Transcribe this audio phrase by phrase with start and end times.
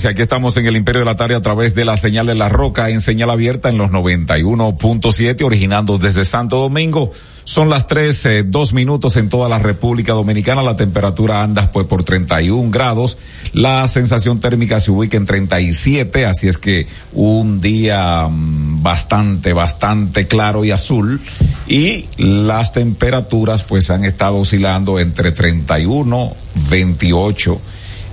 [0.00, 1.84] Saludos a la audiencia, aquí estamos en el Imperio de la Tarde a través de
[1.84, 7.12] la señal de la Roca en señal abierta en los 91.7, originando desde Santo Domingo.
[7.44, 12.04] Son las 13, dos minutos en toda la República Dominicana, la temperatura anda pues por
[12.04, 13.18] 31 grados,
[13.52, 20.26] la sensación térmica se ubica en 37, así es que un día mm, bastante, bastante
[20.26, 21.20] claro y azul.
[21.66, 26.32] Y las temperaturas pues han estado oscilando entre 31,
[26.70, 27.60] 28,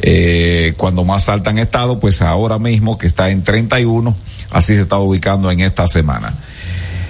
[0.01, 4.15] eh, cuando más alta han estado, pues ahora mismo que está en 31,
[4.51, 6.33] así se está ubicando en esta semana.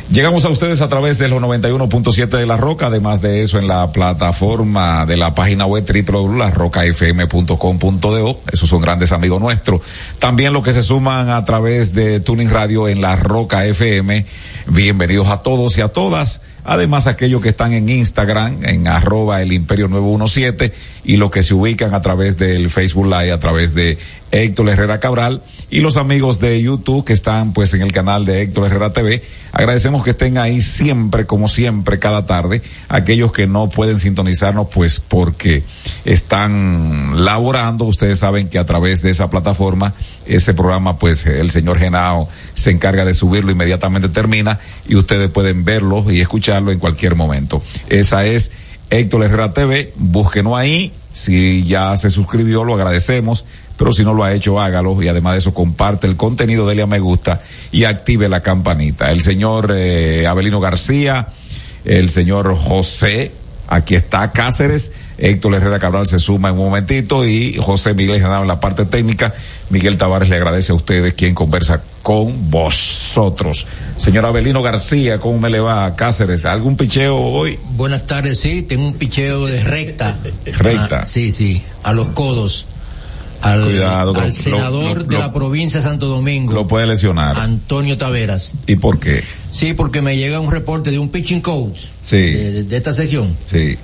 [0.10, 3.68] Llegamos a ustedes a través de los 91.7 de La Roca, además de eso en
[3.68, 9.82] la plataforma de la página web www.larrocafm.com.do, esos son grandes amigos nuestros.
[10.18, 14.26] También los que se suman a través de Tuning Radio en La Roca FM,
[14.68, 16.42] bienvenidos a todos y a todas.
[16.64, 20.72] Además, aquellos que están en Instagram, en arroba el imperio 917,
[21.04, 23.98] y los que se ubican a través del Facebook Live, a través de
[24.32, 28.42] Héctor Herrera Cabral, y los amigos de YouTube que están pues en el canal de
[28.42, 29.22] Héctor Herrera TV.
[29.52, 32.62] Agradecemos que estén ahí siempre, como siempre, cada tarde.
[32.88, 35.64] Aquellos que no pueden sintonizarnos pues porque
[36.06, 39.94] están laborando, ustedes saben que a través de esa plataforma,
[40.26, 45.66] ese programa pues el señor Genao se encarga de subirlo, inmediatamente termina y ustedes pueden
[45.66, 47.62] verlo y escucharlo en cualquier momento.
[47.90, 48.52] Esa es
[48.90, 53.44] Héctor Herrera TV, búsquenos ahí, si ya se suscribió lo agradecemos,
[53.78, 56.82] pero si no lo ha hecho hágalo y además de eso comparte el contenido, dele
[56.82, 57.42] a me gusta
[57.72, 59.12] y active la campanita.
[59.12, 61.28] El señor eh, Abelino García,
[61.86, 63.32] el señor José,
[63.68, 68.44] aquí está Cáceres, Héctor Herrera Cabral se suma en un momentito y José Miguel Genaro
[68.44, 69.34] en la parte técnica.
[69.70, 73.68] Miguel Tavares le agradece a ustedes quien conversa con vosotros.
[73.98, 76.46] Señor Abelino García, ¿cómo me le va Cáceres?
[76.46, 77.60] ¿Algún picheo hoy?
[77.72, 80.18] Buenas tardes, sí, tengo un picheo de recta.
[80.46, 81.00] Recta.
[81.02, 82.66] Ah, sí, sí, a los codos.
[83.42, 87.38] Al, Cuidado, al lo- senador lo- de la provincia de Santo Domingo, Lo puede lesionar.
[87.40, 88.54] Antonio Taveras.
[88.66, 89.24] ¿Y por qué?
[89.52, 92.18] Sí, porque me llega un reporte de un pitching coach Sí.
[92.18, 93.38] de, de esta sección.
[93.50, 93.78] Sí.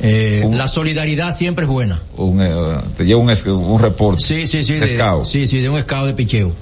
[0.00, 2.02] Eh, Un- la solidaridad siempre es buena.
[2.16, 2.50] Un, eh,
[2.96, 4.22] te lleva un, un reporte.
[4.22, 4.74] Sí, sí, sí.
[4.74, 5.24] De De.
[5.24, 6.52] Sí, sí, de un escado de picheo.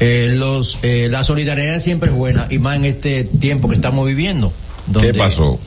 [0.00, 4.06] Eh, los, eh, la solidaridad siempre es buena y más en este tiempo que estamos
[4.06, 4.52] viviendo.
[4.86, 5.58] Donde, ¿Qué pasó?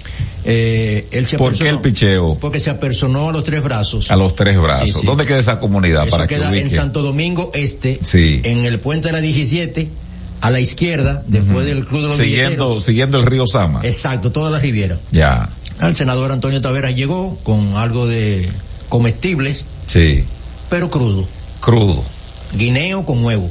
[0.43, 2.37] Eh, él se ¿Por qué el picheo?
[2.39, 4.11] Porque se apersonó a los tres brazos.
[4.11, 4.87] A los tres brazos.
[4.89, 5.05] Sí, sí.
[5.05, 8.41] ¿Dónde queda esa comunidad Eso para queda en Santo Domingo Este, Sí.
[8.43, 9.89] en el puente de la 17,
[10.41, 12.85] a la izquierda, después del Club de los Siguiendo, Billeteros.
[12.85, 13.81] siguiendo el río Sama.
[13.83, 14.99] Exacto, toda la Riviera.
[15.11, 15.49] Ya.
[15.81, 18.47] El senador Antonio Taveras llegó con algo de
[18.87, 20.23] comestibles, Sí.
[20.69, 21.25] pero crudo.
[21.59, 22.03] Crudo.
[22.55, 23.49] Guineo con huevo.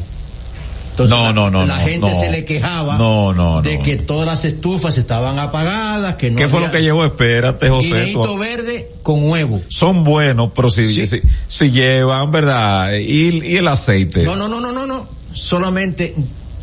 [0.94, 2.14] Entonces, No, no, no, la no, gente no.
[2.14, 6.48] se le quejaba No, no, de que todas las estufas estaban apagadas, que no ¿Qué
[6.48, 7.04] fue lo que llevó?
[7.04, 8.10] Espérate, José.
[8.12, 9.60] tú- verde con huevo.
[9.68, 11.06] Son buenos, pero si, Sí.
[11.06, 12.92] si, si llevan, ¿verdad?
[12.92, 14.22] Y, y el aceite.
[14.22, 15.08] No, no, no, no, no, no.
[15.32, 16.14] Solamente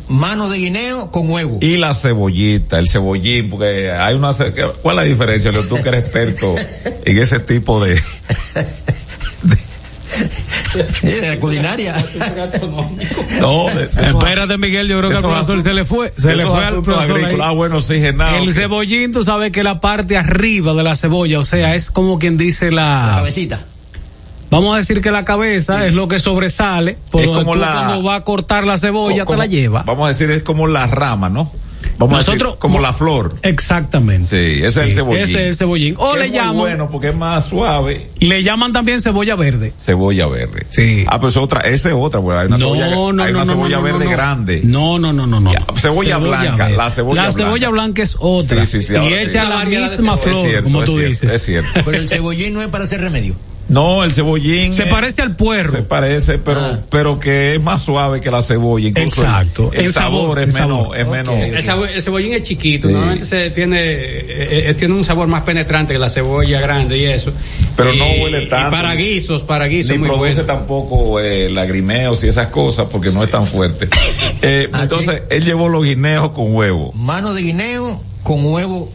[0.08, 1.58] mano de guineo con huevo.
[1.60, 4.32] Y la cebollita, el cebollín, porque hay una...
[4.82, 5.52] ¿Cuál es la diferencia?
[5.68, 6.54] Tú que eres experto
[7.04, 8.00] en ese tipo de...
[10.14, 11.94] Eh, de la culinaria.
[13.40, 16.12] No, de- Espérate, Miguel, yo creo que al profesor se le fue.
[16.16, 17.20] Se le fue al profesor.
[17.42, 18.36] Ah, bueno, oxigenado.
[18.38, 22.18] El cebollín, tú sabes que la parte arriba de la cebolla, o sea, es como
[22.18, 23.12] quien dice La la.
[23.16, 23.64] cabecita.
[24.50, 26.98] Vamos a decir que la cabeza es lo que sobresale.
[27.10, 29.82] Por Es como la- cuando va a cortar la cebolla, como- te la lleva.
[29.84, 31.50] Vamos a decir, es como la rama, ¿no?
[32.06, 33.34] Vamos a Nosotros- decir, como la flor.
[33.42, 34.26] Exactamente.
[34.26, 35.22] Sí, ese es el cebollín.
[35.22, 35.94] Ese es el cebollín.
[35.98, 38.08] O Que le llaman, bueno porque es más suave.
[38.20, 39.72] le llaman también cebolla verde.
[39.78, 40.66] Cebolla verde.
[40.70, 41.04] Sí.
[41.08, 43.82] Ah, pues otra, esa es otra, pues hay una cebolla, hay una no, cebolla no,
[43.82, 44.10] no, verde no.
[44.10, 44.60] grande.
[44.64, 45.52] No, no, no, no, no.
[45.52, 47.44] Ya, cebolla blanca, la cebolla La blanca.
[47.44, 48.64] cebolla blanca es otra.
[48.66, 49.14] Sí, sí, sí, y ahora sí.
[49.28, 50.14] echa Una la misma cebolla.
[50.14, 51.32] Es flor, cierto, como tú cierto, dices.
[51.32, 51.70] Es cierto.
[51.84, 53.34] Pero el cebollín no es para hacer remedio.
[53.72, 54.72] No, el cebollín.
[54.72, 55.72] Se parece al puerro.
[55.72, 56.78] Se parece, pero, Ah.
[56.90, 58.88] pero que es más suave que la cebolla.
[58.88, 59.70] Incluso Exacto.
[59.72, 60.96] El, El sabor, sabor, es el menos, sabor.
[60.98, 61.34] es menos.
[61.38, 62.92] El, cebo- el cebollín es chiquito, Sí.
[62.94, 67.04] normalmente se tiene, eh, eh, tiene un sabor más penetrante que la cebolla grande y
[67.04, 67.32] eso.
[67.76, 68.68] Pero Y- no huele tanto.
[68.68, 70.44] Y para guisos, para guisos, Ni muy produce bueno.
[70.46, 73.88] tampoco eh, lagrimeos y esas cosas porque no es tan fuerte.
[74.42, 76.92] Eh, Ah, entonces, él llevó los guineos con huevo.
[76.94, 78.92] Mano de guineo con huevo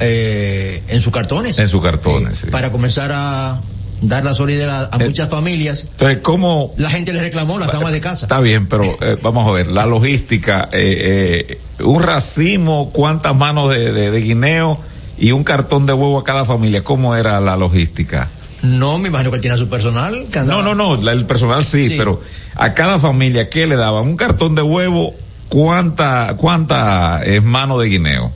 [0.00, 1.58] eh, en sus cartones.
[1.58, 2.46] En sus cartones, sí.
[2.50, 3.60] Para comenzar a
[4.02, 5.84] dar la solidez a, Eh, muchas familias.
[5.90, 8.26] Entonces, ¿cómo, La gente le reclamó las amas de casa.
[8.26, 13.70] Está bien, pero eh, vamos a ver, la logística, eh, eh, un racimo, cuántas manos
[13.74, 14.78] de, de- de guineo
[15.18, 18.28] y un cartón de huevo a cada familia, ¿cómo era la logística?
[18.62, 20.26] No, me imagino que él tiene a su personal.
[20.30, 21.94] que andaba- No, no, no, el personal sí, Sí.
[21.96, 22.20] pero
[22.54, 24.04] a cada familia, ¿qué le daban?
[24.04, 25.14] Un cartón de huevo,
[25.48, 28.32] ¿cuánta, cuánta es mano de guineo?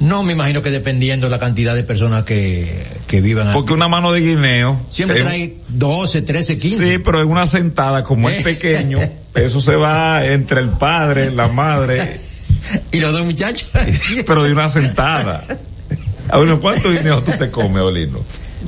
[0.00, 3.74] No, me imagino que dependiendo la cantidad de personas que, que vivan Porque aquí.
[3.74, 4.80] una mano de guineo.
[4.90, 6.90] Siempre trae 12, 13, 15.
[6.92, 8.42] Sí, pero en una sentada, como es Eh.
[8.42, 9.00] pequeño,
[9.34, 12.20] eso se va entre el padre, la madre,
[12.92, 13.68] Y los dos muchachos.
[14.26, 15.42] pero de una sentada.
[16.28, 18.20] A ver, ¿cuánto guineo tú te comes, Olino?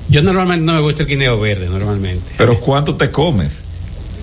[0.09, 2.25] Yo normalmente no me gusta el guineo verde, normalmente.
[2.39, 3.61] Pero ¿cuánto te comes?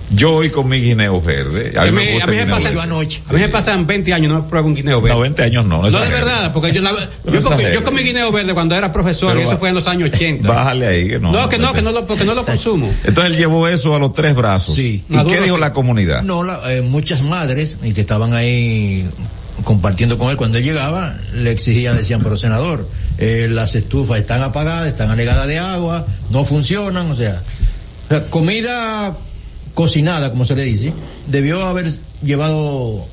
[0.10, 1.74] Yo hoy con mi guineo verde.
[1.78, 2.80] A mí A me mí- gusta a mí me verde.
[2.82, 3.22] anoche.
[3.28, 5.16] A mí me pasan 20 años, no pruebo un guineo verde.
[5.16, 5.82] No, 20 años no.
[5.82, 6.92] No, No, de verdad, porque yo, la-
[7.26, 9.86] No yo, yo comí guineo verde cuando era profesor Pero y eso fue en los
[9.88, 10.48] años 80.
[10.48, 11.32] Bájale ahí, que no.
[11.34, 12.90] no, que no, que no lo, porque no lo consumo.
[13.04, 14.76] Entonces él llevó eso a los tres brazos.
[14.76, 15.04] Sí.
[15.10, 15.62] ¿Y Maduro qué dijo sí.
[15.62, 16.22] la comunidad?
[16.22, 19.10] No, la- eh, muchas madres y que estaban ahí
[19.66, 22.88] compartiendo con él cuando él llegaba, le exigían, decían, pero senador,
[23.18, 27.42] eh, las estufas están apagadas, están anegadas de agua, no funcionan, o sea,
[28.06, 29.18] o sea, comida
[29.78, 30.92] cocinada, como se le dice,
[31.28, 31.94] debió haber
[32.24, 33.06] llevado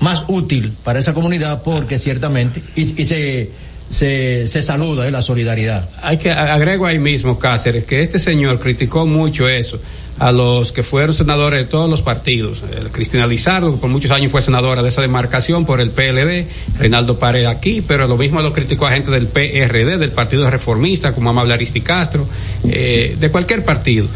[0.00, 3.50] más útil para esa comunidad porque ciertamente, y, se,
[3.88, 5.88] se, se saluda eh, la solidaridad.
[6.02, 9.80] Hay que agrego ahí mismo, Cáceres, que este señor criticó mucho eso
[10.18, 12.62] a los que fueron senadores de todos los partidos.
[12.92, 16.48] Cristina Lizardo, que por muchos años fue senadora de esa demarcación por el PLD,
[16.78, 21.14] Reinaldo Pared aquí, pero lo mismo lo criticó a gente del PRD, del Partido Reformista,
[21.14, 22.26] como Amable Aristi Castro,
[22.68, 24.06] eh, de cualquier partido.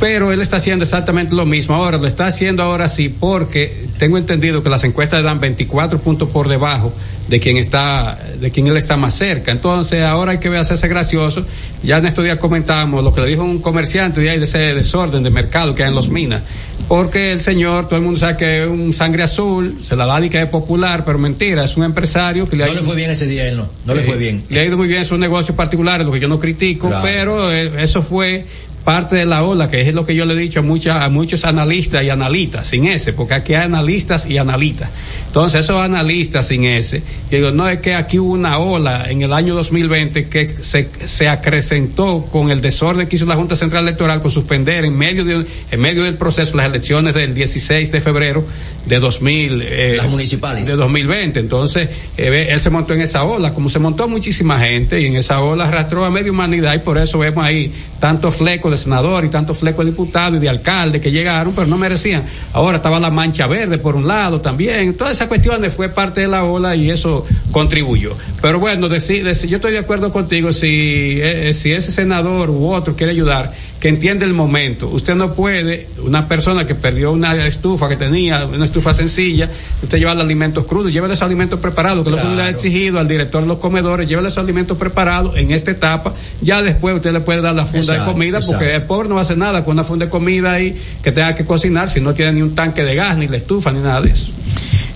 [0.00, 4.16] Pero él está haciendo exactamente lo mismo ahora, lo está haciendo ahora sí porque tengo
[4.16, 6.92] entendido que las encuestas dan 24 puntos por debajo
[7.26, 9.50] de quien está, de quien él está más cerca.
[9.50, 11.44] Entonces ahora hay que hacerse gracioso.
[11.82, 14.58] Ya en estos días comentamos lo que le dijo un comerciante de ahí de ese
[14.72, 16.42] desorden de mercado que hay en los minas.
[16.86, 20.24] Porque el señor, todo el mundo sabe que es un sangre azul, se la da
[20.24, 22.96] y que es popular, pero mentira, es un empresario que le ha No le fue
[22.96, 24.44] bien ese día él, no, no le fue eh, bien.
[24.48, 27.02] Le ha ido muy bien en sus negocios particulares, lo que yo no critico, Claro.
[27.04, 28.46] pero eh, eso fue
[28.88, 31.10] parte de la ola, que es lo que yo le he dicho a, muchas, a
[31.10, 34.88] muchos analistas y analistas, sin ese, porque aquí hay analistas y analistas.
[35.26, 39.20] Entonces, esos analistas sin ese, yo digo, no es que aquí hubo una ola en
[39.20, 43.82] el año 2020 que se, se acrecentó con el desorden que hizo la Junta Central
[43.82, 48.00] Electoral con suspender en medio, de, en medio del proceso las elecciones del 16 de
[48.00, 48.46] febrero
[48.86, 49.62] de 2000.
[49.66, 50.66] eh, Las municipales.
[50.66, 51.40] de 2020.
[51.40, 55.16] Entonces, eh, él se montó en esa ola, como se montó muchísima gente, y en
[55.16, 59.24] esa ola arrastró a media humanidad, y por eso vemos ahí tantos flecos de senador
[59.24, 62.22] y tantos flecos de diputado y de alcalde que llegaron, pero no merecían.
[62.52, 64.94] Ahora estaba la mancha verde por un lado también.
[64.94, 68.16] Todas esas cuestiones fue parte de la ola y eso contribuyó.
[68.40, 72.70] Pero bueno, decir, decir- yo estoy de acuerdo contigo, si, eh, si ese senador u
[72.72, 74.88] otro quiere ayudar, que entiende el momento.
[74.88, 79.48] Usted no puede, una persona que perdió una estufa que tenía, una estufa sencilla,
[79.82, 82.98] usted lleva los alimentos crudos, llévele esos alimentos preparados, que lo que le ha exigido
[82.98, 87.12] al director de los comedores, llévele esos alimentos preparados en esta etapa, ya después usted
[87.12, 88.76] le puede dar la funda Exacto, de comida, porque exacto.
[88.76, 91.34] el pobre no va a hacer nada con una funda de comida ahí que tenga
[91.34, 94.00] que cocinar si no tiene ni un tanque de gas, ni la estufa, ni nada
[94.00, 94.32] de eso.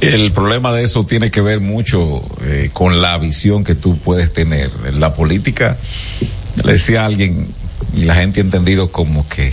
[0.01, 4.33] El problema de eso tiene que ver mucho eh, con la visión que tú puedes
[4.33, 4.69] tener.
[4.85, 5.77] En la política,
[6.65, 7.55] le decía a alguien,
[7.95, 9.53] y la gente ha entendido como que,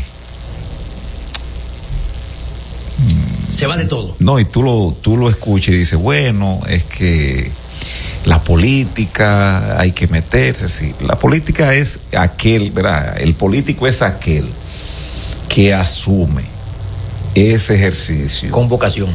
[3.51, 4.15] Se va de todo.
[4.19, 7.51] no, y tú lo, tú lo escuchas y dices, bueno, es que
[8.25, 10.93] la política hay que meterse, sí.
[11.05, 13.19] La política es aquel, ¿verdad?
[13.19, 14.45] El político es aquel
[15.47, 16.43] que asume
[17.33, 19.09] ese ejercicio Con vocación.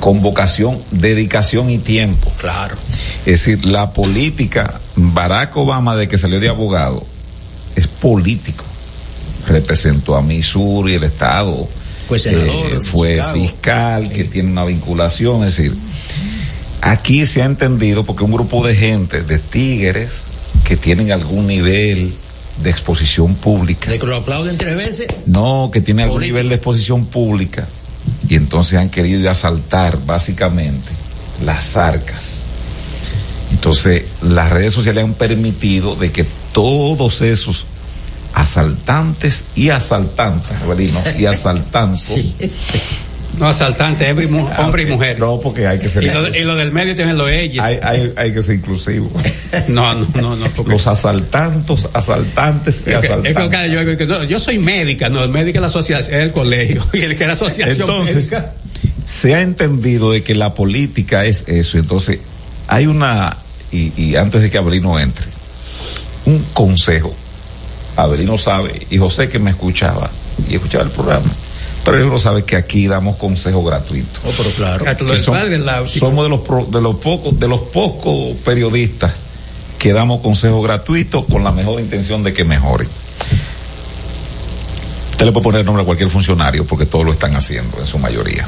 [0.00, 2.30] con vocación, dedicación y tiempo.
[2.38, 2.76] Claro.
[3.24, 7.06] Es decir, la política, Barack Obama de que salió de abogado,
[7.76, 8.64] es político.
[9.46, 11.68] Representó a Missouri, el Estado.
[12.08, 13.32] Fue senador eh, fue Chicago.
[13.40, 14.28] fiscal, que Sí.
[14.30, 15.44] tiene una vinculación.
[15.44, 15.74] Es decir,
[16.80, 20.10] aquí se ha entendido porque un grupo de gente, de tigres,
[20.64, 22.14] que tienen algún nivel
[22.62, 23.90] de exposición pública.
[23.90, 25.06] De que lo aplauden tres veces.
[25.26, 27.68] No, que tiene algún nivel de exposición pública
[28.28, 30.90] y entonces han querido asaltar básicamente
[31.44, 32.38] las arcas.
[33.50, 37.66] Entonces, las redes sociales han permitido de que todos esos
[38.32, 42.24] asaltantes y asaltantes, Avelino, y asaltantes.
[43.38, 45.18] No asaltante, hombre y y mujer.
[45.18, 47.64] No, porque hay que ser Y lo, y lo del medio tienen los ellos.
[47.64, 49.10] hay, hay, hay que ser inclusivo.
[49.68, 50.46] No, no, no, no.
[50.50, 53.08] porque- Los asaltantes, asaltantes y Es que- es que
[53.38, 53.72] asaltantes.
[53.72, 56.32] yo, digo que no, yo soy médica, no, el médico es la asociación, es el
[56.32, 58.52] colegio, y el que era asociación Entonces, médica.
[59.04, 61.78] se ha entendido de que la política es eso.
[61.78, 62.20] Entonces,
[62.68, 63.36] hay una,
[63.72, 65.26] y, y antes de que Abelino entre,
[66.26, 67.14] un consejo.
[67.96, 70.10] Abelino sabe, y José que me escuchaba,
[70.48, 71.30] y escuchaba el programa,
[71.84, 74.20] pero él no sabe que aquí damos consejos gratuitos.
[74.26, 74.84] Oh, pero claro.
[74.88, 77.46] Hasta lo Que del son- padre, la- somos de los pro- de los pocos de
[77.48, 79.12] los pocos periodistas
[79.78, 82.88] que damos consejos gratuitos con la mejor intención de que mejoren.
[85.12, 87.98] Usted le puede poner nombre a cualquier funcionario porque todos lo están haciendo en su
[87.98, 88.46] mayoría.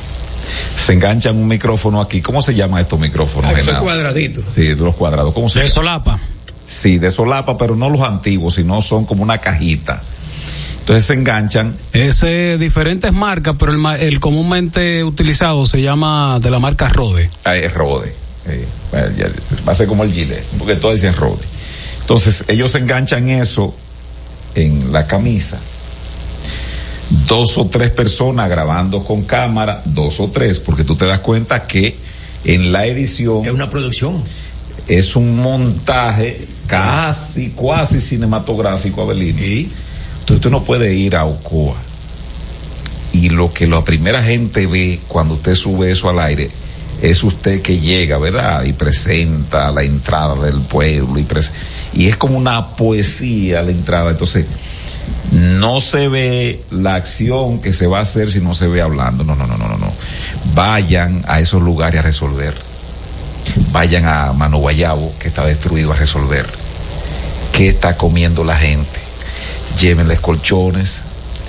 [0.77, 2.21] Se enganchan un micrófono aquí.
[2.21, 3.53] ¿Cómo se llaman estos micrófonos?
[3.55, 4.49] Ah, son cuadraditos.
[4.49, 5.33] Sí, de los cuadrados.
[5.35, 5.75] ¿Cómo se De llama?
[5.75, 6.21] solapa.
[6.67, 10.03] Sí, de solapa, pero no los antiguos, sino son como una cajita.
[10.81, 16.39] Entonces se enganchan Es eh, diferentes marcas, pero el, ma- el comúnmente utilizado se llama
[16.41, 17.29] de la marca Rode.
[17.45, 18.15] Ah, es Rode.
[18.47, 19.27] Eh, bueno, ya,
[19.67, 21.43] va a ser como el Gillette, porque todos dicen Rode.
[22.01, 23.75] Entonces, ellos enganchan eso
[24.55, 25.59] en la camisa.
[27.29, 31.65] Dos o tres personas grabando con cámara, dos o tres, porque tú te das cuenta
[31.67, 31.97] que
[32.45, 34.23] en la edición Es una producción.
[34.89, 39.71] Es un montaje casi, casi cinematográfico, Abelino.
[40.21, 41.77] Entonces tú no puedes ir a Ocoa.
[43.13, 46.51] Y lo que la primera gente ve cuando usted sube eso al aire
[47.01, 48.65] es usted que llega, ¿verdad?
[48.65, 51.19] Y presenta la entrada del pueblo
[51.95, 54.11] y, es como una poesía la entrada.
[54.11, 54.47] Entonces,
[55.33, 59.25] no se ve la acción que se va a hacer si no se ve hablando.
[59.25, 59.93] No, no, no, no, no, no.
[60.55, 62.55] Vayan a esos lugares a resolver.
[63.73, 66.47] Vayan a Mano Guayabo, que está destruido, a resolver.
[67.53, 68.99] ¿Qué está comiendo la gente?
[69.81, 71.03] Llévenles colchones,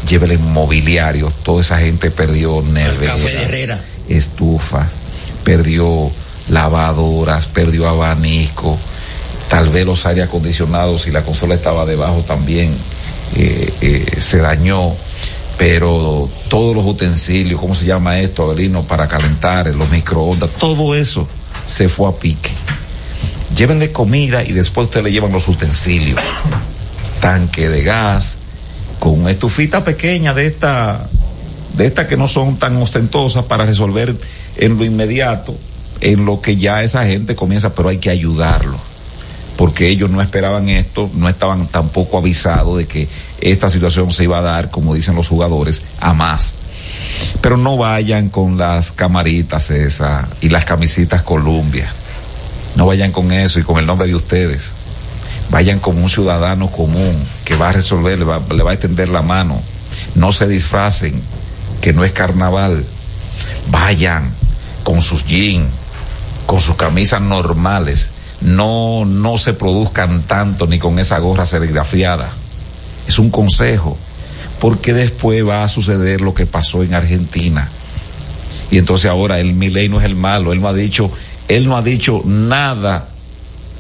[0.07, 1.31] llévenles mobiliario.
[1.43, 4.87] Toda esa gente perdió neveras, estufas,
[5.43, 6.09] perdió
[6.49, 8.77] lavadoras, perdió abanico.
[9.49, 12.75] Tal vez los aire acondicionados, si la consola estaba debajo también
[13.35, 14.95] eh, eh, se dañó.
[15.57, 18.83] Pero todos los utensilios, ¿cómo se llama esto, Avelino?
[18.83, 21.27] Para calentar, los microondas, todo eso
[21.67, 22.50] se fue a pique.
[23.55, 26.19] Llévenle comida y después ustedes le llevan los utensilios.
[27.19, 28.38] Tanque de gas,
[29.00, 31.09] con una estufita pequeña de esta,
[31.75, 34.15] de estas que no son tan ostentosas para resolver
[34.55, 35.55] en lo inmediato,
[36.01, 38.77] en lo que ya esa gente comienza, pero hay que ayudarlo.
[39.55, 43.07] Porque ellos no esperaban esto, no estaban tampoco avisados de que
[43.41, 46.53] esta situación se iba a dar, como dicen los jugadores, a más.
[47.41, 51.91] Pero no vayan con las camaritas esas y las camisitas Columbia.
[52.75, 54.71] No vayan con eso y con el nombre de ustedes.
[55.50, 59.09] Vayan como un ciudadano común que va a resolver, le va, le va a extender
[59.09, 59.62] la mano.
[60.15, 61.21] No se disfracen,
[61.81, 62.86] que no es carnaval.
[63.69, 64.31] Vayan
[64.83, 65.69] con sus jeans,
[66.45, 68.09] con sus camisas normales.
[68.41, 72.29] No, no se produzcan tanto ni con esa gorra serigrafiada.
[73.07, 73.97] Es un consejo,
[74.59, 77.69] porque después va a suceder lo que pasó en Argentina.
[78.71, 81.11] Y entonces ahora el Milei no es el malo, él no ha dicho,
[81.47, 83.09] él no ha dicho nada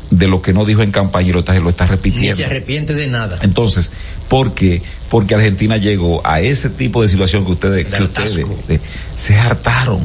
[0.09, 2.37] de lo que no dijo en campaña y lo está, lo está Ni repitiendo.
[2.37, 3.39] se arrepiente de nada.
[3.41, 3.91] Entonces,
[4.29, 4.81] ¿por qué?
[5.09, 8.35] Porque Argentina llegó a ese tipo de situación que ustedes, De que ustedes
[8.67, 8.79] de-
[9.17, 9.99] se hartaron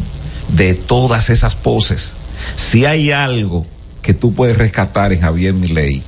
[0.49, 2.17] de todas esas poses.
[2.57, 3.65] Si hay algo
[4.03, 6.03] que tú puedes rescatar en Javier Milei,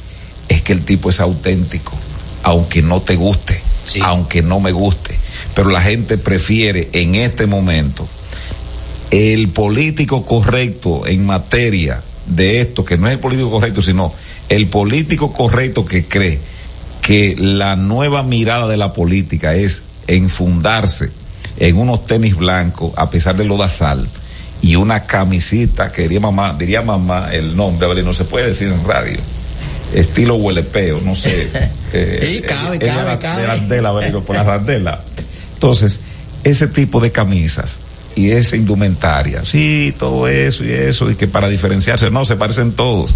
[0.49, 1.93] es que el tipo es auténtico,
[2.43, 3.61] aunque no te guste,
[4.03, 5.19] Aunque no me guste.
[5.55, 8.09] Pero la gente prefiere en este momento
[9.11, 14.13] el político correcto en materia de esto, que no es el político correcto, sino
[14.49, 16.41] el político correcto que cree
[17.01, 21.11] que la nueva mirada de la política es enfundarse
[21.59, 24.09] en unos tenis blancos, a pesar de lo da sal,
[24.63, 28.69] y una camisita, que diría mamá, diría mamá el nombre, a no se puede decir
[28.69, 29.19] en radio.
[29.95, 31.49] Estilo huelepeo, no sé.
[31.95, 33.43] Sí, cabe, es de cabe, la- cabe.
[33.69, 35.01] de Abelino, por la Arandela.
[35.55, 36.01] Entonces,
[36.43, 37.79] ese tipo de camisas
[38.17, 42.73] y esa indumentaria, sí, todo eso y eso, y que para diferenciarse, no, se parecen
[42.73, 43.13] todos,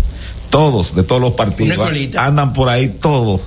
[0.51, 1.77] todos, de todos los partidos,
[2.21, 3.41] andan por ahí todos,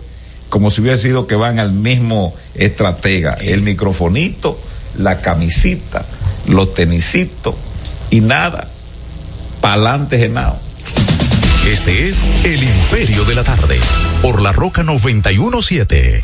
[0.50, 4.60] como si hubiera sido que van al mismo estratega, el microfonito,
[4.98, 6.06] la camisita,
[6.48, 7.56] los tenisitos,
[8.10, 8.68] y nada,
[9.62, 10.60] pa'lante genao.
[11.68, 13.78] Este es El Imperio de la Tarde,
[14.24, 16.22] por la Roca 917.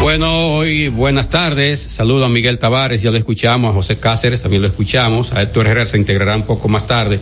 [0.00, 1.80] Bueno, hoy buenas tardes.
[1.80, 5.66] Saludo a Miguel Tavares, ya lo escuchamos, a José Cáceres también lo escuchamos, a Héctor
[5.66, 7.18] Herrera se integrará un poco más tarde.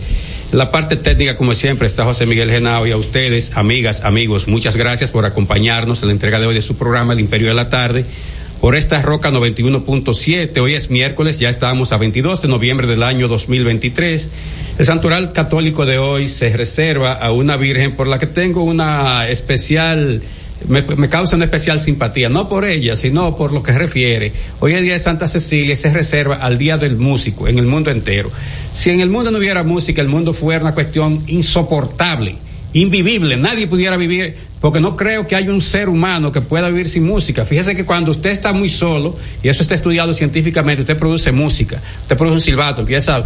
[0.53, 4.77] La parte técnica, como siempre, está José Miguel Genao y a ustedes, amigas, amigos, muchas
[4.77, 7.71] gracias por acompañarnos en la entrega de hoy de su programa El Imperio de la
[7.71, 8.05] Tarde.
[8.61, 13.29] Por esta Roca 91.7, hoy es miércoles, ya estamos a 22 de noviembre del año
[13.29, 14.31] 2023.
[14.79, 19.27] El santoral católico de hoy se reserva a una virgen por la que tengo una
[19.27, 20.21] especial
[20.69, 24.33] me, causa una especial simpatía, no por ella, sino por lo que refiere.
[24.61, 27.67] Hoy es día de Santa Cecilia y se reserva al día del músico en el
[27.67, 28.31] mundo entero.
[28.75, 32.37] Si en el mundo no hubiera música, el mundo fuera una cuestión insoportable,
[32.75, 36.89] invivible, nadie pudiera vivir, porque no creo que haya un ser humano que pueda vivir
[36.89, 37.47] sin música.
[37.47, 41.81] Fíjese que cuando usted está muy solo, y eso está estudiado científicamente, usted produce música,
[42.03, 43.25] usted produce un silbato, empieza a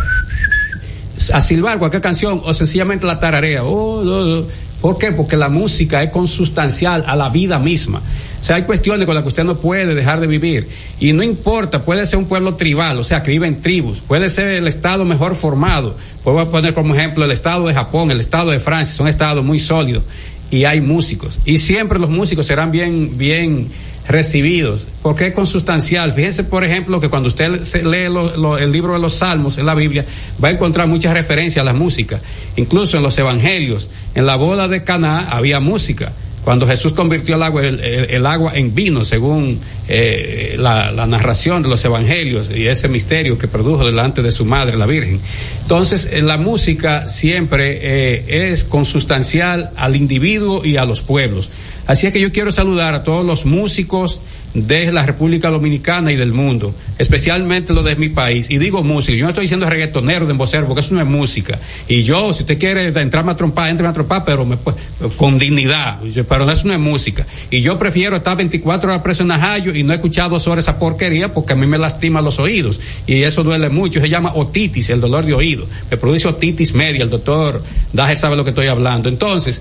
[1.32, 3.64] a silbar cualquier canción o sencillamente la tararea.
[3.64, 4.46] Oh.
[4.80, 5.12] ¿Por qué?
[5.12, 8.00] Porque la música es consustancial a la vida misma.
[8.40, 10.68] O sea, hay cuestiones con las que usted no puede dejar de vivir.
[10.98, 14.30] Y no importa, puede ser un pueblo tribal, o sea, que vive en tribus, puede
[14.30, 15.96] ser el estado mejor formado.
[16.24, 19.60] Puedo poner como ejemplo el estado de Japón, el estado de Francia, son estados muy
[19.60, 20.04] sólidos
[20.50, 21.40] y hay músicos.
[21.44, 23.68] Y siempre los músicos serán bien, bien
[24.10, 26.12] recibidos, porque es consustancial.
[26.12, 29.74] Fíjense, por ejemplo, que cuando usted lee lo- el libro de los Salmos en la
[29.74, 30.04] Biblia,
[30.42, 32.20] va a encontrar muchas referencias a la música.
[32.56, 36.12] Incluso en los evangelios, en la boda de Caná había música.
[36.44, 41.68] Cuando Jesús convirtió el agua, el, agua en vino, según eh, la, la narración de
[41.68, 45.20] los evangelios y ese misterio que produjo delante de su madre, la Virgen.
[45.60, 51.50] Entonces, eh, la música siempre eh, es consustancial al individuo y a los pueblos.
[51.90, 54.20] Así es que yo quiero saludar a todos los músicos
[54.54, 58.48] de la República Dominicana y del mundo, especialmente los de mi país.
[58.48, 61.58] Y digo música, yo no estoy diciendo reggaetonero de embocero, porque eso no es música.
[61.88, 64.76] Y yo, si usted quiere entrarme a trompar, entre a trompar, pero me, pues,
[65.16, 65.98] con dignidad.
[66.28, 67.26] Pero eso no es música.
[67.50, 70.66] Y yo prefiero estar 24 horas preso en Najayo y no he escuchado dos horas
[70.66, 72.78] esa porquería porque a mí me lastima los oídos.
[73.08, 74.00] Y eso duele mucho.
[74.00, 75.66] Se llama otitis, el dolor de oído.
[75.90, 77.02] Me produce otitis media.
[77.02, 79.08] El doctor Dajer sabe lo que estoy hablando.
[79.08, 79.60] Entonces,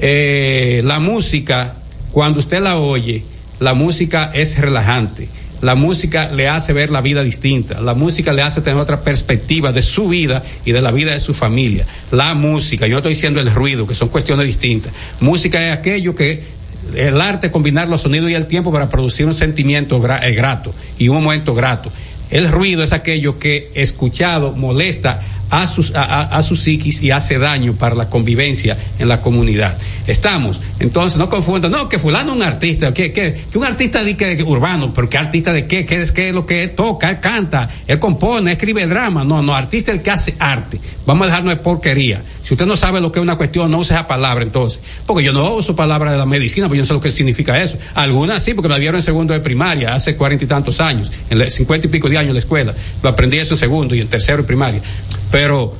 [0.00, 1.76] eh, la música,
[2.12, 3.24] cuando usted la oye,
[3.58, 5.28] la música es relajante.
[5.62, 7.80] La música le hace ver la vida distinta.
[7.80, 11.20] La música le hace tener otra perspectiva de su vida y de la vida de
[11.20, 11.86] su familia.
[12.10, 14.92] La música, yo no estoy diciendo el ruido, que son cuestiones distintas.
[15.20, 16.42] Música es aquello que
[16.94, 21.08] el arte combinar los sonidos y el tiempo para producir un sentimiento eh, grato y
[21.08, 21.90] un momento grato.
[22.30, 27.38] El ruido es aquello que escuchado molesta a, sus, a, a- su psiquis y hace
[27.38, 29.78] daño para la convivencia en la comunidad.
[30.06, 34.02] Estamos, entonces no confundan, no, que fulano es un artista, que, que, que un artista
[34.02, 37.10] de que, urbano, pero que artista de qué, qué es, qué es lo que toca,
[37.10, 40.80] él canta, él compone, escribe drama, no, no, artista es el que hace arte.
[41.06, 42.22] Vamos a dejarnos de porquería.
[42.42, 44.80] Si usted no sabe lo que es una cuestión, no use esa palabra entonces.
[45.06, 47.62] Porque yo no uso palabra de la medicina, porque yo no sé lo que significa
[47.62, 47.78] eso.
[47.94, 51.12] Algunas sí, porque me la dieron en segundo de primaria, hace cuarenta y tantos años,
[51.30, 52.74] en cincuenta y pico de años en la escuela.
[53.02, 54.80] Lo aprendí eso en segundo y en tercero de primaria.
[55.30, 55.74] Pero,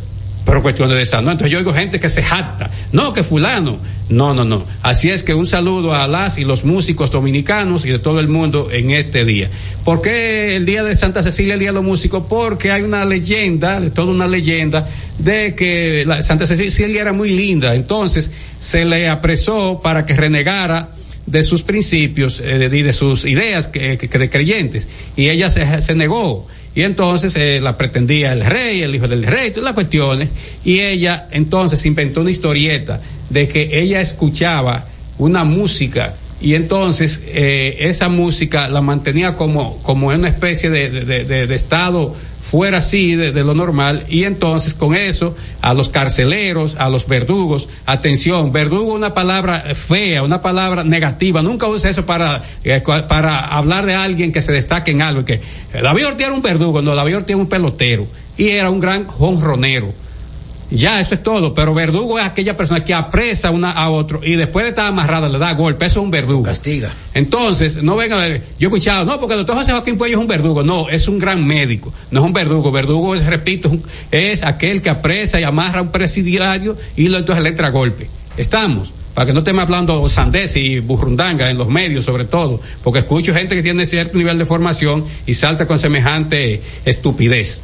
[0.45, 1.19] pero cuestiones de esa.
[1.19, 2.71] Entonces yo oigo gente que se jacta.
[2.93, 3.79] No, que fulano.
[4.09, 4.65] No, no, no.
[4.83, 8.29] Así es que un saludo a las y los músicos dominicanos y de todo el
[8.29, 9.51] mundo en este día.
[9.85, 12.25] ¿Por qué el día de Santa Cecilia, el día de los músicos?
[12.29, 17.31] Porque hay una leyenda, de toda una leyenda, de que la Santa Cecilia era muy
[17.31, 17.75] linda.
[17.75, 18.31] Entonces
[18.61, 20.91] se le apresó para que renegara
[21.27, 26.47] de sus principios eh, y de, sus ideas que, de creyentes y ella se negó
[26.77, 30.29] Y entonces eh, la pretendía el rey, el hijo del rey, todas las cuestiones.
[30.63, 34.85] Y ella entonces inventó una historieta de que ella escuchaba
[35.19, 40.91] una música y entonces eh, esa música la mantenía como, como en una especie de,
[40.91, 42.15] de- estado
[42.51, 44.05] fuera así de, lo normal.
[44.09, 50.23] Y entonces con eso a los carceleros, a los verdugos, atención, verdugo una palabra fea,
[50.23, 54.93] una palabra negativa, nunca use eso para, eh, para hablar de alguien que se destaque
[54.93, 55.43] en algo, que eh,
[55.83, 58.07] David Ortiz era un verdugo, no, David Ortiz era un pelotero.
[58.39, 59.95] Y era un gran jonronero.
[60.71, 61.55] Ya, eso es todo.
[61.55, 65.29] Pero verdugo es aquella persona que apresa una a otro y después de estar amarrada
[65.29, 65.87] le da golpe.
[65.87, 66.43] Eso es un verdugo.
[66.43, 66.93] Castiga.
[67.15, 70.17] Entonces, no venga a ver, yo he escuchado, no, porque el doctor José Joaquín Puello
[70.17, 70.63] es un verdugo.
[70.63, 71.93] No, es un gran médico.
[72.11, 72.73] No es un verdugo.
[72.73, 77.09] Verdugo, es, repito, es, un- es aquel que apresa y amarra a un presidiario y
[77.09, 78.09] lo, entonces le entra golpe.
[78.37, 78.93] Estamos.
[79.15, 83.33] Para que no estemos hablando sandez y burrundanga en los medios, sobre todo, porque escucho
[83.33, 87.63] gente que tiene cierto nivel de formación y salta con semejante estupidez.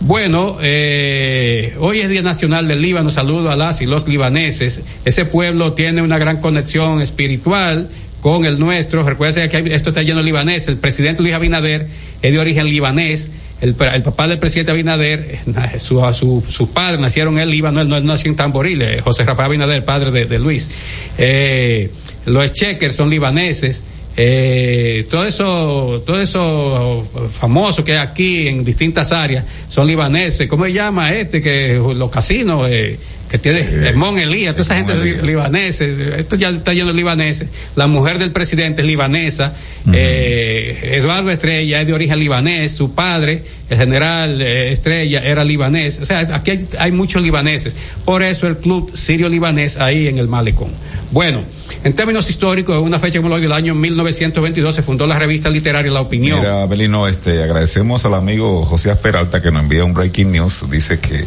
[0.00, 4.80] Bueno, eh, hoy es Día Nacional del Líbano, saludo a las y los libaneses.
[5.04, 7.90] Ese pueblo tiene una gran conexión espiritual
[8.22, 9.02] con el nuestro.
[9.02, 10.68] Recuerden que esto está lleno de libaneses.
[10.68, 11.88] El presidente Luis Abinader
[12.22, 13.30] es de origen libanés.
[13.60, 18.00] El, el papá del presidente Abinader, eh, su, padres nacieron en el Líbano, él no,
[18.00, 20.70] nació en Tamboril, eh, José Rafael Abinader, padre de, de Luis.
[21.18, 21.90] Eh,
[22.24, 23.84] los checkers son libaneses.
[24.16, 30.48] Eh, todo eso, todo eso famoso que hay aquí en distintas áreas son libaneses.
[30.48, 32.98] ¿Cómo se llama este que los casinos eh,
[33.30, 35.22] que tiene Hermón Elías, toda esa gente Elías.
[35.22, 37.48] libaneses, esto ya está lleno de libaneses.
[37.76, 39.54] La mujer del presidente es libanesa,
[39.92, 46.00] eh, Eduardo Estrella es de origen libanés, su padre, el general eh, Estrella, era libanés.
[46.00, 47.76] O sea, aquí hay, hay muchos libaneses.
[48.04, 50.70] Por eso el club sirio libanés ahí en el Malecón.
[51.12, 51.44] Bueno,
[51.82, 55.48] en términos históricos, en una fecha como hoy del año 1922 se fundó la revista
[55.50, 56.40] literaria La Opinión.
[56.40, 60.64] Mira, Belino, este, agradecemos al amigo José Peralta que nos envía un breaking news.
[60.68, 61.26] Dice que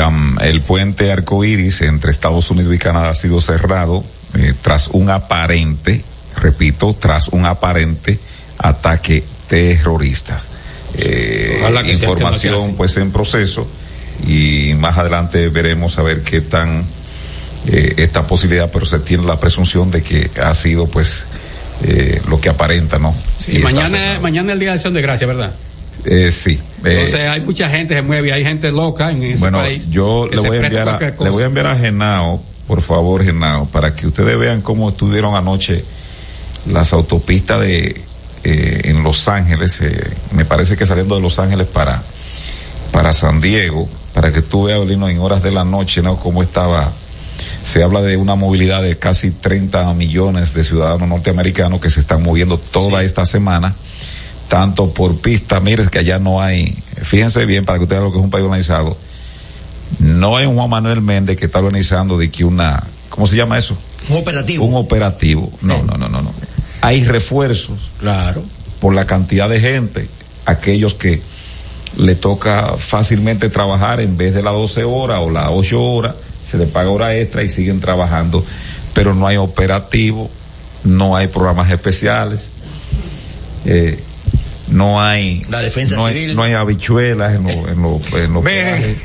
[0.00, 4.04] um, el puente arcoíris entre Estados Unidos y Canadá ha sido cerrado
[4.34, 6.04] eh, tras un aparente,
[6.40, 8.18] repito, tras un aparente
[8.58, 10.40] ataque terrorista.
[10.94, 13.66] Eh, que información pues en proceso
[14.26, 16.84] y más adelante veremos a ver qué tan
[17.66, 21.24] eh, esta posibilidad, pero se tiene la presunción de que ha sido pues
[21.82, 23.14] eh, lo que aparenta, ¿no?
[23.38, 25.52] Sí, Y mañana, mañana es el día de acción de gracia, ¿verdad?
[26.06, 26.58] Eh, sí.
[26.84, 29.88] Eh, Entonces hay mucha gente que se mueve, hay gente loca en ese bueno, país.
[29.90, 31.30] yo le voy, a enviar a, le cosa.
[31.30, 35.84] voy a enviar a Genao, por favor, Genao, para que ustedes vean cómo estuvieron anoche
[36.66, 38.02] las autopistas de
[38.44, 42.02] eh, en Los Ángeles, eh, me parece que saliendo de Los Ángeles para
[42.96, 46.16] para San Diego, para que tú veas, Belino, en horas de la noche, ¿no?
[46.18, 46.92] Cómo estaba,
[47.62, 52.22] se habla de una movilidad de casi 30 millones de ciudadanos norteamericanos que se están
[52.22, 53.74] moviendo toda esta semana,
[54.48, 58.12] tanto por pista, mire que allá no hay, fíjense bien para que ustedes vean lo
[58.12, 58.96] que es un país organizado,
[59.98, 63.58] no hay un Juan Manuel Méndez que está organizando de que una, ¿cómo se llama
[63.58, 63.76] eso?
[64.08, 64.64] Un operativo.
[64.64, 65.52] Un operativo.
[65.62, 66.32] No, no, no, no, no.
[66.80, 68.44] Hay refuerzos Claro.
[68.80, 70.08] por la cantidad de gente,
[70.44, 71.22] aquellos que
[71.96, 76.58] le toca fácilmente trabajar en vez de las 12 horas o las 8 horas, se
[76.58, 78.44] le paga hora extra y siguen trabajando,
[78.92, 80.30] pero no hay operativo,
[80.84, 82.50] no hay programas especiales,
[83.64, 84.02] eh,
[84.68, 86.36] no hay La defensa no hay, civil.
[86.36, 88.96] no hay habichuelas en los en los- en los peajes.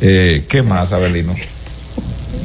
[0.00, 1.34] Eh, ¿Qué más, Abelino?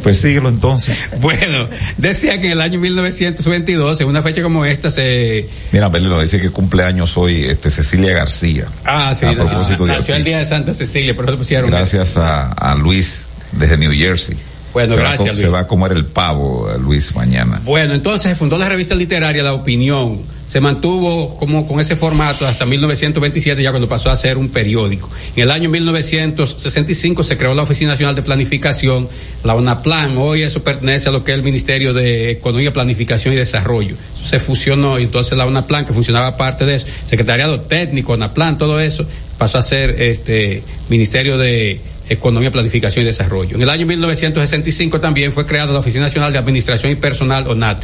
[0.03, 0.97] Pues síguelo entonces.
[1.19, 1.67] Bueno,
[1.97, 5.47] decía que en el año 1922, en una fecha como esta, se.
[5.71, 8.65] Mira, Abelino dice que cumpleaños hoy este, Cecilia García.
[8.85, 10.19] Ah, sí, A nació, propósito de nació aquí.
[10.21, 11.69] el día de Santa Cecilia, por eso pusieron.
[11.69, 14.37] Gracias a, a Luis desde New Jersey.
[14.73, 17.61] Bueno, se va a gracias, co- Se va a comer el pavo, eh, Luis, mañana.
[17.63, 20.21] Bueno, entonces se fundó la revista literaria La Opinión.
[20.51, 25.09] Se mantuvo como con ese formato hasta 1927, ya cuando pasó a ser un periódico.
[25.33, 29.07] En el año 1965 se creó la Oficina Nacional de Planificación,
[29.45, 30.17] la ONAPLAN.
[30.17, 33.95] Hoy eso pertenece a lo que es el Ministerio de Economía, Planificación y Desarrollo.
[34.21, 38.81] Se fusionó y entonces la ONAPLAN, que funcionaba parte de eso, Secretariado Técnico, ONAPLAN, todo
[38.81, 39.05] eso,
[39.37, 43.55] pasó a ser este Ministerio de Economía, Planificación y Desarrollo.
[43.55, 47.81] En el año 1965 también fue creada la Oficina Nacional de Administración y Personal, ONAT.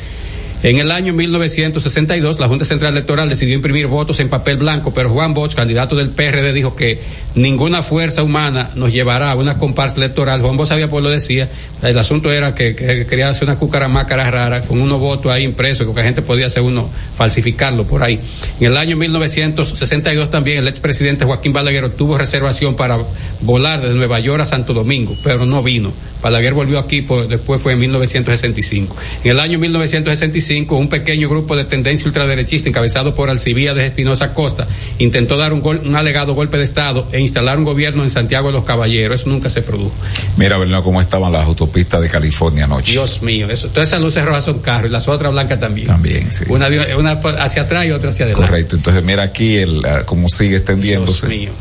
[0.63, 5.11] En el año 1962, la Junta Central Electoral decidió imprimir votos en papel blanco, pero
[5.11, 6.99] Juan Bosch, candidato del PRD, dijo que
[7.35, 10.41] ninguna fuerza humana nos llevará a una comparsa electoral.
[10.41, 11.47] Juan Bosch sabía por lo decía.
[11.83, 15.85] El asunto era que, que quería hacer una cucaramácara rara con unos votos ahí impresos,
[15.85, 18.19] que la gente podía hacer uno falsificarlo por ahí.
[18.59, 22.97] En el año 1962 también el expresidente Joaquín Balaguer tuvo reservación para
[23.41, 25.93] volar de Nueva York a Santo Domingo, pero no vino.
[26.19, 28.95] Balaguer volvió aquí, pues, después fue en 1965.
[29.23, 34.33] En el año 1965 85, un pequeño grupo de tendencia ultraderechista encabezado por Alcibíades Espinosa
[34.33, 34.67] Costa
[34.99, 38.47] intentó dar un, gol- un alegado golpe de Estado e instalar un gobierno en Santiago
[38.47, 39.21] de los Caballeros.
[39.21, 39.93] Eso nunca se produjo.
[40.37, 42.93] Mira, Bernardo, cómo estaban las autopistas de California anoche.
[42.93, 43.67] Dios mío, eso.
[43.67, 45.87] Todas esas luces rojas son carros y las otras blancas también.
[45.87, 46.45] También, sí.
[46.47, 48.47] Una, una hacia atrás y otra hacia adelante.
[48.49, 48.75] Correcto.
[48.77, 51.27] Entonces, mira aquí el, ah, cómo sigue Dios extendiéndose.
[51.27, 51.51] mío.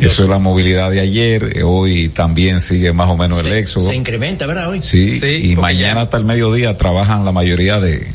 [0.00, 1.52] Eso es la movilidad de ayer.
[1.56, 3.88] eh, Hoy también sigue más o menos el Se, éxodo.
[3.88, 4.68] se incrementa, ¿verdad?
[4.68, 4.80] Hoy.
[4.82, 8.06] Sí, Sí, y mañana ya- hasta el mediodía trabajan la mayoría de,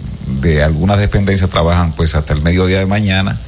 [0.41, 3.39] de algunas dependencias trabajan pues hasta el mediodía de mañana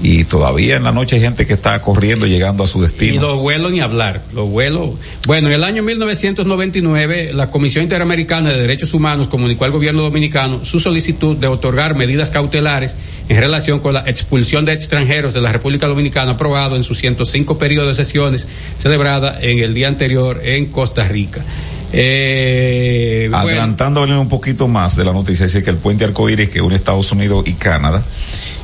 [0.00, 3.20] y todavía en la noche hay gente que está corriendo llegando a su Y destino.
[3.22, 4.90] los vuelos ni hablar, los vuelos.
[5.26, 10.64] Bueno, en el año 1999, la Comisión Interamericana de Derechos Humanos comunicó al gobierno dominicano
[10.64, 12.96] su solicitud de otorgar medidas cautelares
[13.28, 17.58] en relación con la expulsión de extranjeros de la República Dominicana aprobado en su 105
[17.58, 18.46] periodo de sesiones
[18.78, 21.44] celebrada en el día anterior en Costa Rica.
[21.92, 27.12] Eh, un poquito más de la noticia, dice que el puente arcoíris que une Estados
[27.12, 28.04] Unidos y Canadá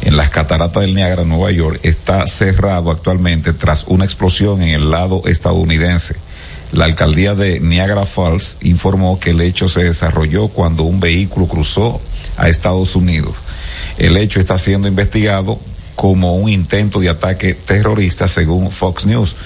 [0.02, 4.90] en las cataratas del Niágara, Nueva York, está cerrado actualmente tras una explosión en el
[4.90, 6.16] lado estadounidense.
[6.72, 12.00] La alcaldía de Niagara Falls informó que el hecho se desarrolló cuando un vehículo cruzó
[12.36, 13.36] a Estados Unidos.
[13.96, 15.60] El hecho está siendo investigado
[15.94, 19.36] como un intento de ataque terrorista según Fox News.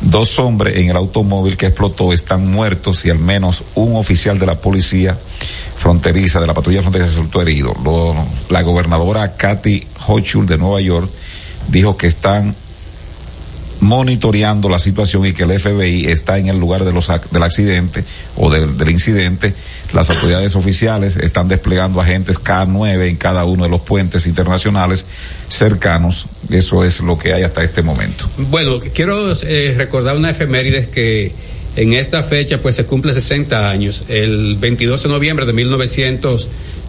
[0.00, 4.46] Dos hombres en el automóvil que explotó están muertos y al menos un oficial de
[4.46, 5.18] la policía
[5.76, 7.74] fronteriza, de la patrulla fronteriza resultó herido.
[7.84, 8.14] Lo-
[8.48, 11.10] la gobernadora Kathy Hochul de Nueva York
[11.68, 12.54] dijo que están
[13.80, 18.04] monitoreando la situación y que el FBI está en el lugar de los, del accidente
[18.36, 19.54] o del, incidente.
[19.92, 25.06] Las autoridades oficiales están desplegando agentes K9 en cada uno de los puentes internacionales
[25.48, 26.26] cercanos.
[26.50, 28.28] Eso es lo que hay hasta este momento.
[28.36, 31.32] Bueno, quiero eh, recordar una efemérides que
[31.76, 34.04] en esta fecha pues se cumple 60 años.
[34.08, 35.52] El 22 de noviembre de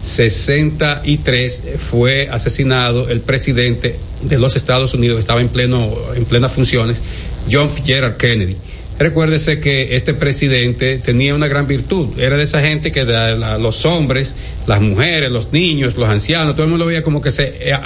[0.00, 7.02] 1963 fue asesinado el presidente de los Estados Unidos, estaba en pleno en plenas funciones,
[7.50, 8.56] John Fitzgerald Kennedy.
[8.98, 14.34] Recuérdese que este presidente tenía una gran virtud, era de esa gente que los hombres,
[14.66, 17.76] las mujeres, los niños, los ancianos, todo el mundo veía como que se, eh,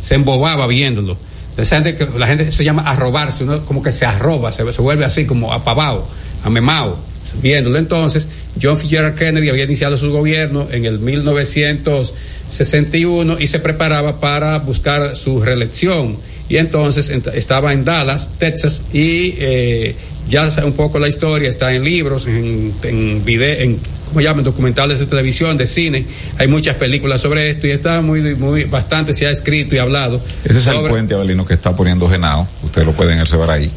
[0.00, 1.18] se embobaba viéndolo.
[1.56, 5.04] Esa gente que la gente se llama arrobarse, uno como que se arroba, se, vuelve
[5.04, 6.08] así como apavado,
[6.42, 6.98] amemado,
[7.42, 7.78] viéndolo.
[7.78, 8.28] Entonces,
[8.62, 15.16] John Fitzgerald Kennedy había iniciado su gobierno en el 1961 y se preparaba para buscar
[15.16, 16.18] su reelección.
[16.48, 19.94] Y entonces ent- estaba en Dallas, Texas, y eh,
[20.28, 24.44] ya un poco la historia está en libros, en, en video, en ¿cómo llaman?
[24.44, 26.04] documentales de televisión, de cine.
[26.36, 30.20] Hay muchas películas sobre esto y está muy, muy, bastante se ha escrito y hablado.
[30.44, 32.46] Ese es el puente, Abelino, que está poniendo Genao.
[32.62, 33.70] Ustedes lo pueden observar ahí.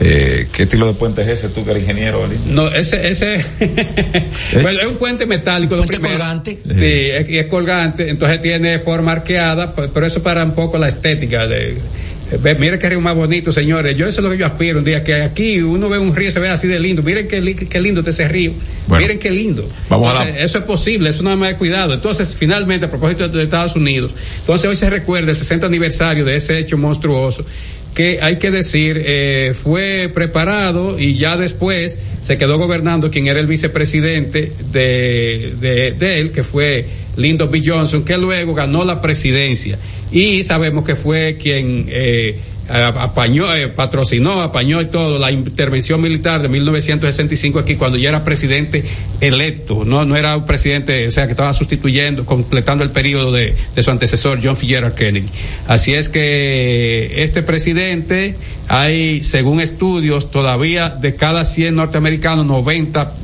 [0.00, 2.28] Eh, ¿Qué estilo de puente es ese tú que eres ingeniero?
[2.48, 3.44] No, ese, ese,
[4.62, 5.76] bueno, es un puente metálico.
[5.76, 6.58] lo Puente colgante.
[6.64, 10.76] Sí, es, y es colgante, entonces tiene forma arqueada, pe- pero eso para un poco
[10.78, 11.78] la estética de,
[12.42, 13.96] ve, mire qué río más bonito, señores.
[13.96, 16.28] Yo eso es lo que yo aspiro un día, que aquí uno ve un río
[16.28, 17.02] y se ve así de lindo.
[17.02, 18.52] Miren qué, li- qué lindo está ese río.
[18.88, 19.02] Bueno.
[19.02, 19.68] Miren qué lindo.
[19.88, 21.94] Vamos a la- Eso es posible, eso nada más de cuidado.
[21.94, 26.36] Entonces, finalmente, a propósito de Estados Unidos, entonces hoy se recuerda el 60 aniversario de
[26.36, 27.44] ese hecho monstruoso
[27.96, 33.40] que hay que decir eh, fue preparado y ya después se quedó gobernando quien era
[33.40, 36.84] el vicepresidente de, de, de él, que fue
[37.16, 37.62] Lyndon B.
[37.64, 39.78] Johnson, que luego ganó la presidencia.
[40.12, 46.42] Y sabemos que fue quien eh, apañó, eh, patrocinó, apañó y todo la intervención militar
[46.42, 48.84] de 1965 aquí cuando ya era presidente
[49.20, 53.54] electo, no, no era un presidente, o sea, que estaba sustituyendo, completando el periodo de,
[53.74, 55.28] de su antecesor, John Fitzgerald Kennedy.
[55.66, 58.36] Así es que este presidente,
[58.68, 63.14] hay, según estudios, todavía de cada 100 norteamericanos, 90,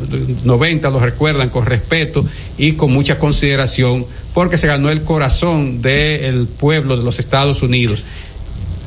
[0.44, 2.24] 90 lo recuerdan con respeto
[2.58, 8.04] y con mucha consideración, porque se ganó el corazón del pueblo de los Estados Unidos.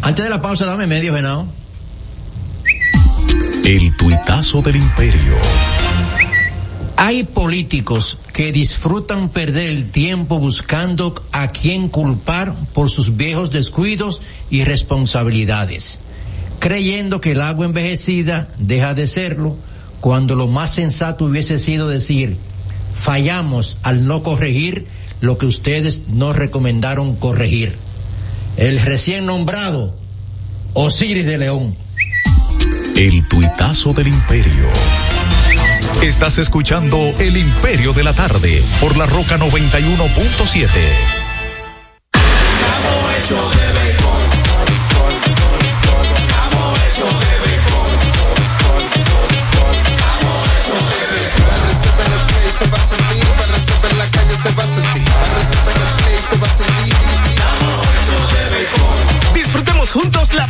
[0.02, 1.48] Antes de la pausa, dame medio, Genao.
[3.64, 5.36] El tuitazo del imperio.
[6.98, 14.22] Hay políticos que disfrutan perder el tiempo buscando a quién culpar por sus viejos descuidos
[14.50, 16.00] y responsabilidades,
[16.60, 19.58] creyendo que el agua envejecida deja de serlo
[20.00, 22.38] cuando lo más sensato hubiese sido decir,
[22.94, 24.86] fallamos al no corregir
[25.20, 27.76] lo que ustedes nos recomendaron corregir.
[28.58, 29.98] El recién nombrado
[30.74, 31.76] Osiris de León.
[32.96, 34.70] El tuitazo del imperio.
[36.02, 41.15] Estás escuchando El Imperio de la Tarde por la Roca 91.7.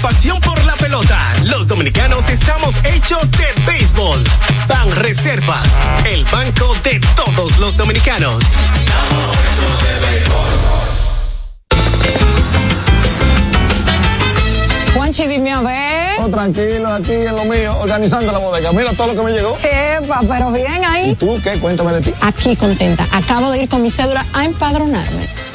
[0.05, 1.17] pasión por la pelota.
[1.45, 4.23] Los dominicanos estamos hechos de béisbol.
[4.67, 5.67] Ban Reservas,
[6.05, 8.43] el banco de todos los dominicanos.
[14.93, 16.19] Juanchi, dime a ver.
[16.21, 18.71] Oh, tranquilo, aquí en lo mío, organizando la bodega.
[18.73, 19.57] Mira todo lo que me llegó.
[19.63, 21.15] Epa, pero bien ¿Y ahí.
[21.15, 21.57] tú qué?
[21.57, 22.13] Cuéntame de ti.
[22.21, 23.07] Aquí contenta.
[23.11, 25.45] Acabo de ir con mi cédula a empadronarme.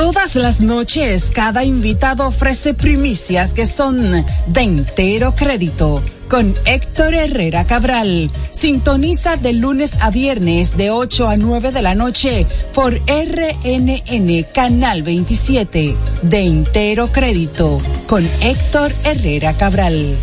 [0.00, 6.02] Todas las noches, cada invitado ofrece primicias que son de entero crédito.
[6.26, 8.30] Con Héctor Herrera Cabral.
[8.50, 15.02] Sintoniza de lunes a viernes de 8 a 9 de la noche por RNN Canal
[15.02, 15.94] 27.
[16.22, 17.78] De entero crédito.
[18.06, 20.16] Con Héctor Herrera Cabral.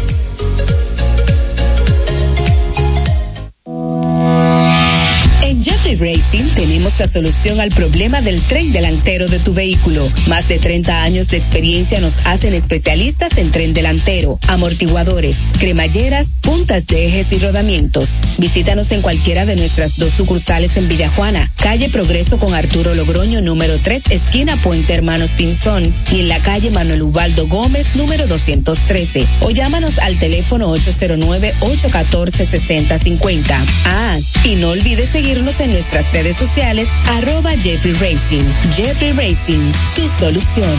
[5.96, 10.12] Racing tenemos la solución al problema del tren delantero de tu vehículo.
[10.28, 16.88] Más de 30 años de experiencia nos hacen especialistas en tren delantero, amortiguadores, cremalleras, puntas
[16.88, 18.16] de ejes y rodamientos.
[18.38, 23.80] Visítanos en cualquiera de nuestras dos sucursales en Villajuana, calle Progreso con Arturo Logroño número
[23.80, 29.26] 3, esquina Puente Hermanos Pinzón, y en la calle Manuel Ubaldo Gómez número 213.
[29.40, 33.56] O llámanos al teléfono 809-814-6050.
[33.86, 38.44] Ah, y no olvides seguirnos en nuestras redes sociales, arroba Jeffrey Racing.
[38.72, 40.76] Jeffrey Racing, tu solución.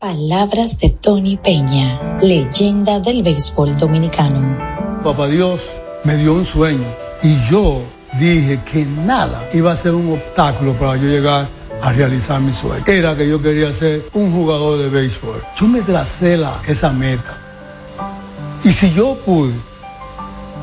[0.00, 4.58] Palabras de Tony Peña, leyenda del béisbol dominicano.
[5.04, 5.60] Papá Dios
[6.02, 6.84] me dio un sueño
[7.22, 7.80] y yo
[8.18, 11.48] dije que nada iba a ser un obstáculo para yo llegar
[11.80, 12.82] a realizar mi sueño.
[12.88, 15.40] Era que yo quería ser un jugador de béisbol.
[15.54, 17.38] Yo me tracé la, esa meta.
[18.64, 19.54] Y si yo pude,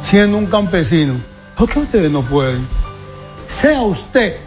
[0.01, 1.13] siendo un campesino,
[1.58, 2.68] ¿por qué ustedes no pueden?
[3.48, 4.38] Sea usted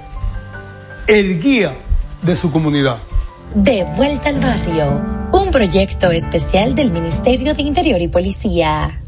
[1.07, 1.77] el guía
[2.23, 2.99] de su comunidad.
[3.55, 5.01] De vuelta al barrio,
[5.33, 9.03] un proyecto especial del Ministerio de Interior y Policía.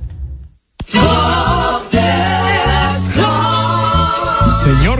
[4.50, 4.99] Señor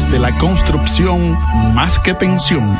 [0.09, 1.37] de la construcción
[1.75, 2.79] más que pensión.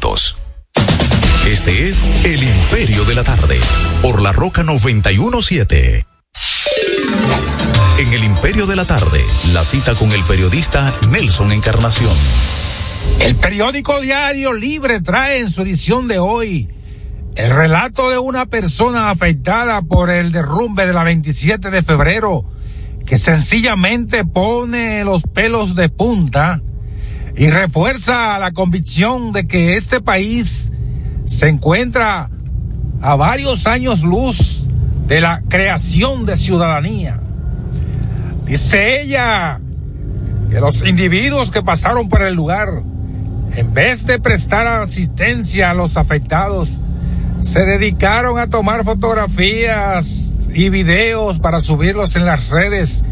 [1.47, 3.59] Este es El Imperio de la Tarde,
[4.01, 6.07] por la Roca 917.
[7.99, 9.19] En El Imperio de la Tarde,
[9.53, 12.11] la cita con el periodista Nelson Encarnación.
[13.19, 16.67] El periódico diario Libre trae en su edición de hoy
[17.35, 22.43] el relato de una persona afectada por el derrumbe de la 27 de febrero
[23.05, 26.59] que sencillamente pone los pelos de punta
[27.35, 30.71] y refuerza la convicción de que este país
[31.25, 32.29] se encuentra
[33.01, 34.67] a varios años luz
[35.07, 37.19] de la creación de ciudadanía.
[38.45, 39.59] Dice ella
[40.49, 42.83] que los individuos que pasaron por el lugar,
[43.55, 46.81] en vez de prestar asistencia a los afectados,
[47.39, 53.03] se dedicaron a tomar fotografías y videos para subirlos en las redes,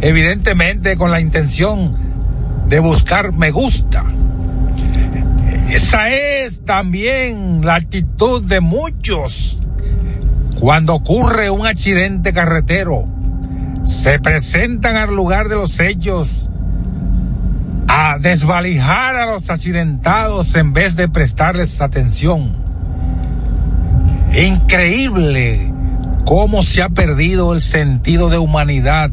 [0.00, 2.07] evidentemente con la intención
[2.68, 4.04] de buscar me gusta.
[5.70, 9.58] Esa es también la actitud de muchos
[10.60, 13.06] cuando ocurre un accidente carretero.
[13.84, 16.48] Se presentan al lugar de los hechos
[17.86, 22.56] a desvalijar a los accidentados en vez de prestarles atención.
[24.34, 25.72] Increíble
[26.26, 29.10] cómo se ha perdido el sentido de humanidad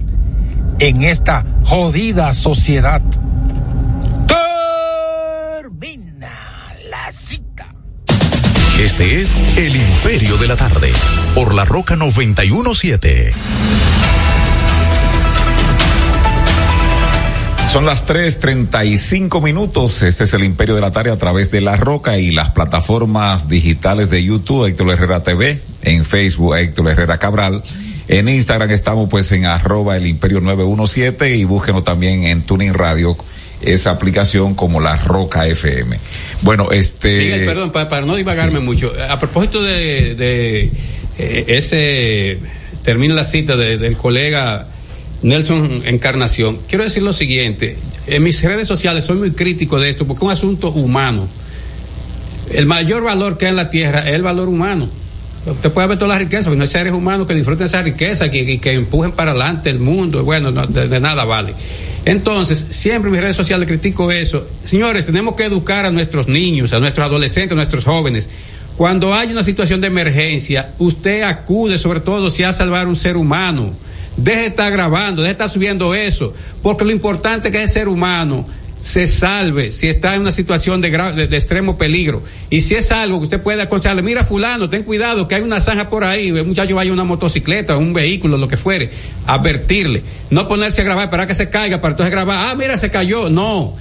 [0.79, 3.01] en esta jodida sociedad.
[8.79, 10.91] Este es El Imperio de la Tarde,
[11.35, 13.31] por la Roca 917.
[17.71, 20.01] Son las 3:35 minutos.
[20.01, 23.47] Este es el Imperio de la Tarde a través de La Roca y las plataformas
[23.47, 27.63] digitales de YouTube, Héctor Herrera TV, en Facebook, Héctor Herrera Cabral.
[28.07, 33.15] En Instagram estamos pues en arroba el Imperio 917 y búsquenos también en Tuning Radio
[33.65, 35.99] esa aplicación como La Roca FM.
[36.41, 37.17] Bueno, este...
[37.17, 38.91] Miguel, perdón, para, para no divagarme mucho.
[39.09, 40.71] A propósito de, de
[41.17, 42.39] eh, ese,
[42.83, 44.67] termina la cita de- del colega
[45.21, 46.59] Nelson Encarnación.
[46.67, 47.77] Quiero decir lo siguiente.
[48.07, 51.27] En mis redes sociales soy muy crítico de esto porque es un asunto humano.
[52.51, 54.89] El mayor valor que hay en la tierra es el valor humano.
[55.45, 58.31] Usted puede ver toda la riqueza, pero no hay seres humanos que disfruten esa riqueza,
[58.31, 60.23] que, que, que empujen para adelante el mundo.
[60.23, 61.53] Bueno, no, de, nada vale.
[62.03, 64.47] Entonces, siempre en mis redes sociales critico eso.
[64.63, 68.27] Señores, tenemos que educar a nuestros niños, a nuestros adolescentes, a nuestros jóvenes.
[68.75, 73.15] Cuando hay una situación de emergencia, usted acude, sobre todo si a salvar un ser
[73.15, 73.71] humano.
[74.17, 76.33] Deje de estar grabando, deje de estar subiendo eso,
[76.63, 78.47] porque lo importante es que ese ser humano
[78.79, 82.21] se salve si está en una situación de, de, de extremo peligro.
[82.49, 85.61] Y si es algo que usted puede aconsejarle, mira fulano, ten cuidado que hay una
[85.61, 88.89] zanja por ahí, el muchacho vaya una motocicleta, un vehículo, lo que fuere,
[89.25, 90.03] advertirle.
[90.29, 93.29] No ponerse a grabar para que se caiga, para entonces grabar, ah, mira, se cayó.
[93.29, 93.75] No.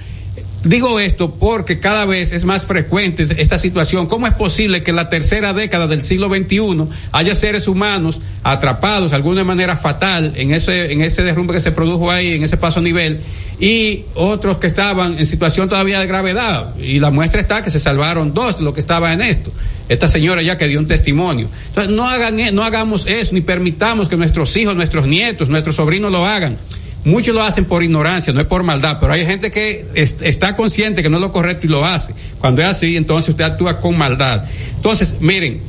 [0.64, 4.06] Digo esto porque cada vez es más frecuente esta situación.
[4.06, 9.10] ¿Cómo es posible que en la tercera década del siglo XXI haya seres humanos atrapados
[9.10, 12.56] de alguna manera fatal en ese, en ese derrumbe que se produjo ahí, en ese
[12.56, 13.20] paso a nivel,
[13.60, 16.74] y otros que estaban en situación todavía de gravedad?
[16.78, 19.52] Y la muestra está que se salvaron dos de los que estaban en esto.
[19.90, 21.50] Esta señora ya que dio un testimonio.
[21.68, 26.10] Entonces, no, hagan, no hagamos eso, ni permitamos que nuestros hijos, nuestros nietos, nuestros sobrinos
[26.10, 26.56] lo hagan.
[27.04, 30.56] Muchos lo hacen por ignorancia, no es por maldad, pero hay gente que es- está
[30.56, 32.14] consciente que no es lo correcto y lo hace.
[32.40, 34.44] Cuando es así, entonces usted actúa con maldad.
[34.76, 35.60] Entonces, miren,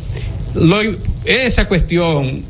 [0.54, 0.80] lo-
[1.26, 2.44] esa cuestión,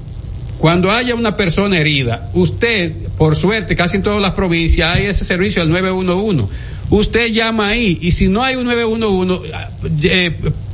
[0.60, 5.26] cuando haya una persona herida, usted, por suerte, casi en todas las provincias hay ese
[5.26, 6.46] servicio del 911.
[6.92, 9.50] Usted llama ahí y si no hay un 911,
[10.04, 10.32] eh,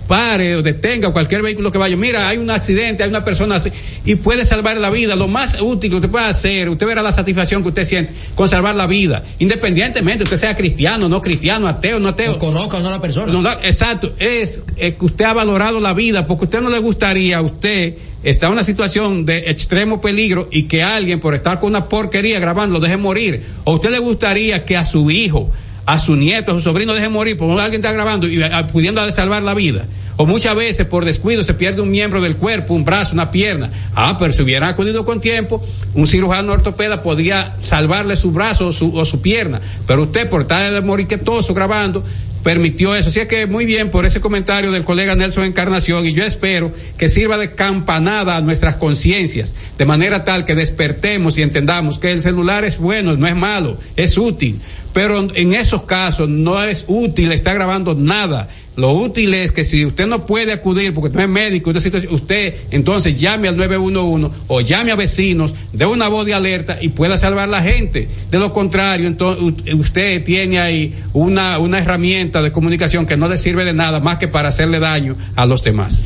[0.07, 1.95] pare o detenga cualquier vehículo que vaya.
[1.95, 3.71] Mira, hay un accidente, hay una persona así,
[4.05, 5.15] y puede salvar la vida.
[5.15, 8.47] Lo más útil que usted puede hacer, usted verá la satisfacción que usted siente con
[8.49, 12.39] salvar la vida, independientemente usted sea cristiano, no cristiano, ateo, no ateo.
[12.39, 13.31] conozca o no a la persona.
[13.31, 16.79] No, exacto, es eh, que usted ha valorado la vida porque a usted no le
[16.79, 21.59] gustaría a usted está en una situación de extremo peligro y que alguien por estar
[21.59, 23.43] con una porquería grabando lo deje morir.
[23.63, 25.49] O a usted le gustaría que a su hijo,
[25.85, 29.09] a su nieto, a su sobrino deje morir porque alguien está grabando y ah, pudiendo
[29.11, 29.85] salvar la vida.
[30.17, 33.71] O muchas veces por descuido se pierde un miembro del cuerpo, un brazo, una pierna.
[33.95, 35.65] Ah, pero si hubiera acudido con tiempo,
[35.95, 39.61] un cirujano ortopeda podía salvarle su brazo o su, pierna.
[39.87, 42.03] Pero usted por estar de morir que todo grabando,
[42.43, 43.09] permitió eso.
[43.09, 46.71] Así es que muy bien por ese comentario del colega Nelson Encarnación y yo espero
[46.97, 52.11] que sirva de campanada a nuestras conciencias, de manera tal que despertemos y entendamos que
[52.11, 54.61] el celular es bueno, no es malo, es útil.
[54.93, 58.49] Pero en esos casos no es útil estar grabando nada.
[58.77, 63.19] Lo útil es que si usted no puede acudir porque no es médico, usted entonces
[63.19, 67.49] llame al 911 o llame a vecinos, dé una voz de alerta y pueda salvar
[67.49, 68.07] la gente.
[68.31, 73.27] De lo contrario, entonces u- usted tiene ahí una, una herramienta de comunicación que no
[73.27, 76.01] le sirve de nada más que para hacerle daño a los demás.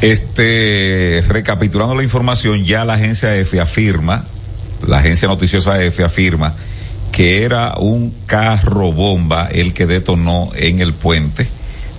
[0.00, 4.24] Este, recapitulando la información, ya la agencia F afirma,
[4.86, 6.56] la agencia noticiosa F afirma
[7.12, 11.46] que era un carro bomba el que detonó en el puente.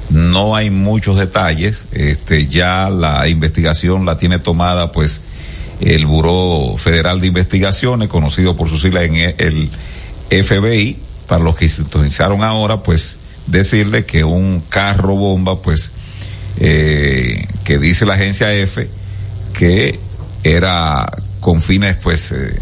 [0.10, 5.22] No hay muchos detalles, este, ya la investigación la tiene tomada pues
[5.82, 9.70] el Buró Federal de Investigaciones, conocido por su sigla en e- el
[10.30, 10.98] FBI,
[11.28, 15.92] para los que sintonizaron ahora, pues decirle que un carro bomba, pues,
[16.60, 18.90] eh, que dice la agencia F,
[19.54, 20.00] que
[20.44, 22.56] era con fines, pues, eh,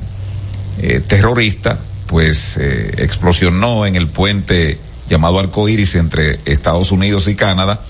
[0.80, 4.78] eh, terrorista, pues, eh, explosionó en el puente
[5.10, 7.82] llamado Arcoíris entre Estados Unidos y Canadá.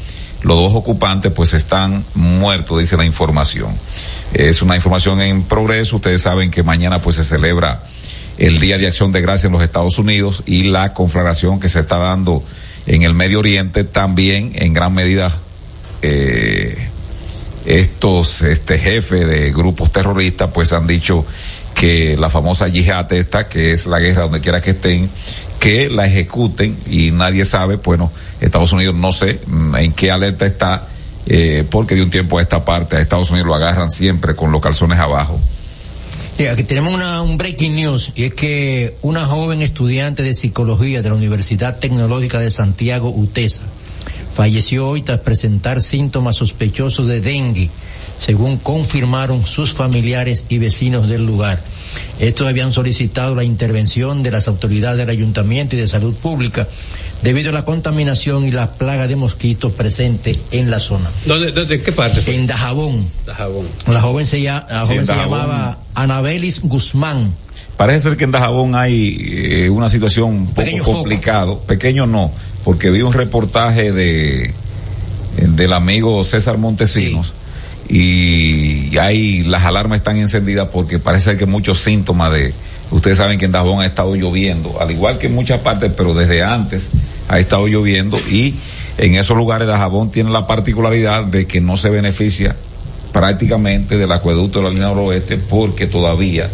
[0.41, 3.74] Los dos ocupantes, pues, están muertos, dice la información.
[4.34, 5.95] Es una información en progreso.
[5.95, 7.84] Ustedes saben que mañana, pues, se celebra
[8.38, 11.82] el Día de Acción de Gracia en los Estados Unidos y la conflagración que se
[11.82, 12.43] está dando
[12.86, 15.32] en el Medio Oriente también en gran medida
[16.01, 16.89] eh,
[17.66, 21.26] estos este jefes de grupos terroristas pues han dicho
[21.74, 25.09] que la famosa yihad esta que es la guerra donde quiera que estén
[25.66, 30.45] que la ejecuten y nadie sabe bueno Estados Unidos no sé mm, en qué alerta
[30.45, 30.88] está
[31.26, 34.51] eh, porque de un tiempo a esta parte a Estados Unidos lo agarran siempre con
[34.51, 35.39] los calzones abajo.
[36.51, 41.09] Aquí tenemos una, un breaking news y es que una joven estudiante de psicología de
[41.09, 43.63] la Universidad Tecnológica de Santiago, UTESA,
[44.34, 47.72] falleció hoy tras presentar síntomas sospechosos de dengue,
[48.20, 51.63] según confirmaron sus familiares y vecinos del lugar.
[52.20, 56.68] Estos habían solicitado la intervención de las autoridades del ayuntamiento y de salud pública
[57.22, 61.10] debido a la contaminación y la plaga de mosquitos presente en la zona.
[61.26, 62.36] ¿Dónde, dónde, qué parte?
[62.36, 63.08] En Dajabón.
[63.26, 63.68] Dajabón.
[63.88, 65.39] La joven se, lla- la Sí, joven en se Dajabón.
[65.39, 67.34] llamaba Anabelis Guzmán.
[67.78, 70.98] Parece ser que en Dajabón hay eh, una situación un poco Pequeño foco.
[71.00, 71.60] complicado.
[71.60, 72.32] Pequeño no,
[72.64, 74.54] porque vi un reportaje de
[75.38, 77.34] del amigo César Montesinos
[77.88, 82.54] y ahí las alarmas están encendidas porque parece que muchos síntomas de
[82.92, 86.14] ustedes saben que en Dajabón ha estado lloviendo, al igual que en muchas partes, pero
[86.14, 86.90] desde antes
[87.28, 88.56] ha estado lloviendo y
[88.98, 92.56] en esos lugares Dajabón tiene la particularidad de que no se beneficia
[93.12, 96.50] prácticamente del acueducto de la línea noroeste porque todavía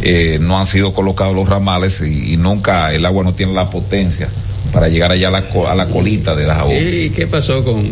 [0.00, 4.28] eh, no han sido colocados los ramales y, nunca el agua no tiene la potencia
[4.72, 6.74] para llegar allá a la, a la colita de Dajabón.
[6.74, 7.86] ¿Y qué pasó con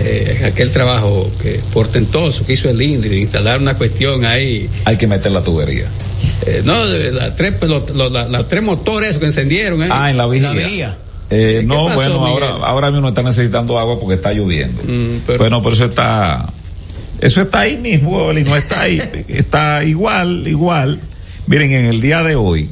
[0.00, 4.68] eh, aquel trabajo que portentoso que hizo el INDRI de instalar una cuestión ahí?
[4.84, 5.86] Hay que meter la tubería.
[6.46, 6.74] Eh, no,
[7.36, 9.82] tres, los, los tres motores que encendieron.
[9.82, 9.88] ¿eh?
[9.90, 10.96] Ah, en la vigía.
[11.30, 12.42] Eh, no, pasó, bueno, Miguel?
[12.44, 14.82] ahora, ahora mismo está necesitando agua porque está lloviendo.
[14.82, 16.52] Mm, pero- Bueno, pero eso está,
[17.20, 20.98] eso está ahí mismo, y no está ahí, está igual, igual.
[21.46, 22.68] Miren, en el día de hoy,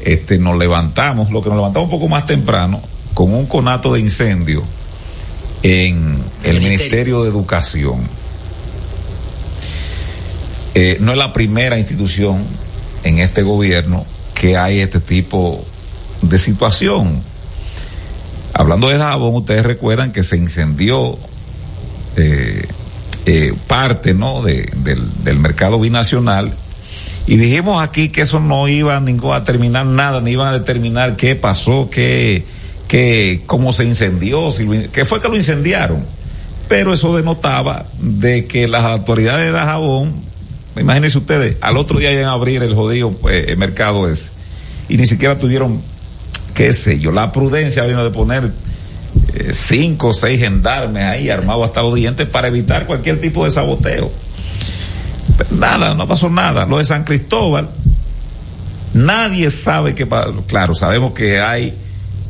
[0.00, 2.80] este, nos levantamos, lo que nos levantamos un poco más temprano,
[3.14, 4.64] con un conato de incendio
[5.62, 8.00] en el Ministerio de Educación.
[10.74, 12.44] Eh, no es la primera institución
[13.04, 15.64] en este gobierno que hay este tipo
[16.22, 17.22] de situación.
[18.54, 21.18] Hablando de Jabón, ustedes recuerdan que se incendió
[22.16, 22.66] eh,
[23.26, 24.42] eh, parte ¿no?
[24.42, 26.54] de, del, del mercado binacional
[27.26, 31.16] y dijimos aquí que eso no iba ningún a terminar nada, ni iban a determinar
[31.16, 32.44] qué pasó, qué,
[32.92, 34.50] qué, cómo se incendió,
[34.92, 36.04] qué fue que lo incendiaron.
[36.68, 40.12] Pero eso denotaba de que las autoridades de Dajabón,
[40.76, 44.30] imagínense ustedes, al otro día iban a abrir el jodido el mercado ese.
[44.90, 45.80] Y ni siquiera tuvieron,
[46.52, 48.52] qué sé yo, la prudencia vino de poner
[49.32, 53.52] eh, cinco o seis gendarmes ahí armados hasta los dientes para evitar cualquier tipo de
[53.52, 54.12] saboteo.
[55.50, 56.66] Nada, no pasó nada.
[56.66, 57.70] Lo de San Cristóbal,
[58.92, 60.44] nadie sabe qué pasó.
[60.46, 61.74] Claro, sabemos que hay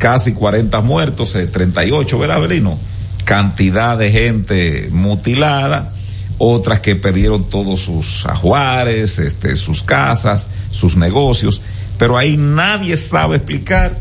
[0.03, 2.76] casi 40 muertos, eh, 38, ¿verdad, Belino?
[3.24, 5.92] Cantidad de gente mutilada,
[6.38, 11.61] otras que perdieron todos sus ajuares, este, sus casas, sus negocios,
[11.98, 13.96] pero ahí nadie sabe explicar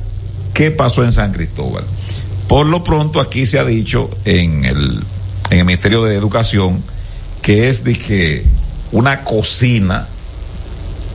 [0.56, 1.84] qué pasó en San Cristóbal.
[2.47, 5.04] Por lo pronto aquí se ha dicho en el,
[5.52, 6.84] en el Ministerio de Educación
[7.43, 8.43] que es de que
[8.91, 10.08] una cocina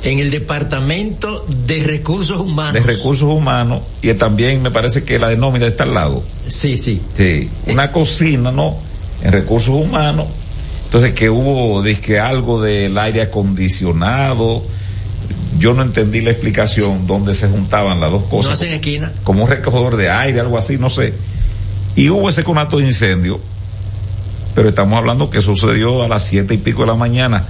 [0.06, 2.74] En el Departamento de Recursos Humanos.
[2.74, 6.22] de recursos humanos y también me parece que la de nómina está al lado.
[6.46, 7.00] Sí, sí.
[7.16, 8.76] Sí, una cocina, ¿no?
[9.22, 10.26] En recursos humanos.
[10.84, 14.62] Entonces que hubo, que algo del aire acondicionado.
[15.58, 18.52] Yo no entendí la explicación donde se juntaban las dos No cosas.
[18.52, 19.12] hacen esquina.
[19.24, 21.14] como un recogedor de aire, algo así, no sé.
[21.96, 23.40] Y hubo ese conato de incendio,
[24.54, 27.48] pero estamos hablando que sucedió a las siete y pico de la mañana.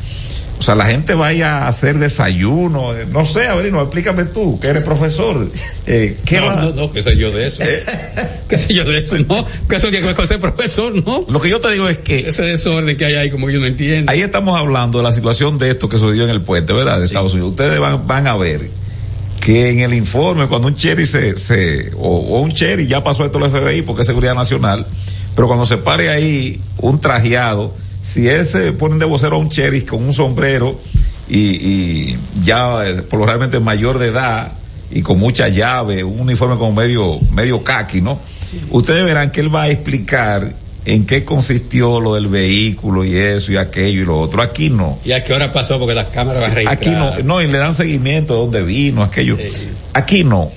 [0.58, 4.68] O sea, la gente vaya a hacer desayuno, eh, no sé, Avelino, explícame tú, que
[4.68, 5.50] eres profesor.
[5.86, 7.62] Eh, ¿qué no, va- no, no, qué sé yo de eso.
[8.48, 9.46] qué sé yo de eso, no.
[9.68, 11.26] Que eso tiene que ser profesor, no.
[11.28, 12.28] Lo que yo te digo es que.
[12.28, 14.10] Ese desorden que hay ahí, como que yo no entiendo.
[14.10, 16.98] Ahí estamos hablando de la situación de esto que sucedió en el puente, ¿verdad?
[17.00, 17.50] De Estados Unidos.
[17.50, 18.70] Ustedes van, van a ver
[19.40, 23.24] que en el informe, cuando un cherry se, se o, o un cherry ya pasó
[23.24, 24.86] esto el FBI porque es seguridad nacional,
[25.36, 27.72] pero cuando se pare ahí un trajeado,
[28.06, 30.78] si ese ponen de vocero a un cherry con un sombrero
[31.28, 34.52] y, y ya eh, por lo realmente mayor de edad
[34.92, 38.20] y con mucha llave, un uniforme como medio, medio kaki, ¿no?
[38.70, 40.52] Ustedes verán que él va a explicar
[40.84, 44.40] en qué consistió lo del vehículo y eso y aquello y lo otro.
[44.40, 45.00] Aquí no.
[45.04, 45.76] ¿Y a qué hora pasó?
[45.80, 46.70] Porque las cámaras van a.
[46.70, 49.36] Aquí no, no, y le dan seguimiento de dónde vino, aquello.
[49.92, 50.48] Aquí no.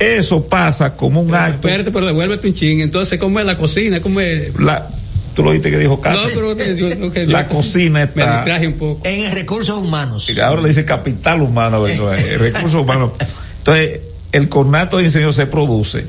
[0.00, 1.68] Eso pasa como un acto.
[1.68, 2.80] Espérate, pero devuélvete un ching.
[2.80, 4.00] Entonces, ¿cómo es la cocina?
[4.00, 4.58] ¿Cómo es?
[4.58, 4.88] La,
[5.36, 6.22] tú lo viste que dijo Castro.
[6.22, 9.06] No, pero eh, yo- yo- que- La cocina está- Me distraje un poco.
[9.06, 10.28] En recursos humanos.
[10.34, 12.18] Y Ahora le dice capital humano, ¿verdad?
[12.18, 13.12] Eh, recursos humanos.
[13.58, 14.00] Entonces,
[14.32, 16.06] el conato de incendio se produce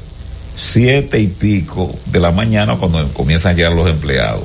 [0.55, 4.43] siete y pico de la mañana cuando comienzan a llegar los empleados.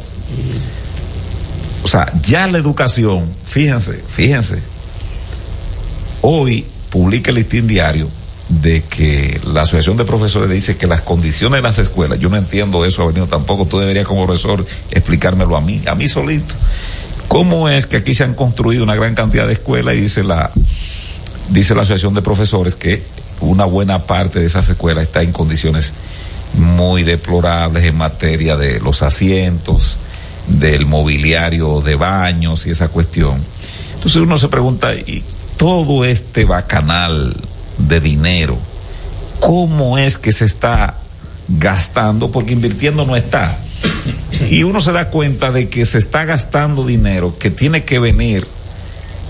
[1.85, 4.59] O sea, ya la educación, fíjense, fíjense,
[6.21, 8.09] hoy publica el listín diario
[8.61, 12.37] de que la Asociación de Profesores dice que las condiciones de las escuelas, yo no
[12.37, 16.55] entiendo eso, Avenida, tampoco tú deberías como profesor explicármelo a mí, a mí solito.
[17.29, 20.51] ¿Cómo es que aquí se han construido una gran cantidad de escuelas y dice la,
[21.49, 23.03] dice la Asociación de Profesores que
[23.41, 25.95] una buena parte de esas escuelas está en condiciones
[26.55, 29.97] muy deplorables en materia de los asientos,
[30.47, 33.43] del mobiliario de baños y esa cuestión.
[33.95, 35.25] Entonces uno se pregunta, ¿y
[35.57, 37.35] todo este bacanal
[37.79, 38.59] de dinero,
[39.41, 40.99] cómo es que se está
[41.49, 42.31] gastando?
[42.31, 43.59] Porque invirtiendo no está.
[44.49, 48.47] Y uno se da cuenta de que se está gastando dinero que tiene que venir,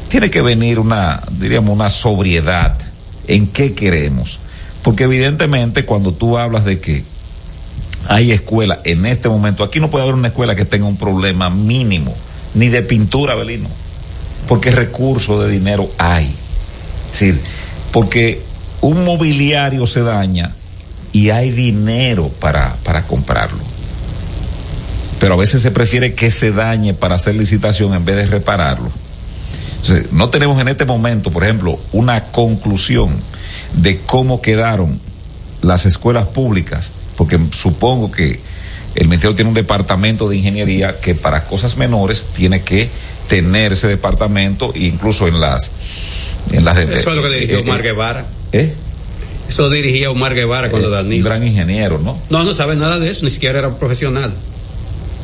[0.09, 2.79] tiene que venir una, diríamos, una sobriedad
[3.27, 4.39] en qué queremos.
[4.83, 7.05] Porque evidentemente cuando tú hablas de que
[8.09, 11.51] hay escuela en este momento, aquí no puede haber una escuela que tenga un problema
[11.51, 12.15] mínimo,
[12.55, 13.69] ni de pintura, Belino,
[14.49, 16.35] porque recursos de dinero hay.
[17.13, 17.41] Es decir,
[17.93, 18.43] porque
[18.81, 20.53] un mobiliario se daña
[21.13, 23.61] y hay dinero para, para comprarlo.
[25.21, 28.91] Pero a veces se prefiere que se dañe para hacer licitación en vez de repararlo.
[30.11, 33.17] No tenemos en este momento, por ejemplo, una conclusión
[33.75, 35.01] de cómo quedaron
[35.61, 38.41] las escuelas públicas, porque supongo que
[38.95, 42.91] el Ministerio tiene un departamento de ingeniería que para cosas menores tiene que
[43.29, 45.71] tener ese departamento, incluso en las...
[46.51, 48.27] En las Eso es lo que dirigió eh, Omar eh, Guevara.
[48.53, 48.75] ¿Eh?
[49.49, 51.17] Eso dirigía Omar Guevara cuando Eh, Danilo.
[51.19, 52.19] Un gran ingeniero, ¿no?
[52.31, 54.33] No, no sabe nada de eso, ni siquiera era un profesional.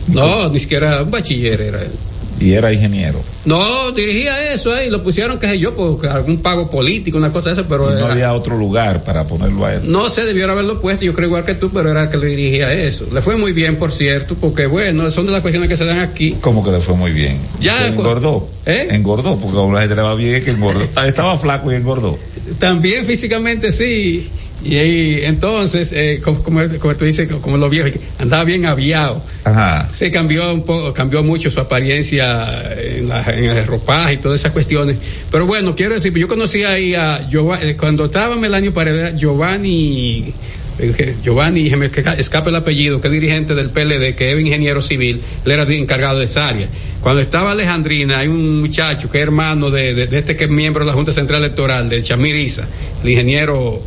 [0.07, 1.92] No, ni siquiera un bachiller era él.
[2.41, 3.20] Y era ingeniero.
[3.45, 7.49] No, dirigía eso ahí, lo pusieron, qué sé yo, por algún pago político, una cosa
[7.51, 9.82] de esa, pero Y no era- había otro lugar para ponerlo a él.
[9.84, 12.26] no sé, debió haberlo puesto, yo creo igual que tú, pero era el que le
[12.28, 13.07] dirigía eso.
[13.12, 15.99] Le fue muy bien, por cierto, porque bueno, son de las cuestiones que se dan
[16.01, 16.36] aquí.
[16.41, 17.39] Como que le fue muy bien.
[17.61, 18.49] Ya, engordó.
[18.66, 18.89] ¿Eh?
[18.91, 20.80] Engordó, porque a una gente le va bien que engordó.
[21.07, 22.18] Estaba flaco y engordó.
[22.59, 24.28] También físicamente sí.
[24.65, 29.23] Y ahí, entonces, eh, como, como, como tú dices, como los viejos, andaba bien aviado.
[29.45, 29.89] Ajá.
[29.93, 34.41] Se cambió un poco, cambió mucho su apariencia en, la, en el ropaje y todas
[34.41, 34.97] esas cuestiones.
[35.31, 40.35] Pero bueno, quiero decir, yo conocí ahí a Giovanni, cuando estaba Melanio Paredes, Giovanni,
[40.81, 41.89] eh, Giovanni, me
[42.19, 46.19] escapa el apellido, que es dirigente del PLD, que es ingeniero civil, él era encargado
[46.19, 46.69] de esa área.
[47.01, 50.51] Cuando estaba Alejandrina, hay un muchacho que es hermano de, de- de este que es
[50.51, 52.67] miembro de la Junta Central Electoral, de Chamir Isa,
[53.05, 53.81] el ingeniero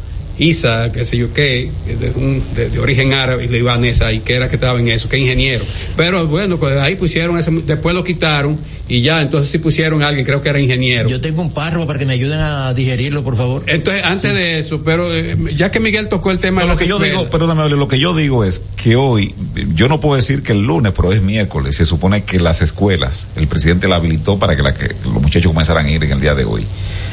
[0.44, 4.34] Isa, qué sé yo qué, de, un- de- de origen árabe y libanesa, y que
[4.34, 5.64] era que estaba en eso, que ingeniero.
[5.96, 8.58] Pero bueno, pues ahí pusieron ese, después lo quitaron
[8.89, 11.08] y ya, entonces sí pusieron a alguien, creo que era ingeniero.
[11.10, 13.64] Yo tengo un párrafo para que me ayuden a digerirlo, por favor.
[13.68, 16.74] Entonces, antes de eso, pero eh, ya que Miguel tocó el tema No, de lo
[16.74, 19.36] las que yo digo, perdóname, lo que yo digo es que hoy,
[19.76, 23.28] yo no puedo decir que el lunes, pero es miércoles, se supone que las escuelas,
[23.36, 26.20] el presidente la habilitó para que, la que los muchachos comenzaran a ir en el
[26.20, 26.66] día de hoy.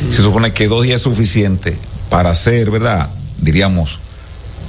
[0.08, 1.76] Se supone que dos días es suficiente
[2.08, 3.10] para hacer, ¿verdad?
[3.38, 3.98] Diríamos,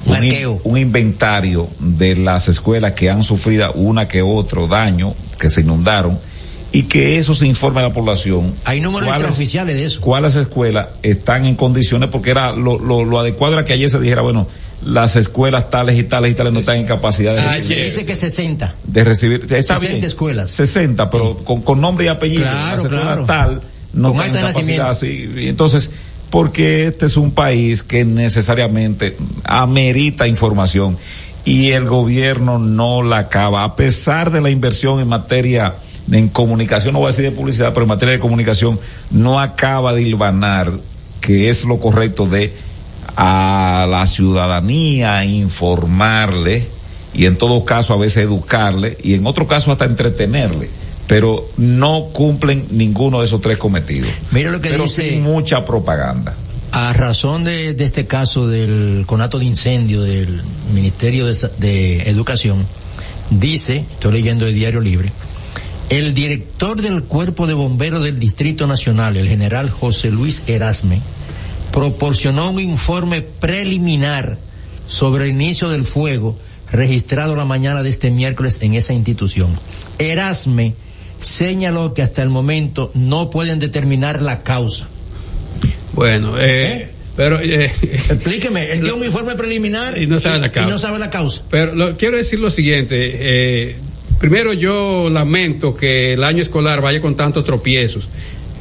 [0.05, 5.49] un, in- un inventario de las escuelas que han sufrido una que otro daño, que
[5.49, 6.19] se inundaron,
[6.71, 8.55] y que eso se informe a la población.
[8.65, 10.01] Hay números ¿Cuáles- extraoficiales de eso.
[10.01, 13.99] cuáles escuelas están en condiciones, porque era lo, lo, lo adecuado era que ayer se
[13.99, 14.47] dijera, bueno,
[14.85, 17.83] las escuelas tales y tales y tales no están en capacidad de, Ah, se recibir,
[17.85, 18.75] dice que 60.
[18.85, 19.41] de recibir.
[19.49, 20.03] Está 60 bien.
[20.05, 20.51] escuelas.
[20.51, 22.43] 60, pero con, con nombre y apellido.
[22.43, 23.61] Claro, tal
[23.91, 25.89] no Con tienen capacidad, entonces,
[26.29, 30.97] porque este es un país que necesariamente amerita información
[31.45, 35.75] y el gobierno no la acaba, a pesar de la inversión en materia
[36.11, 38.79] en comunicación, no voy a decir de publicidad, pero en materia de comunicación,
[39.11, 40.71] no acaba de hilvanar
[41.21, 42.53] que es lo correcto de
[43.15, 46.67] a la ciudadanía informarle
[47.13, 50.69] y en todo caso a veces educarle y en otro caso hasta entretenerle
[51.09, 55.65] pero no cumplen ninguno de esos tres cometidos Mira lo que pero dice- sin mucha
[55.65, 56.35] propaganda
[56.71, 60.41] A razón de, de este caso del conato de incendio del
[60.71, 62.63] Ministerio de, de Educación,
[63.31, 65.11] dice, estoy leyendo el Diario Libre,
[65.89, 71.01] el director del Cuerpo de Bomberos del Distrito Nacional, el general José Luis Erasme,
[71.71, 74.37] proporcionó un informe preliminar
[74.85, 76.37] sobre el inicio del fuego
[76.71, 79.49] registrado la mañana de este miércoles en esa institución.
[79.97, 80.75] Erasme
[81.19, 84.87] señaló que hasta el momento no pueden determinar la causa.
[85.93, 87.39] Bueno, eh, pero...
[87.39, 87.71] Eh,
[88.09, 90.69] Explíqueme, él dio un informe preliminar y no sabe la causa.
[90.69, 91.43] y no sabe la causa.
[91.49, 92.95] Pero lo, quiero decir lo siguiente.
[92.99, 93.77] eh,
[94.19, 98.09] primero, yo lamento que el año escolar vaya con tantos tropiezos.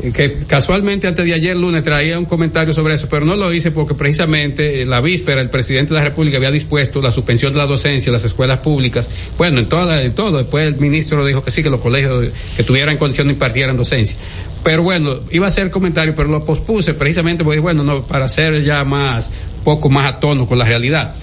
[0.02, 3.52] Eh, Que casualmente antes de ayer lunes traía un comentario sobre eso, pero no lo
[3.52, 7.52] hice porque precisamente eh, la víspera el presidente de la República había dispuesto la suspensión
[7.52, 9.10] de la docencia en las escuelas públicas.
[9.36, 10.38] Bueno, en toda, en todo.
[10.38, 14.16] Después el ministro dijo que sí, que los colegios que tuvieran condición de impartieran docencia.
[14.64, 18.62] Pero bueno, iba a hacer comentario, pero lo pospuse precisamente porque, bueno, no, para ser
[18.62, 19.30] ya más
[19.64, 21.14] poco más a con la realidad.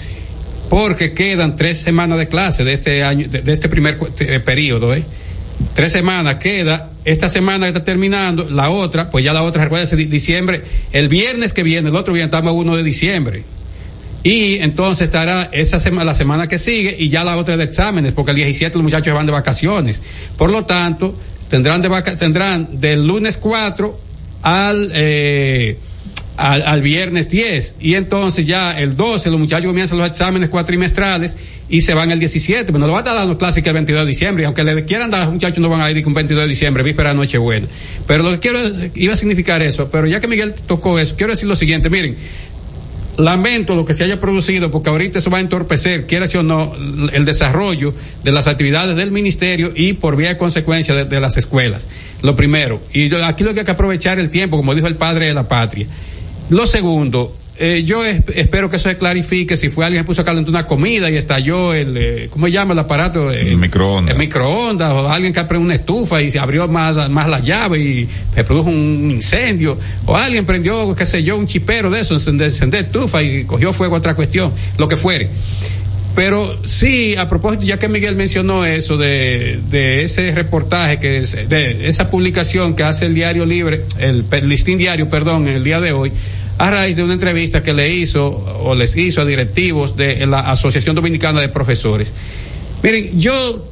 [0.70, 5.04] Porque quedan tres semanas de clase de este año, de, este primer eh, periodo, ¿eh?
[5.74, 10.06] Tres semanas queda, esta semana está terminando, la otra, pues ya la otra, recuérdense, di-
[10.06, 13.44] diciembre, el viernes que viene, el otro viernes estamos a 1 de diciembre.
[14.24, 18.12] Y entonces estará esa semana, la semana que sigue y ya la otra de exámenes,
[18.14, 20.02] porque el 17 los muchachos van de vacaciones.
[20.36, 21.16] Por lo tanto,
[21.48, 24.00] tendrán de vaca tendrán del lunes 4
[24.42, 25.78] al, eh,
[26.38, 27.76] al, al viernes 10.
[27.80, 31.36] Y entonces ya el 12 los muchachos comienzan los exámenes cuatrimestrales
[31.70, 32.66] y se van el 17.
[32.66, 34.44] Pero no lo va a estar dando clase que el 22 de diciembre.
[34.44, 36.50] Y aunque le quieran dar a los muchachos no van a ir con 22 de
[36.50, 37.68] diciembre, víspera Nochebuena.
[38.08, 38.60] Pero lo que quiero,
[38.96, 39.90] iba a significar eso.
[39.92, 41.90] Pero ya que Miguel tocó eso, quiero decir lo siguiente.
[41.90, 42.16] Miren,
[43.18, 46.74] lamento lo que se haya producido porque ahorita eso va a entorpecer, quiera o no,
[47.14, 47.94] el desarrollo
[48.26, 51.88] de las actividades del ministerio y por vía de consecuencia de, de las escuelas.
[52.22, 52.82] Lo primero.
[52.92, 55.34] Y yo- aquí lo que hay que aprovechar el tiempo, como dijo el padre de
[55.34, 55.88] la patria.
[56.50, 60.22] Lo segundo, eh, yo es- espero que eso se clarifique si fue alguien que puso
[60.22, 63.32] a calentar una comida y estalló el, eh, ¿cómo se llama el aparato?
[63.32, 64.14] El microondas.
[64.14, 67.80] El microondas, o alguien que abrió una estufa y se abrió más, más la llave
[67.80, 72.14] y se produjo un incendio, o alguien prendió, qué sé yo, un chipero de eso,
[72.14, 75.30] encender, encender estufa y cogió fuego otra cuestión, lo que fuere.
[76.16, 79.60] Pero sí, a propósito, ya que Miguel mencionó eso de,
[80.04, 84.78] ese reportaje, que es- de esa publicación que hace el Diario Libre, el, pe- Listín
[84.78, 86.14] Diario, perdón, en el día de hoy,
[86.58, 88.26] a raíz de una entrevista que le hizo
[88.64, 92.14] o les hizo a directivos de la Asociación Dominicana de Profesores.
[92.82, 93.68] Miren, yo,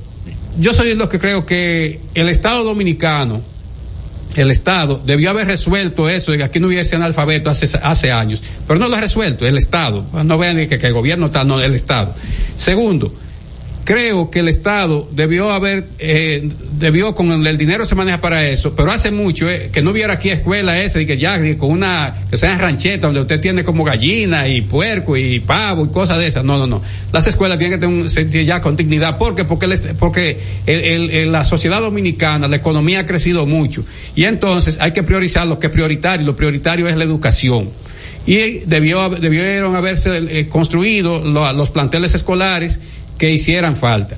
[0.60, 3.42] yo soy de los que creo que el Estado Dominicano,
[4.42, 8.42] el Estado debió haber resuelto eso de que aquí no hubiese analfabeto hace, hace años,
[8.68, 10.06] pero no lo ha resuelto el Estado.
[10.24, 12.16] No vean que, que el gobierno está, no, el Estado.
[12.58, 13.14] Segundo,
[13.84, 18.76] creo que el Estado debió haber, eh, debió con el dinero se maneja para eso,
[18.76, 22.14] pero hace mucho eh, que no hubiera aquí escuela esa y que ya con una,
[22.30, 26.28] que sea rancheta donde usted tiene como gallina y puerco y pavo y cosas de
[26.28, 26.44] esas.
[26.44, 26.82] No, no, no.
[27.12, 29.18] Las escuelas tienen que tener un sentido ya con dignidad.
[29.18, 29.46] ¿Por qué?
[29.46, 34.78] Porque, est- porque el- el- la sociedad dominicana, la economía ha crecido mucho y entonces
[34.82, 36.26] hay que priorizar lo que es prioritario.
[36.26, 37.70] Lo prioritario es la educación
[38.26, 42.80] y debió, debieron haberse eh, construido lo- los planteles escolares
[43.18, 44.18] que hicieran falta.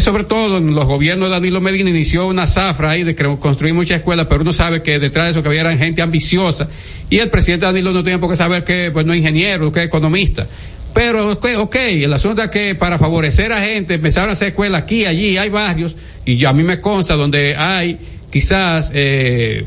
[0.00, 3.98] Sobre todo en los gobiernos de Danilo Medina inició una zafra ahí de construir muchas
[3.98, 6.68] escuelas, pero uno sabe que detrás de eso que había gente ambiciosa
[7.08, 9.80] y el presidente Danilo no tenía por qué saber que pues no es ingeniero, que
[9.80, 10.46] es economista.
[10.92, 14.82] Pero, ok, ok, el asunto es que para favorecer a gente empezaron a hacer escuelas
[14.82, 17.98] aquí, allí, hay barrios, y yo, a mí me consta donde hay
[18.30, 19.64] quizás eh,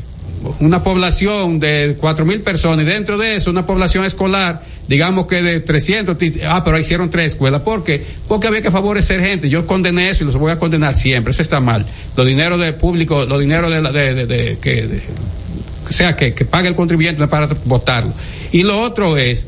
[0.60, 5.42] una población de cuatro mil personas y dentro de eso una población escolar, digamos que
[5.42, 7.62] de 300, ti- ah, pero hicieron tres escuelas.
[7.62, 8.04] ¿Por qué?
[8.28, 9.48] Porque había que favorecer gente.
[9.48, 11.30] Yo condené eso y los voy a condenar siempre.
[11.32, 11.86] Eso está mal.
[12.16, 15.00] Los dineros de público, los dineros de, la- de, que,
[15.88, 18.12] o sea, que, que pague el contribuyente para votarlo.
[18.50, 19.46] Y lo otro es,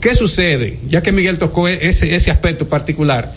[0.00, 0.78] ¿qué sucede?
[0.88, 3.34] Ya que Miguel tocó e- ese, ese aspecto particular.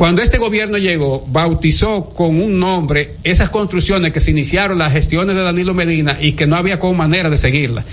[0.00, 5.36] Cuando este gobierno llegó, bautizó con un nombre esas construcciones que se iniciaron las gestiones
[5.36, 7.84] de Danilo Medina y que no había como manera de seguirlas.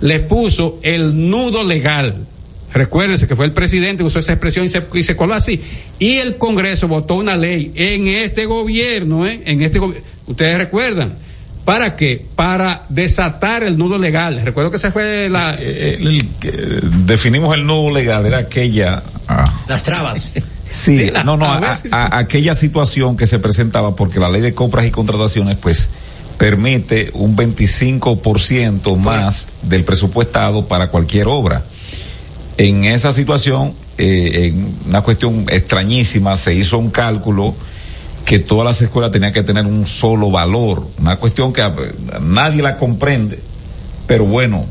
[0.00, 2.24] Le puso el nudo legal.
[2.72, 5.60] Recuérdense que fue el presidente que usó esa expresión y se, y se coló así.
[5.98, 9.42] Y el Congreso votó una ley en este gobierno, ¿eh?
[9.44, 11.18] En este gobi- Ustedes recuerdan.
[11.66, 12.24] ¿Para qué?
[12.36, 14.40] Para desatar el nudo legal.
[14.42, 15.56] Recuerdo que se fue la...
[15.60, 19.02] Eh, el- el- eh, definimos el nudo legal, era aquella.
[19.28, 20.32] ah, Las trabas.
[20.70, 21.60] Sí, no, no, a a-
[21.92, 25.88] a- aquella situación que se presentaba porque la ley de compras y contrataciones, pues,
[26.38, 31.64] permite un 25% más del presupuestado para cualquier obra.
[32.56, 37.54] En esa situación, eh, en una cuestión extrañísima, se hizo un cálculo
[38.24, 41.62] que todas las escuelas tenían que tener un solo valor, una cuestión que
[42.20, 43.40] nadie la comprende,
[44.06, 44.66] pero bueno,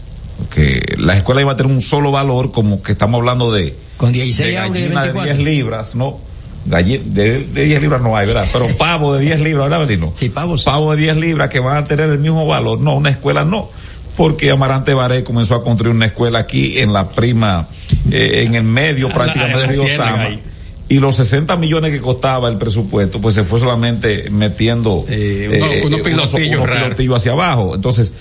[0.49, 4.11] que la escuela iba a tener un solo valor, como que estamos hablando de, Con
[4.13, 5.23] 16 de gallina de 24.
[5.23, 6.19] 10 libras, ¿no?
[6.65, 8.47] Galle- de, de 10 libras no hay, ¿verdad?
[8.51, 10.11] Pero pavo de 10 libras, ¿verdad, Belino?
[10.15, 10.57] Sí, pavo.
[10.57, 10.65] sí.
[10.65, 12.79] Pavo de 10 libras que van a tener el mismo valor.
[12.81, 13.69] No, una escuela no.
[14.17, 17.67] Porque Amarante Baré comenzó a construir una escuela aquí en la prima,
[18.11, 20.29] eh, en el medio la- prácticamente de Río Sama.
[20.89, 25.47] Y los 60 millones que costaba el presupuesto, pues se fue solamente metiendo Eh,
[25.81, 26.33] uno- unos pilotillos
[26.63, 27.75] unos pilotillos hacia abajo.
[27.75, 28.11] Entonces,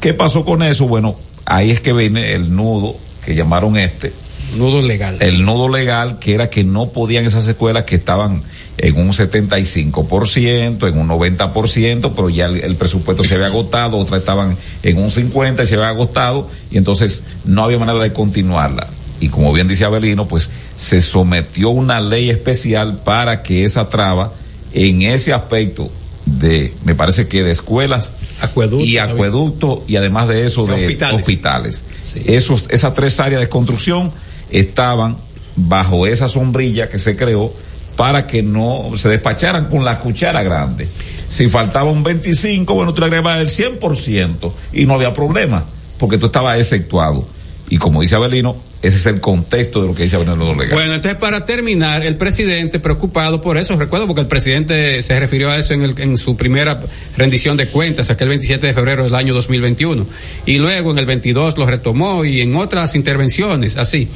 [0.00, 0.86] ¿qué pasó con eso?
[0.88, 4.12] Bueno, ahí es que viene el nudo que llamaron este,
[4.56, 5.16] Nudo legal.
[5.20, 8.42] el nudo legal que era que no podían esas escuelas que estaban
[8.78, 14.20] en un 75%, en un 90%, pero ya el, el presupuesto se había agotado, otras
[14.20, 18.88] estaban en un 50 y se había agotado y entonces no había manera de continuarla.
[19.20, 24.32] Y como bien dice Abelino, pues se sometió una ley especial para que esa traba
[24.72, 25.90] en ese aspecto
[26.26, 29.12] de, me parece que de escuelas Acueducto, y ¿sabes?
[29.14, 31.20] acueducto y además de eso De de hospitales.
[31.20, 31.82] hospitales.
[32.02, 32.22] Sí.
[32.26, 34.10] Esos, esas tres áreas de construcción
[34.50, 35.16] estaban
[35.56, 37.52] bajo esa sombrilla que se creó
[37.96, 40.88] para que no se despacharan con la cuchara grande.
[41.28, 45.64] Si faltaba un 25, bueno, tú le agregabas el 100% y no había problema,
[45.98, 47.26] porque tú estabas exceptuado.
[47.68, 50.72] Y como dice Abelino, ese es el contexto de lo que dice Abelino Legal.
[50.72, 55.50] Bueno, entonces para terminar, el presidente preocupado por eso, recuerdo porque el presidente se refirió
[55.50, 56.80] a eso en, el- en su primera
[57.16, 60.06] rendición de cuentas, aquel 27 de febrero del año 2021,
[60.46, 64.08] y luego en el 22 lo retomó y en otras intervenciones, así.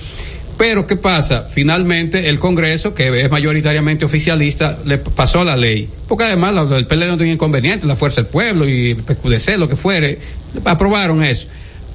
[0.59, 1.47] Pero ¿qué pasa?
[1.49, 5.89] Finalmente el Congreso, que es mayoritariamente oficialista, le pasó la ley.
[6.09, 9.69] Porque además el PLD no tiene inconveniente, la Fuerza del Pueblo y el PQDC, lo
[9.69, 10.19] que fuere,
[10.65, 11.47] aprobaron eso.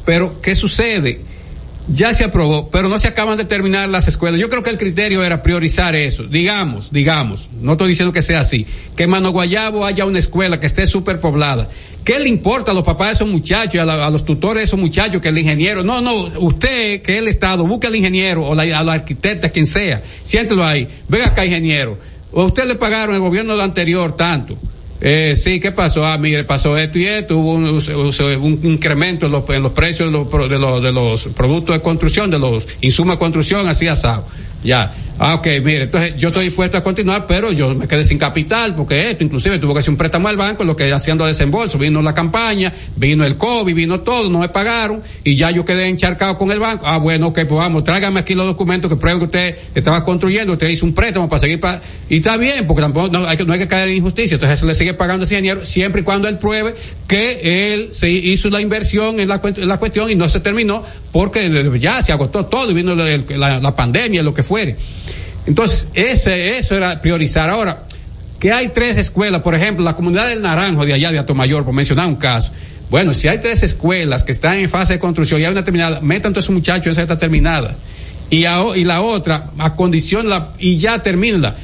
[0.05, 1.19] Pero ¿qué sucede?
[1.89, 4.39] Ya se aprobó, pero no se acaban de terminar las escuelas.
[4.39, 6.23] Yo creo que el criterio era priorizar eso.
[6.23, 8.65] Digamos, digamos, no estoy diciendo que sea así,
[8.95, 11.69] que en Mano Guayabo haya una escuela que esté superpoblada.
[12.05, 14.61] ¿Qué le importa a los papás de esos muchachos y a, la- a los tutores
[14.61, 15.83] de esos muchachos que el ingeniero?
[15.83, 19.49] No, no, usted, que es el Estado, busque al ingeniero o la, a la arquitecta,
[19.49, 20.87] quien sea, siéntelo ahí.
[21.09, 21.97] Venga acá, ingeniero.
[22.31, 24.57] O usted le pagaron el gobierno anterior tanto.
[25.05, 26.05] Eh, sí, ¿qué pasó?
[26.05, 29.43] Ah, mire, pasó esto y esto, hubo un, incremento en los,
[29.73, 33.67] precios de los, de, los, de los productos de construcción, de los insumos de construcción,
[33.67, 34.25] así asado.
[34.63, 34.93] Ya.
[35.19, 38.75] Ah, ok, mire, entonces yo estoy dispuesto a continuar, pero yo me quedé sin capital,
[38.75, 42.01] porque esto, inclusive tuvo que hacer un préstamo al banco, lo que haciendo desembolso, vino
[42.01, 46.35] la campaña, vino el COVID, vino todo, no me pagaron, y ya yo quedé encharcado
[46.39, 46.87] con el banco.
[46.87, 50.53] Ah, bueno, ok, pues vamos, tráigame aquí los documentos que prueben que usted estaba construyendo,
[50.53, 53.45] usted hizo un préstamo para seguir para, y está bien, porque tampoco no hay que,
[53.45, 56.03] no hay que caer en injusticia, entonces se le sigue pagando ese ingeniero, siempre y
[56.03, 56.73] cuando él pruebe
[57.07, 60.83] que él se hizo la inversión en la, en la cuestión y no se terminó,
[61.11, 64.41] porque ya se agotó todo y vino la, la- pandemia, lo que
[65.45, 67.49] Entonces, ese, eso era priorizar.
[67.49, 67.83] Ahora,
[68.39, 71.73] que hay tres escuelas, por ejemplo, la comunidad del Naranjo de allá de Atomayor, por
[71.73, 72.51] mencionar un caso.
[72.89, 75.99] Bueno, si hay tres escuelas que están en fase de construcción y hay una terminada,
[76.01, 77.75] metan todos esos muchachos, esa está terminada.
[78.29, 81.55] Y, a- y la otra, acondiciona y ya termina.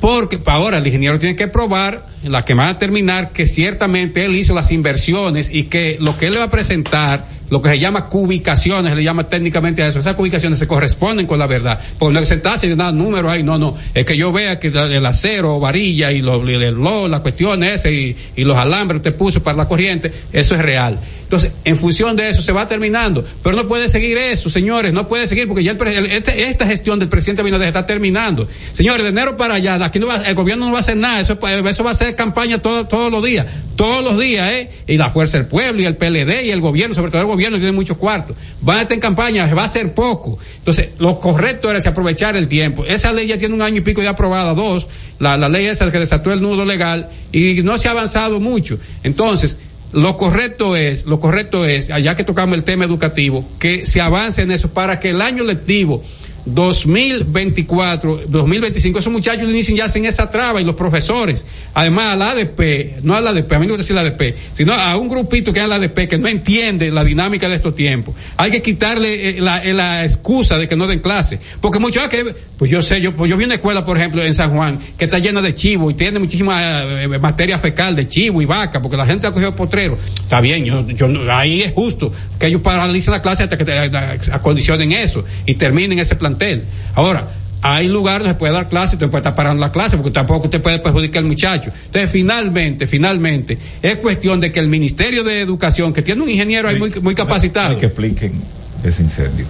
[0.00, 4.36] Porque ahora el ingeniero tiene que probar, la que van a terminar, que ciertamente él
[4.36, 7.78] hizo las inversiones y que lo que él le va a presentar, lo que se
[7.78, 11.78] llama cubicaciones, se le llama técnicamente a eso, esas cubicaciones se corresponden con la verdad.
[11.98, 14.68] Porque no es sentarse y dar números ahí, no, no, es que yo vea que
[14.68, 19.08] el acero, varilla y lo, y el- la cuestión esa y, y los alambres que
[19.10, 20.98] usted puso para la corriente, eso es real.
[21.34, 25.08] Entonces, en función de eso se va terminando, pero no puede seguir eso, señores, no
[25.08, 28.46] puede seguir porque ya el este- esta gestión del presidente Abinader está terminando.
[28.72, 31.20] Señores, de enero para allá, aquí no va, el gobierno no va a hacer nada,
[31.20, 31.36] eso,
[31.68, 34.70] eso va a ser campaña todo- todos los días, todos los días, ¿eh?
[34.86, 37.58] Y la Fuerza del Pueblo y el PLD y el gobierno, sobre todo el gobierno
[37.58, 40.38] tiene muchos cuartos, van a estar en campaña, va a ser poco.
[40.58, 42.84] Entonces, lo correcto era aprovechar el tiempo.
[42.84, 44.86] Esa ley ya tiene un año y pico ya aprobada, dos,
[45.18, 48.78] la, la ley esa que desató el nudo legal y no se ha avanzado mucho.
[49.02, 49.58] Entonces,
[49.94, 54.42] lo correcto es, lo correcto es, allá que tocamos el tema educativo, que se avance
[54.42, 56.02] en eso para que el año lectivo
[56.46, 61.44] 2024, 2025, esos muchachos inician ya sin esa traba y los profesores.
[61.74, 64.34] Además, a la ADP, no a la ADP, a mí no me decir la ADP,
[64.52, 67.74] sino a un grupito que es la ADP que no entiende la dinámica de estos
[67.74, 68.14] tiempos.
[68.36, 71.38] Hay que quitarle eh, la, eh, la excusa de que no den clase.
[71.60, 74.22] Porque muchos, ah, que, pues yo sé, yo, pues yo vi una escuela, por ejemplo,
[74.22, 78.06] en San Juan, que está llena de chivo y tiene muchísima eh, materia fecal de
[78.06, 79.98] chivo y vaca, porque la gente ha cogido potrero.
[80.22, 83.84] Está bien, yo, yo, ahí es justo que ellos paralicen la clase hasta que te-
[83.86, 83.90] eh,
[84.32, 86.64] acondicionen eso y terminen ese plantel.
[86.94, 87.28] Ahora,
[87.62, 90.10] hay lugares donde se puede dar clase y usted puede estar parando la clase porque
[90.12, 91.70] tampoco usted puede perjudicar al muchacho.
[91.86, 96.68] Entonces, finalmente, finalmente, es cuestión de que el Ministerio de Educación, que tiene un ingeniero
[96.68, 97.70] ahí muy, muy capacitado.
[97.70, 98.42] Hay que expliquen
[98.82, 99.46] ese incendio.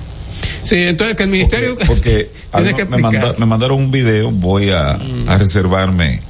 [0.62, 4.70] Sí, entonces que el Ministerio Porque algo- que me, manda- me mandaron un video, voy
[4.70, 6.20] a, a reservarme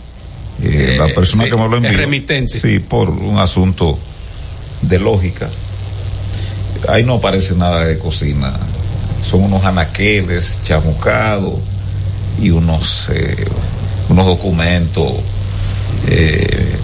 [0.62, 1.92] eh, la persona sí, que me lo envió.
[1.92, 2.58] remitente.
[2.58, 3.98] Sí, por un asunto
[4.82, 5.50] de lógica.
[6.88, 8.56] Ahí no aparece nada de cocina.
[9.24, 11.54] Son unos anaqueles chamucados
[12.40, 13.44] y unos, eh,
[14.08, 15.12] unos documentos
[16.08, 16.76] eh,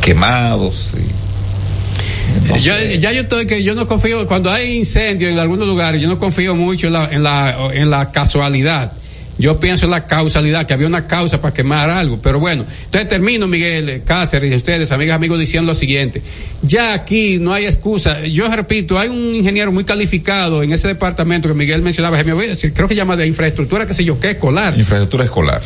[0.00, 0.94] quemados.
[0.96, 2.98] y- no ya, sé.
[2.98, 6.18] ya yo estoy que yo no confío cuando hay incendio en algunos lugares yo no
[6.18, 8.92] confío mucho en la en la, en la casualidad
[9.38, 12.64] yo pienso en la causalidad que había una causa para quemar algo pero bueno.
[12.84, 16.22] Entonces termino Miguel Cáceres y ustedes amigas amigos diciendo lo siguiente.
[16.62, 18.26] Ya aquí no hay excusa.
[18.26, 22.94] Yo repito hay un ingeniero muy calificado en ese departamento que Miguel mencionaba creo que
[22.94, 25.62] llama de infraestructura qué sé yo qué escolar Infraestructura escolar.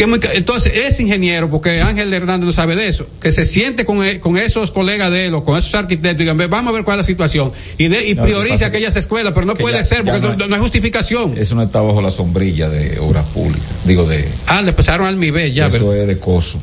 [0.00, 3.44] Que muy ca- entonces ese ingeniero, porque Ángel Hernández no sabe de eso, que se
[3.44, 6.46] siente con, e- con esos colegas de él o con esos arquitectos y digan, "Ve,
[6.46, 9.34] vamos a ver cuál es la situación y, de, y No, priorice es aquellas escuelas,
[9.34, 11.36] pero no puede ya- ser porque no no, hay- no hay justificación.
[11.36, 13.68] Eso no está bajo la sombrilla de obras públicas.
[13.84, 14.26] Digo, de.
[14.46, 16.58] Ah, le pasaron al MIBE ya, eso pero es de coso.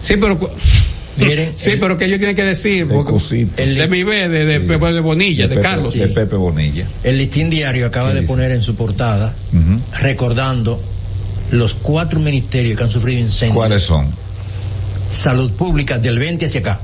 [0.00, 0.38] sí, pero
[1.16, 3.12] Miren, Sí, pero que ellos tienen que decir, porque-
[3.56, 5.92] de mi B, de, de, de Bonilla, de, Pepe- Carlos.
[5.94, 6.86] de Pepe Bonilla.
[7.02, 8.32] El listín diario acaba ¿Qué de dice?
[8.32, 9.34] poner en su portada,
[10.00, 10.80] recordando
[11.52, 13.54] los cuatro ministerios que han sufrido incendios.
[13.56, 14.06] ¿Cuáles son?
[15.10, 16.80] Salud Pública, del 20 hacia acá.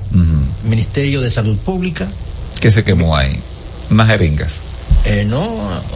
[0.62, 2.06] Ministerio de Salud Pública.
[2.60, 3.38] ¿Qué se quemó ahí?
[3.90, 4.56] Unas jeringas.
[5.04, 5.42] Eh, no,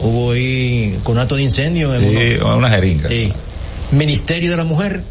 [0.03, 1.95] hubo ahí conato de incendio.
[1.95, 3.11] en Sí, uno- unas jeringas.
[3.11, 3.33] Sí.
[3.91, 5.03] Ministerio de la Mujer.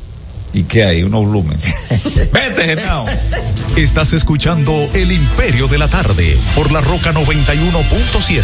[0.54, 1.04] ¿Y qué hay?
[1.04, 1.58] Unos volumen.
[2.34, 3.06] Vete, Genao.
[3.78, 8.44] Estás escuchando El Imperio de la Tarde por la Roca 91.7.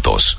[0.00, 0.38] juntos.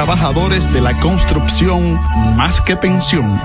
[0.00, 2.00] de la construcción
[2.34, 3.38] más que pensión.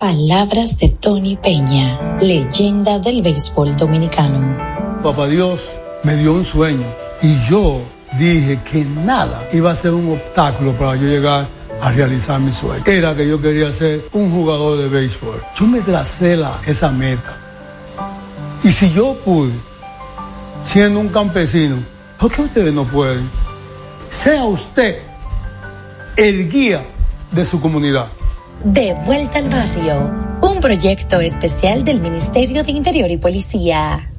[0.00, 4.56] Palabras de Tony Peña, leyenda del béisbol dominicano.
[5.02, 5.68] Papá Dios
[6.04, 6.86] me dio un sueño
[7.20, 7.82] y yo
[8.18, 11.46] dije que nada iba a ser un obstáculo para yo llegar
[11.82, 12.82] a realizar mi sueño.
[12.86, 15.42] Era que yo quería ser un jugador de béisbol.
[15.54, 17.38] Yo me tracé esa meta.
[18.64, 19.52] Y si yo pude,
[20.64, 21.76] siendo un campesino,
[22.18, 23.28] ¿por qué ustedes no pueden?
[24.08, 25.02] Sea usted
[26.16, 26.86] el guía
[27.32, 28.06] de su comunidad.
[28.64, 34.09] De vuelta al barrio, un proyecto especial del Ministerio de Interior y Policía.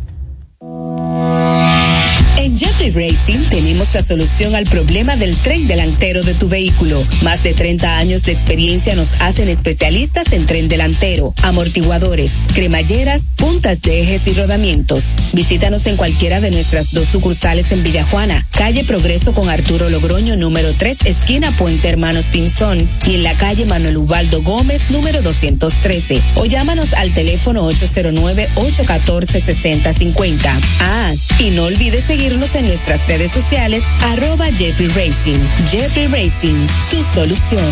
[2.57, 7.05] Jeffrey Racing tenemos la solución al problema del tren delantero de tu vehículo.
[7.23, 13.81] Más de 30 años de experiencia nos hacen especialistas en tren delantero, amortiguadores, cremalleras, puntas
[13.81, 15.13] de ejes y rodamientos.
[15.33, 20.73] Visítanos en cualquiera de nuestras dos sucursales en Villajuana, calle Progreso con Arturo Logroño número
[20.73, 26.21] 3, esquina Puente Hermanos Pinzón, y en la calle Manuel Ubaldo Gómez número 213.
[26.35, 30.59] O llámanos al teléfono 809-814-6050.
[30.79, 35.37] Ah, y no olvides seguirnos en nuestras redes sociales, arroba Jeffrey Racing.
[35.67, 37.71] Jeffrey Racing, tu solución.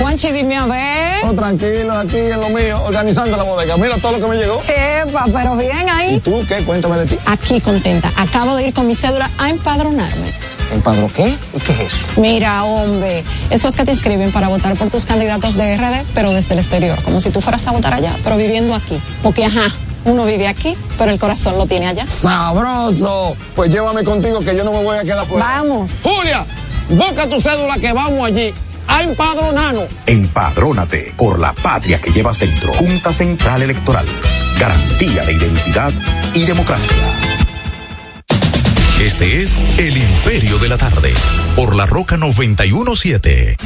[0.00, 1.24] Juanchi, dime a ver.
[1.24, 3.76] Oh, tranquilo, aquí en lo mío, organizando la bodega.
[3.76, 4.60] Mira todo lo que me llegó.
[4.66, 6.16] Epa, pero bien ahí.
[6.16, 6.56] ¿Y tú qué?
[6.64, 7.18] Cuéntame de ti.
[7.26, 8.10] Aquí contenta.
[8.16, 10.32] Acabo de ir con mi cédula a empadronarme.
[10.72, 11.38] ¿Empadró qué?
[11.54, 12.06] ¿Y qué es eso?
[12.16, 16.32] Mira, hombre, eso es que te inscriben para votar por tus candidatos de RD, pero
[16.32, 19.00] desde el exterior, como si tú fueras a votar allá, pero viviendo aquí.
[19.22, 19.72] Porque, ajá,
[20.04, 22.08] uno vive aquí, pero el corazón lo tiene allá.
[22.08, 23.36] ¡Sabroso!
[23.54, 25.44] Pues llévame contigo que yo no me voy a quedar fuera.
[25.44, 25.92] Vamos.
[26.02, 26.44] Julia,
[26.88, 28.52] busca tu cédula que vamos allí
[28.86, 29.86] a empadronarnos.
[30.06, 32.72] Empadrónate por la patria que llevas dentro.
[32.74, 34.06] Junta Central Electoral.
[34.58, 35.92] Garantía de identidad
[36.34, 36.96] y democracia.
[39.00, 41.12] Este es El Imperio de la Tarde
[41.56, 43.56] por la Roca 917.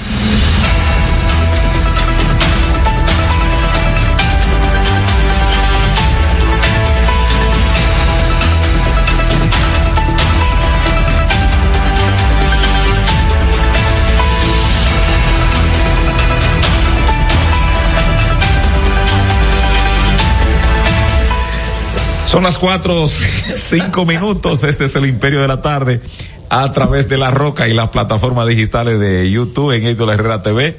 [22.28, 24.62] Son las cuatro, cinco minutos.
[24.62, 26.02] Este es el Imperio de la Tarde
[26.50, 30.76] a través de la Roca y las plataformas digitales de YouTube en Héctor Herrera TV.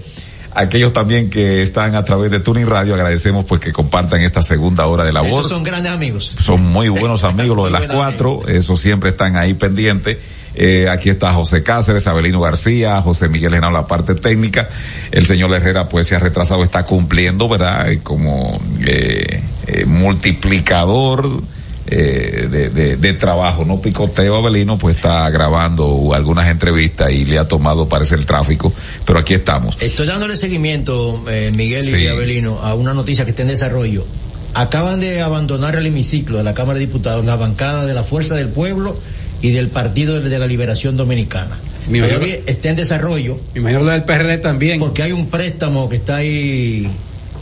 [0.54, 4.86] Aquellos también que están a través de Tuning Radio, agradecemos pues que compartan esta segunda
[4.86, 5.42] hora de labor.
[5.42, 6.36] Estos son grandes amigos.
[6.38, 10.20] Son muy buenos amigos los de las cuatro, esos siempre están ahí pendientes.
[10.56, 14.68] Eh, aquí está José Cáceres, Abelino García, José Miguel en la parte técnica.
[15.12, 17.92] El señor Herrera pues se ha retrasado, está cumpliendo, ¿verdad?
[17.92, 21.42] Eh, Como eh, eh, multiplicador
[21.90, 27.48] de, de, de trabajo, no picoteo Abelino, pues está grabando algunas entrevistas y le ha
[27.48, 28.72] tomado parece el tráfico,
[29.06, 29.76] pero aquí estamos.
[29.82, 32.08] Estoy dándole seguimiento, eh, Miguel y Sí.
[32.08, 34.06] Abelino, a una noticia que está en desarrollo.
[34.54, 38.36] Acaban de abandonar el hemiciclo de la Cámara de Diputados la bancada de la Fuerza
[38.36, 38.96] del Pueblo
[39.42, 41.58] y del Partido de la Liberación Dominicana.
[41.90, 43.40] Mi mayor- está en desarrollo.
[43.56, 44.80] Imagino lo del PRD también.
[44.80, 46.88] Porque hay un préstamo que está ahí,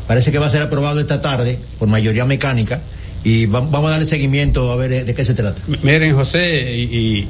[0.08, 2.80] parece que va a ser aprobado esta tarde por mayoría mecánica
[3.24, 5.60] y va- vamos a darle seguimiento a ver de qué se trata.
[5.84, 6.84] Miren, José y,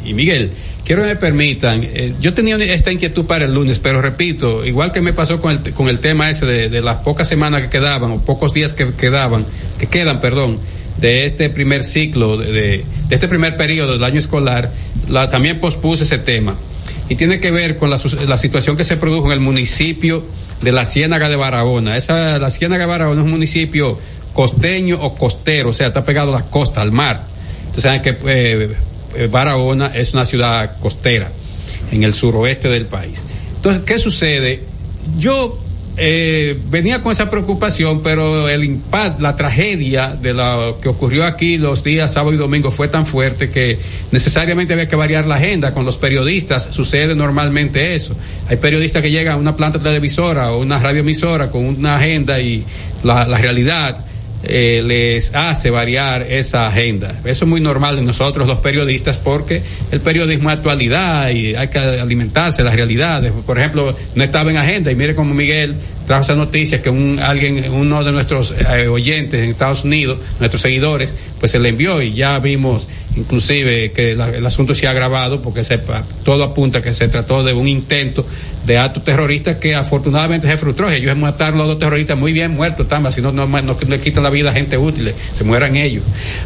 [0.06, 0.52] y- y Miguel,
[0.86, 4.92] quiero que me permitan, eh, yo tenía esta inquietud para el lunes, pero repito, igual
[4.92, 7.70] que me pasó con el, con el tema ese de, de las pocas semanas que
[7.70, 9.46] quedaban, o pocos días que quedaban,
[9.80, 10.60] que quedan, perdón,
[11.00, 14.72] de este primer ciclo, de, de- de este primer periodo del año escolar,
[15.10, 16.56] la, también pospuse ese tema.
[17.10, 20.26] Y tiene que ver con la, la situación que se produjo en el municipio
[20.62, 21.98] de la Ciénaga de Barahona.
[21.98, 23.98] Esa, la Ciénaga de Barahona es un municipio
[24.34, 27.24] costeño o costero, o sea, está pegado a la costa, al mar.
[27.60, 28.76] Entonces saben que eh,
[29.16, 31.32] eh, Barahona es una ciudad costera
[31.92, 33.24] en el suroeste del país.
[33.56, 34.64] Entonces, ¿qué sucede?
[35.18, 35.60] Yo
[36.00, 41.58] eh, venía con esa preocupación, pero el impacto, la tragedia de lo que ocurrió aquí
[41.58, 43.80] los días sábado y domingo fue tan fuerte que
[44.12, 45.74] necesariamente había que variar la agenda.
[45.74, 48.16] Con los periodistas sucede normalmente eso.
[48.48, 52.64] Hay periodistas que llegan a una planta televisora o una radioemisora con una agenda y
[53.04, 54.07] la, la realidad
[54.44, 57.20] eh, les hace variar esa agenda.
[57.26, 59.62] Eso es muy normal en nosotros los periodistas porque
[59.92, 63.32] el periodismo es actualidad y hay que alimentarse de las realidades.
[63.46, 65.76] Por ejemplo, no estaba en agenda y mire como Miguel
[66.08, 70.62] trajo esa noticia que un alguien, uno de nuestros eh, oyentes en Estados Unidos, nuestros
[70.62, 74.92] seguidores, pues se le envió y ya vimos inclusive que la- el asunto se ha
[74.92, 75.80] agravado porque se,
[76.24, 78.26] todo apunta que se trató de un intento
[78.66, 80.90] de acto terrorista que afortunadamente se frustró.
[80.90, 84.00] Ellos mataron a los dos terroristas muy bien muertos, tamba, si no, no, no, le
[84.00, 86.04] quitan la vida a gente útil, se mueran ellos.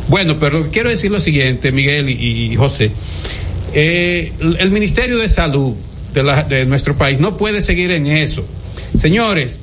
[0.07, 2.91] Bueno, pero quiero decir lo siguiente, Miguel y, José.
[3.73, 5.75] Eh, el Ministerio de Salud
[6.13, 8.45] de, la- de nuestro país no puede seguir en eso.
[8.97, 9.59] Señores,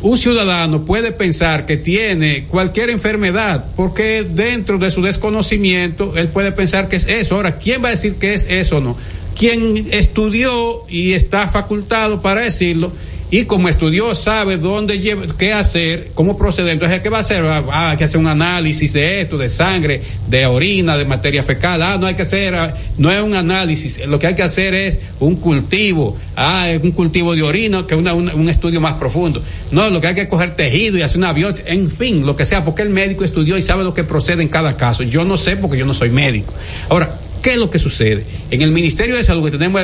[0.00, 6.52] un ciudadano puede pensar que tiene cualquier enfermedad porque dentro de su desconocimiento él puede
[6.52, 7.34] pensar que es eso.
[7.34, 8.96] Ahora, ¿quién va a decir que es eso o no?
[9.36, 12.92] Quien estudió y está facultado para decirlo
[13.30, 16.72] y como estudió sabe dónde lleva, qué hacer, cómo proceder.
[16.72, 17.44] Entonces, ¿qué va a hacer?
[17.44, 21.42] Ah, ah, hay que hacer un análisis de esto, de sangre, de orina, de materia
[21.42, 21.82] fecal.
[21.82, 24.06] Ah, no hay que hacer, ah, no es un análisis.
[24.06, 26.16] Lo que hay que hacer es un cultivo.
[26.36, 29.42] Ah, es un cultivo de orina, que es un estudio más profundo.
[29.70, 32.46] No, lo que hay que coger tejido y hacer una biopsia, en fin, lo que
[32.46, 35.02] sea, porque el médico estudió y sabe lo que procede en cada caso.
[35.02, 36.54] Yo no sé porque yo no soy médico.
[36.88, 38.26] Ahora, ¿Qué es lo que sucede?
[38.50, 39.82] En el Ministerio de Salud, que tenemos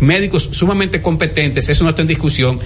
[0.00, 2.58] médicos sumamente competentes, eso no está en discusión,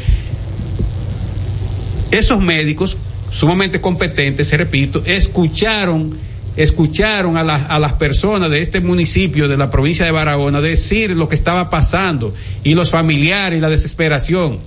[2.10, 2.96] esos médicos
[3.30, 6.18] sumamente competentes, se repito, escucharon,
[6.56, 11.10] escucharon a, las- a las personas de este municipio, de la provincia de Barahona, decir
[11.10, 12.34] lo que estaba pasando
[12.64, 14.58] y los familiares y la desesperación.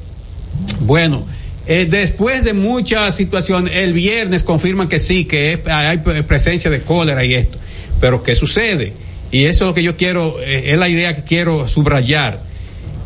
[0.81, 1.25] Bueno,
[1.67, 6.81] eh, después de muchas situaciones, el viernes confirman que sí, que hay pre- presencia de
[6.81, 7.57] cólera y esto.
[7.99, 8.93] Pero ¿qué sucede?
[9.33, 12.39] Y eso es lo que yo quiero, eh, es la idea que quiero subrayar.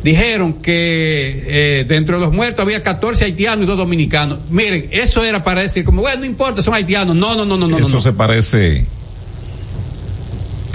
[0.03, 4.39] Dijeron que eh, dentro de los muertos había 14 haitianos y dos dominicanos.
[4.49, 7.15] Miren, eso era para decir como, bueno, no importa, son haitianos.
[7.15, 7.77] No, no, no, no, no.
[7.79, 8.01] Eso no.
[8.01, 8.85] se parece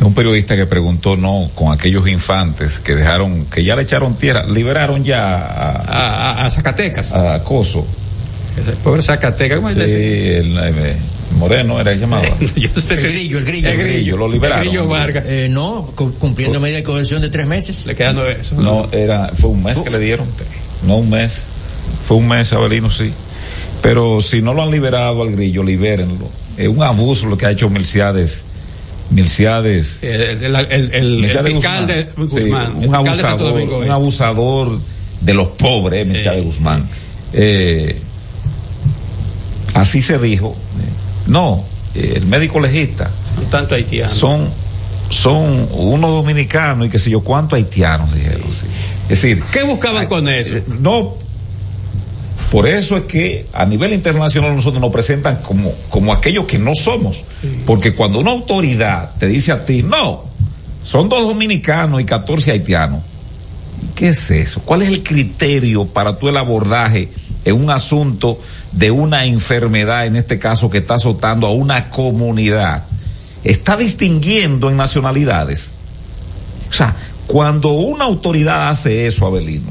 [0.01, 4.45] un periodista que preguntó, no, con aquellos infantes que dejaron, que ya le echaron tierra,
[4.45, 7.15] liberaron ya a, a, Zacatecas.
[7.15, 7.87] A Coso.
[8.85, 10.39] Pobre Zacatecas, ¿cómo sí, es ese?
[10.39, 10.97] el, eh,
[11.39, 12.25] Moreno era el llamado.
[12.41, 13.69] el grillo, el grillo.
[13.69, 14.63] El grillo, lo liberaron.
[14.63, 15.25] El grillo Vargas.
[15.27, 17.87] Eh, no, cu- cumpliendo medida de coerción de tres meses.
[17.87, 18.39] Le quedan nueve.
[18.59, 20.29] No, era, fue un mes que le dieron.
[20.87, 21.43] No un mes.
[22.07, 23.13] Fue un mes, Abelino, sí.
[23.81, 26.29] Pero si no lo han liberado al grillo, libérenlo.
[26.57, 28.43] Es un abuso lo que ha hecho Milciades.
[29.11, 29.99] Milciades.
[30.03, 32.67] El, el- el- el- el Milciades fiscal de Sí, Guzmán.
[32.67, 33.93] el un fiscal de Santo abusador, Domingo un Este.
[33.95, 34.81] abusador
[35.21, 36.89] de los pobres, Milciades Guzmán.
[37.33, 37.99] Eh,
[39.75, 40.55] así se dijo.
[41.27, 43.11] No, el médico legista.
[43.39, 44.09] Un tanto haitiano.
[44.09, 44.49] Son,
[45.09, 48.43] son uno dominicano y qué sé yo, cuántos haitianos dijeron.
[48.53, 48.67] sí.
[49.09, 50.57] Es decir, ¿Qué buscaban con eso?
[50.57, 51.15] eh, no,
[52.51, 56.75] Por eso es que a nivel internacional nosotros nos presentan como, como aquellos que no
[56.75, 57.25] somos.
[57.67, 60.25] Porque cuando una autoridad te dice a ti, no,
[60.83, 63.03] son dos dominicanos y 14 haitianos.
[63.95, 64.61] ¿Qué es eso?
[64.65, 67.09] ¿Cuál es el criterio para tú el abordaje
[67.45, 68.39] en un asunto
[68.73, 72.85] de una enfermedad, en este caso, que está azotando a una comunidad?
[73.45, 75.71] Está distinguiendo en nacionalidades.
[76.71, 76.97] O sea,
[77.27, 79.71] cuando una autoridad hace eso, Abelino,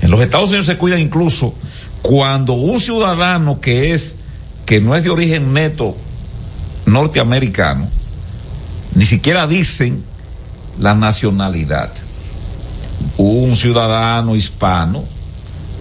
[0.00, 1.54] en los Estados Unidos se cuidan incluso
[2.02, 4.16] cuando un ciudadano que es,
[4.64, 5.96] que no es de origen neto
[6.86, 7.88] norteamericano,
[8.94, 10.04] ni siquiera dicen
[10.78, 11.92] la nacionalidad.
[13.16, 15.04] Un ciudadano hispano,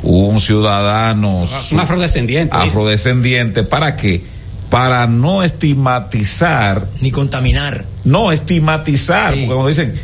[0.05, 2.55] un ciudadano Un afrodescendiente.
[2.55, 4.23] afrodescendiente, ¿para qué?
[4.69, 6.87] Para no estigmatizar.
[7.01, 7.85] Ni contaminar.
[8.03, 9.95] No, estigmatizar, porque cuando dicen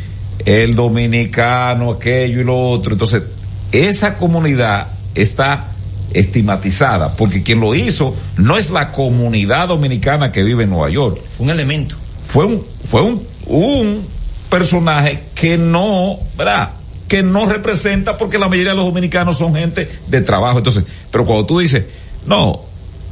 [0.44, 3.22] el dominicano, aquello y lo otro, entonces
[3.70, 5.68] esa comunidad está
[6.12, 11.20] estigmatizada, porque quien lo hizo no es la comunidad dominicana que vive en Nueva York.
[11.36, 11.96] Fue un elemento.
[12.28, 14.06] Fue un, fue un, un
[14.50, 16.70] personaje que no, ¿verdad?
[17.12, 20.56] Que no representa porque la mayoría de los dominicanos son gente de trabajo.
[20.56, 21.84] Entonces, pero cuando tú dices,
[22.24, 22.62] no,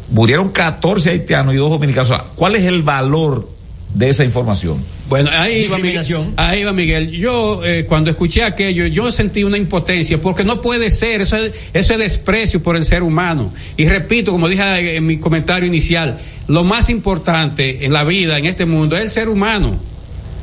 [0.08, 3.46] murieron 14 haitianos y dos dominicanos, ¿cuál es el valor
[3.92, 4.82] de esa información?
[5.06, 7.10] Bueno, ahí va, Miguel, ahí va Miguel.
[7.10, 11.52] Yo eh, cuando escuché aquello, yo sentí una impotencia porque no puede ser, eso es,
[11.74, 13.52] eso es desprecio por el ser humano.
[13.76, 16.18] Y repito, como dije en mi comentario inicial,
[16.48, 19.78] lo más importante en la vida, en este mundo, es el ser humano.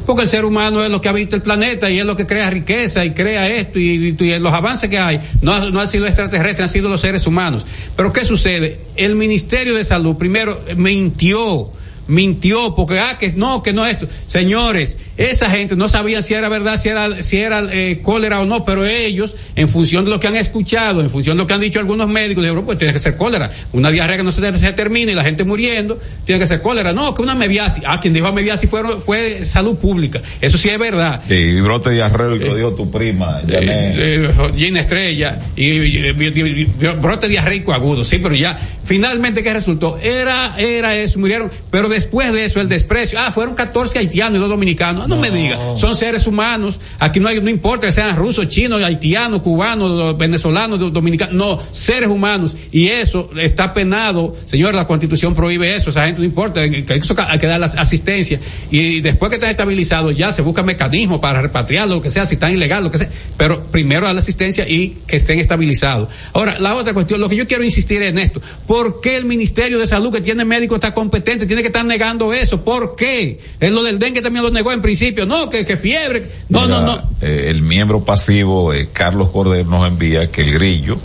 [0.08, 2.50] Porque el ser humano es lo que habita el planeta y es lo que crea
[2.50, 6.62] riqueza y crea esto y, y- los avances que hay no, no han sido extraterrestres,
[6.62, 7.66] han sido los seres humanos.
[7.96, 8.80] Pero ¿qué sucede?
[8.96, 11.72] El Ministerio de Salud primero eh, mintió
[12.08, 14.08] mintió porque ah que no que no esto.
[14.28, 18.46] Señores esa gente no sabía si era verdad si era si era eh, cólera o
[18.46, 21.54] no pero ellos en función de lo que han escuchado en función de lo que
[21.54, 23.52] han dicho algunos médicos dijeron pues tiene que ser cólera.
[23.74, 26.94] Una diarrea que no se, se termina y la gente muriendo tiene que ser cólera
[26.94, 30.22] no que una meviasis ah quien dijo meviasis fue fue salud pública.
[30.42, 31.22] Eso sí es verdad.
[31.28, 36.66] Sí, y brote diarreo que lo dijo tu prima, eh, eh, Gina Estrella y,
[37.00, 42.32] brote diarreico agudo, sí, pero ya finalmente qué resultó era era eso, murieron, pero después
[42.32, 45.58] de eso el desprecio, ah, fueron 14 haitianos y dos dominicanos, Ah, no, me diga,
[45.78, 50.80] son seres humanos, aquí no hay no importa que sean rusos, chinos, haitianos, cubanos, venezolanos,
[50.80, 52.56] do- dominicanos, no, seres humanos.
[52.72, 57.40] Y eso está penado, señor, la Constitución prohíbe eso, esa gente no importa, eso hay
[57.40, 58.40] que dar la asistencia.
[58.72, 62.36] Y después que están estabilizados ya se busca mecanismos para repatriarlo, lo que sea, si
[62.36, 66.10] están ilegal, lo que sea, pero primero dar la asistencia y que estén estabilizados.
[66.34, 69.80] Ahora, la otra cuestión, lo que yo quiero insistir en esto, ¿por qué el Ministerio
[69.80, 72.64] de Salud que tiene médico está competente, tiene que estar negando eso?
[72.64, 73.40] ¿Por qué?
[73.60, 76.82] Es lo del dengue también lo negó en principio, no, que, que fiebre, no, no,
[76.82, 77.10] Mira, no.
[77.22, 80.98] eh, el miembro pasivo, eh, Carlos Cordero, nos envía que el grillo,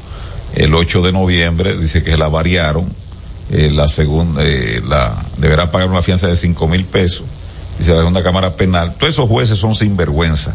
[0.55, 2.89] el 8 de noviembre, dice que la variaron,
[3.51, 7.27] eh, la segunda, eh, la, deberá pagar una fianza de 5 mil pesos,
[7.79, 8.95] dice la segunda cámara penal.
[8.99, 10.55] Todos esos jueces son sinvergüenza,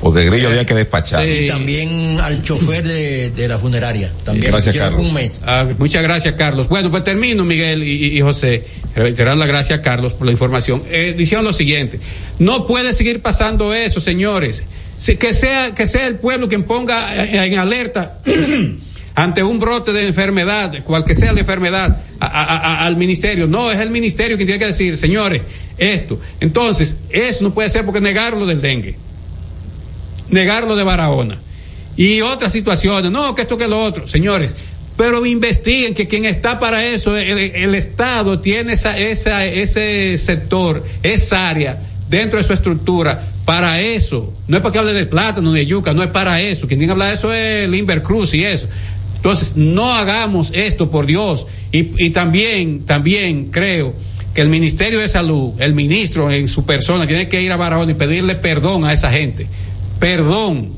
[0.00, 1.28] porque el grillo había que despachar.
[1.28, 4.12] Y también al chofer de, de la funeraria.
[4.24, 5.00] También Gracias, Carlos.
[5.00, 5.40] un mes.
[5.44, 6.68] Ah, muchas gracias, Carlos.
[6.68, 8.64] Bueno, pues termino, Miguel y, José.
[8.94, 10.82] Reiterar las gracias a Carlos por la información.
[10.90, 12.00] Eh, diciendo lo siguiente,
[12.38, 14.64] no puede seguir pasando eso, señores.
[14.96, 18.18] Si- que sea, que sea el pueblo quien ponga eh, en alerta
[19.14, 23.46] ante un brote de enfermedad, cual que sea la enfermedad, a- a- a- al ministerio.
[23.46, 25.42] No, es el ministerio quien tiene que decir, señores,
[25.76, 26.20] esto.
[26.40, 28.96] Entonces, eso no puede ser porque negarlo del dengue
[30.30, 31.38] negarlo de Barahona.
[31.96, 34.54] Y otras situaciones, no, que esto que lo otro, señores.
[34.96, 41.48] Pero investiguen que quien está para eso, el, Estado tiene esa, esa, ese sector, esa
[41.48, 44.32] área dentro de su estructura para eso.
[44.46, 46.66] No es para que hable de plátano ni de yuca, no es para eso.
[46.66, 48.68] Quien tiene que hablar de eso es Limber Cruz y eso.
[49.16, 51.46] Entonces, no hagamos esto, por Dios.
[51.72, 53.94] Y, y también, también creo
[54.34, 57.92] que el Ministerio de Salud, el ministro en su persona, tiene que ir a Barahona
[57.92, 59.48] y pedirle perdón a esa gente.
[59.98, 60.72] Perdón.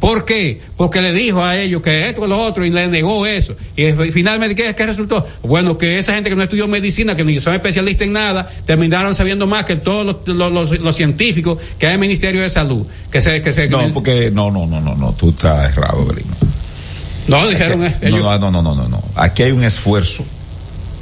[0.00, 0.60] ¿Por qué?
[0.76, 3.56] Porque le dijo a ellos que esto y lo otro y le negó eso.
[3.74, 5.26] Y finalmente, ¿qué, qué resultó?
[5.42, 9.16] Bueno, que esa gente que no estudió medicina, que ni son especialistas en nada, terminaron
[9.16, 12.48] sabiendo más que todos los, los- los- los científicos que hay en el Ministerio de
[12.50, 12.86] Salud.
[13.10, 16.36] Que se, que se, No, porque no, no, no, no, no, tú estás errado, Belino.
[17.26, 18.20] No, dijeron eh, ellos.
[18.22, 19.02] No, no, no, no, no, no.
[19.16, 20.24] Aquí hay un esfuerzo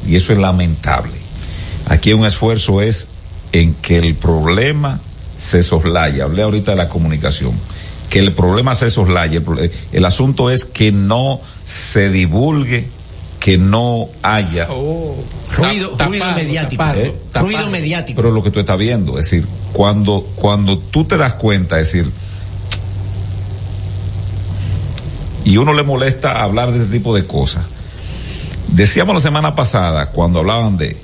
[0.09, 1.13] y eso es lamentable.
[1.87, 3.09] Aquí hay un esfuerzo es
[3.53, 5.01] en que el problema
[5.39, 6.25] se soslaya.
[6.25, 7.53] Hablé ahorita de la comunicación.
[8.11, 9.39] Que el problema se soslaya.
[9.39, 12.89] El, el asunto es que no se divulgue,
[13.41, 14.67] que no haya.
[14.67, 16.85] Ruido, ruido mediático.
[16.95, 17.15] ¿Eh?
[17.35, 18.17] Ruido mediático.
[18.17, 21.93] Pero lo que tú estás viendo, es decir, cuando, cuando tú te das cuenta, es
[21.93, 22.11] decir,
[25.45, 27.65] y uno le molesta hablar de este tipo de cosas.
[28.67, 30.97] Decíamos la semana pasada, cuando hablaban de,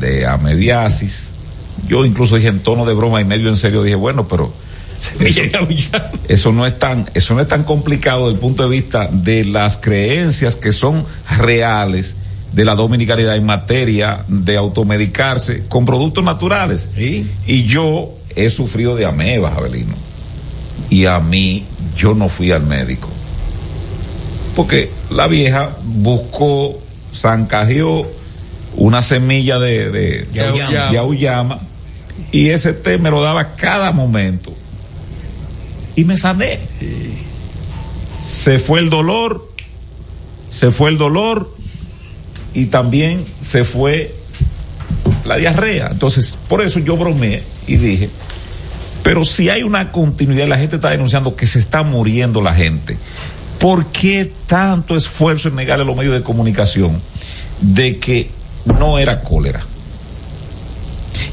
[0.00, 1.28] de amediasis,
[1.86, 4.52] yo incluso dije en tono de broma y medio en serio, dije, bueno, pero
[5.20, 5.40] eso,
[6.28, 9.44] eso no es tan, eso no es tan complicado desde el punto de vista de
[9.44, 11.04] las creencias que son
[11.38, 12.16] reales
[12.52, 16.88] de la dominicanidad en materia de automedicarse con productos naturales.
[16.96, 19.94] Y yo he sufrido de amebas, Abelino.
[20.88, 21.64] Y a mí,
[21.96, 23.08] yo no fui al médico.
[24.54, 26.78] Porque la vieja buscó,
[27.12, 28.06] zancajeó
[28.76, 30.90] una semilla de, de, De auyama.
[30.90, 31.60] de auyama,
[32.32, 34.52] y ese té me lo daba cada momento.
[35.96, 36.58] Y me sané.
[38.22, 39.48] Se fue el dolor,
[40.50, 41.54] se fue el dolor
[42.52, 44.14] y también se fue
[45.24, 45.88] la diarrea.
[45.92, 48.10] Entonces, por eso yo bromeé y dije,
[49.02, 52.96] pero si hay una continuidad, la gente está denunciando que se está muriendo la gente.
[53.58, 57.00] ¿Por qué tanto esfuerzo en negarle a los medios de comunicación
[57.60, 58.30] de que
[58.64, 59.60] no era cólera?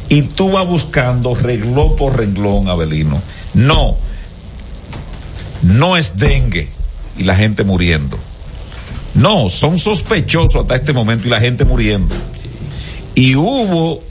[0.09, 3.21] Y tú vas buscando renglón por renglón, Abelino.
[3.53, 3.97] No,
[5.61, 6.69] no es dengue
[7.17, 8.17] y la gente muriendo.
[9.13, 12.15] No, son sospechosos hasta este momento y la gente muriendo.
[13.15, 14.01] Y hubo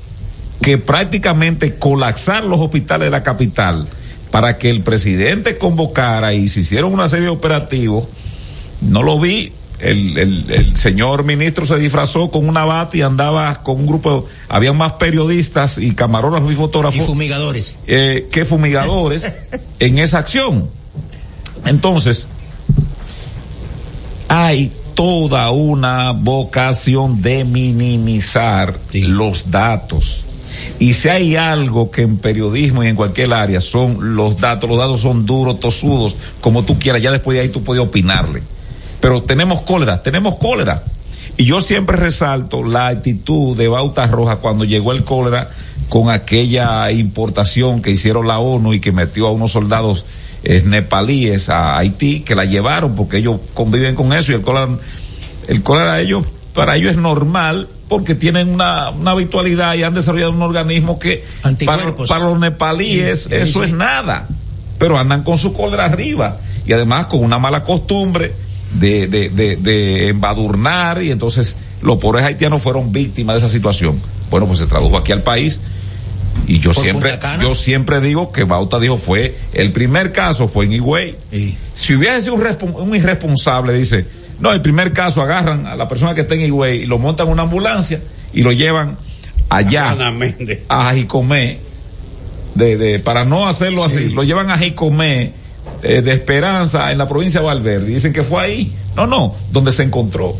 [0.60, 3.88] que prácticamente colapsar los hospitales de la capital
[4.30, 8.06] para que el presidente convocara y se hicieron una serie de operativos.
[8.80, 9.52] No lo vi.
[9.80, 14.26] El, el, el señor ministro se disfrazó con una bata y andaba con un grupo,
[14.48, 17.76] había más periodistas y camarógrafos y fotógrafos Y fumigadores.
[17.86, 19.24] eh, que fumigadores
[19.78, 20.68] en esa acción.
[21.64, 22.28] Entonces,
[24.28, 30.22] hay toda una vocación de minimizar los datos.
[30.78, 34.78] Y si hay algo que en periodismo y en cualquier área son los datos, los
[34.78, 38.42] datos son duros, tosudos, como tú quieras, ya después de ahí tú puedes opinarle.
[39.00, 40.84] Pero tenemos cólera, tenemos cólera.
[41.36, 45.50] Y yo siempre resalto la actitud de Bauta Roja cuando llegó el cólera
[45.88, 50.04] con aquella importación que hicieron la ONU y que metió a unos soldados
[50.42, 54.68] eh, nepalíes a Haití, que la llevaron porque ellos conviven con eso y el cólera,
[55.48, 60.30] el cólera ellos, para ellos es normal porque tienen una, una habitualidad y han desarrollado
[60.30, 61.24] un organismo que
[61.66, 63.70] para, los nepalíes sí, eso sí.
[63.70, 64.28] es nada.
[64.78, 68.32] Pero andan con su cólera arriba y además con una mala costumbre
[68.78, 74.00] de, de, de, de embadurnar y entonces los pobres haitianos fueron víctimas de esa situación.
[74.30, 75.60] Bueno, pues se tradujo aquí al país
[76.46, 80.66] y yo Por siempre, yo siempre digo que Bauta dijo fue, el primer caso fue
[80.66, 81.16] en Higüey.
[81.74, 82.44] Si hubiese sido un,
[82.74, 84.06] un irresponsable, dice,
[84.40, 87.26] no, el primer caso agarran a la persona que está en Higüey y lo montan
[87.26, 88.00] en una ambulancia
[88.32, 88.96] y lo llevan
[89.48, 89.96] allá
[90.68, 91.58] a Jicomé,
[92.54, 95.32] de, de, para no hacerlo así, lo llevan a Jicomé
[95.82, 97.86] eh, de Esperanza en la provincia de Valverde.
[97.86, 98.74] Dicen que fue ahí.
[98.96, 100.36] No, no, donde se encontró.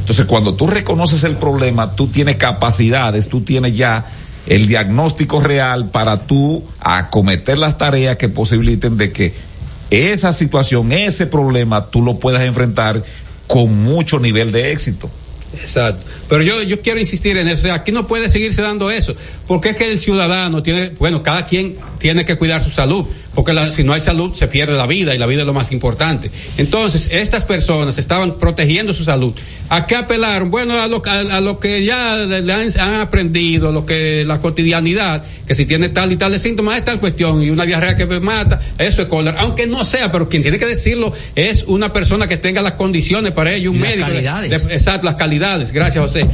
[0.00, 4.06] Entonces, cuando tú reconoces el problema, tú tienes capacidades, tú tienes ya
[4.46, 9.34] el diagnóstico real para tú acometer las tareas que posibiliten de que
[9.90, 13.02] esa situación, ese problema, tú lo puedas enfrentar
[13.46, 15.10] con mucho nivel de éxito.
[15.54, 16.04] Exacto.
[16.28, 17.58] Pero yo, yo quiero insistir en eso.
[17.58, 19.14] O sea, aquí no puede seguirse dando eso.
[19.46, 23.06] Porque es que el ciudadano tiene, bueno, cada quien tiene que cuidar su salud.
[23.38, 25.52] Porque la- si no hay salud, se pierde la vida y la vida es lo
[25.54, 26.28] más importante.
[26.56, 29.32] Entonces, estas personas estaban protegiendo su salud.
[29.68, 30.50] ¿A qué apelaron?
[30.50, 34.40] Bueno, a lo, a, a lo que ya le han, han aprendido, lo que la
[34.40, 37.96] cotidianidad, que si tiene tal y tal de síntomas es tal cuestión y una diarrea
[37.96, 39.40] que me mata, eso es cólera.
[39.42, 43.30] Aunque no sea, pero quien tiene que decirlo es una persona que tenga las condiciones
[43.30, 44.08] para ello, un las médico.
[44.08, 44.66] calidades.
[44.66, 46.26] De- exacto, las calidades, gracias José.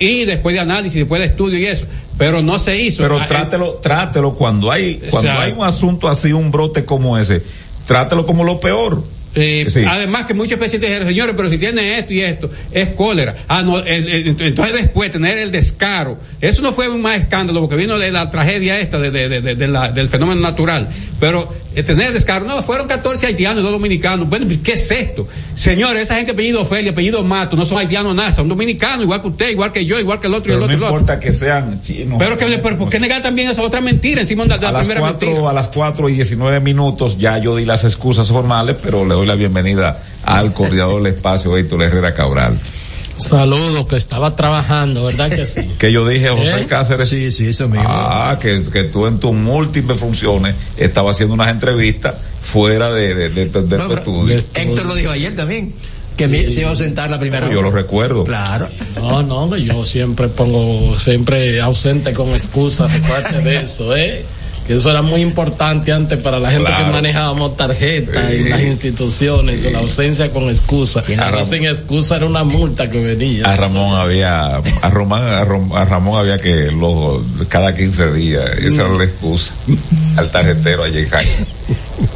[0.00, 1.86] Y después de análisis, después de estudio y eso.
[2.18, 3.02] Pero no se hizo.
[3.02, 7.42] Pero Ah, trátelo, trátelo cuando hay, cuando hay un asunto así, un brote como ese,
[7.86, 9.02] trátelo como lo peor.
[9.34, 9.84] Eh, Sí.
[9.86, 13.36] Además que muchos pacientes dijeron, señores, pero si tiene esto y esto, es cólera.
[13.46, 16.18] Ah, no, el- el- entonces después tener el descaro.
[16.40, 19.68] Eso no fue un más escándalo porque vino de la tragedia esta de, de- de-
[19.68, 20.88] la- del fenómeno natural.
[21.20, 24.28] Pero eh, tener descaro, no, fueron 14 haitianos, dos dominicanos.
[24.28, 25.28] Bueno, ¿qué es esto?
[25.56, 29.28] Señores, esa gente apellido Ofelia, apellido Mato, no son haitianos nada, son dominicanos, igual que
[29.28, 30.72] usted, igual que yo, igual que el otro y Pero el no otro.
[30.72, 30.96] y el otro.
[31.00, 32.18] importa que sean chinos.
[32.18, 34.72] Pero, que, pero ¿por qué negar también esa otra mentira encima de la, de a
[34.72, 35.32] la las primera mentira?
[35.32, 39.14] cuatro, a las cuatro y 19 minutos ya yo di las excusas formales, pero le
[39.14, 42.58] doy la bienvenida al coordinador del espacio, Héctor Herrera Cabral.
[43.18, 45.62] Saludos, que estaba trabajando, ¿verdad que sí?
[45.78, 46.66] Que yo dije, José ¿Eh?
[46.66, 47.08] Cáceres.
[47.08, 47.84] Sí, sí, eso mismo.
[47.88, 53.28] Ah, que, que tú en tus múltiples funciones estaba haciendo unas entrevistas fuera de, de,
[53.30, 54.36] de- de- de tu estudio.
[54.54, 55.74] Héctor lo dijo ayer también,
[56.16, 58.24] que me- se iba a ausentar la primera Yo lo recuerdo.
[58.24, 58.68] Claro.
[58.96, 64.24] No, no, que yo siempre pongo, siempre ausente con excusas, recuerde de eso, ¿eh?
[64.68, 66.84] Que eso era muy importante antes para la gente Claro.
[66.84, 68.34] que manejábamos tarjetas Sí.
[68.36, 71.02] y las instituciones, la ausencia con excusa.
[71.08, 73.46] Y Ahora- sin excusa era una multa que venía.
[73.50, 78.44] A Ramón había, a Román, a, Rom- a Ramón había que lo, cada 15 días,
[78.58, 79.54] esa era la excusa.
[80.16, 81.32] Al tarjetero allá en Jaime.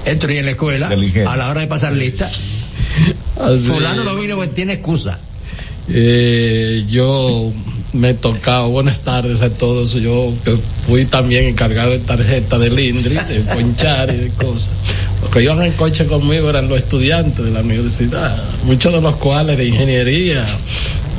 [0.05, 0.89] Esto y en la escuela,
[1.27, 2.31] a la hora de pasar lista,
[3.41, 5.19] Así- fulano no vino porque tiene excusa.
[5.89, 7.51] Eh, yo
[7.93, 10.32] me he tocado, buenas tardes a todos, yo
[10.86, 14.70] fui también encargado de tarjeta del INDRI, de ponchar y de cosas.
[15.20, 19.16] Los que iban en coche conmigo eran los estudiantes de la universidad, muchos de los
[19.16, 20.44] cuales de ingeniería,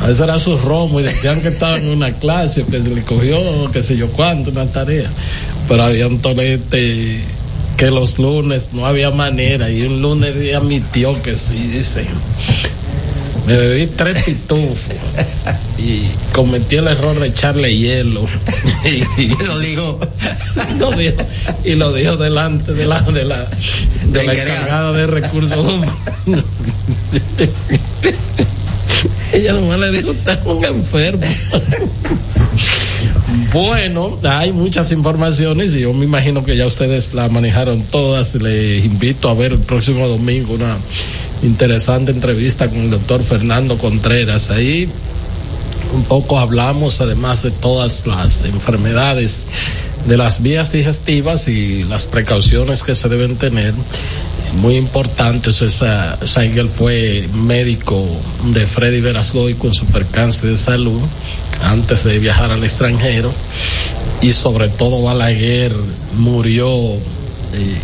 [0.01, 3.03] a veces era su romo y decían que estaban en una clase, que se le
[3.03, 5.09] cogió, qué sé yo cuánto, una tarea,
[5.67, 7.21] pero había un tolete
[7.77, 10.33] que los lunes no había manera y un lunes
[10.91, 12.05] tío que sí, dice,
[13.45, 14.95] me bebí tres pitufos
[15.77, 18.25] y cometí el error de echarle hielo.
[18.85, 19.99] y, y lo dijo,
[20.79, 21.17] lo dijo,
[21.63, 23.47] y lo dijo delante de la, de la,
[24.05, 25.93] de la encargada de recursos humanos.
[29.33, 31.25] Ella nomás le dijo, usted es un enfermo.
[33.53, 38.35] Bueno, hay muchas informaciones y yo me imagino que ya ustedes la manejaron todas.
[38.35, 40.77] Les invito a ver el próximo domingo una
[41.43, 44.49] interesante entrevista con el doctor Fernando Contreras.
[44.49, 44.89] Ahí
[45.93, 49.43] un poco hablamos además de todas las enfermedades
[50.07, 53.73] de las vías digestivas y las precauciones que se deben tener.
[54.55, 58.05] Muy importante, esa, Saigel fue médico
[58.53, 61.01] de Freddy Verasgoy con su percance de salud
[61.63, 63.31] antes de viajar al extranjero
[64.21, 65.73] y sobre todo Balaguer
[66.17, 67.77] murió eh,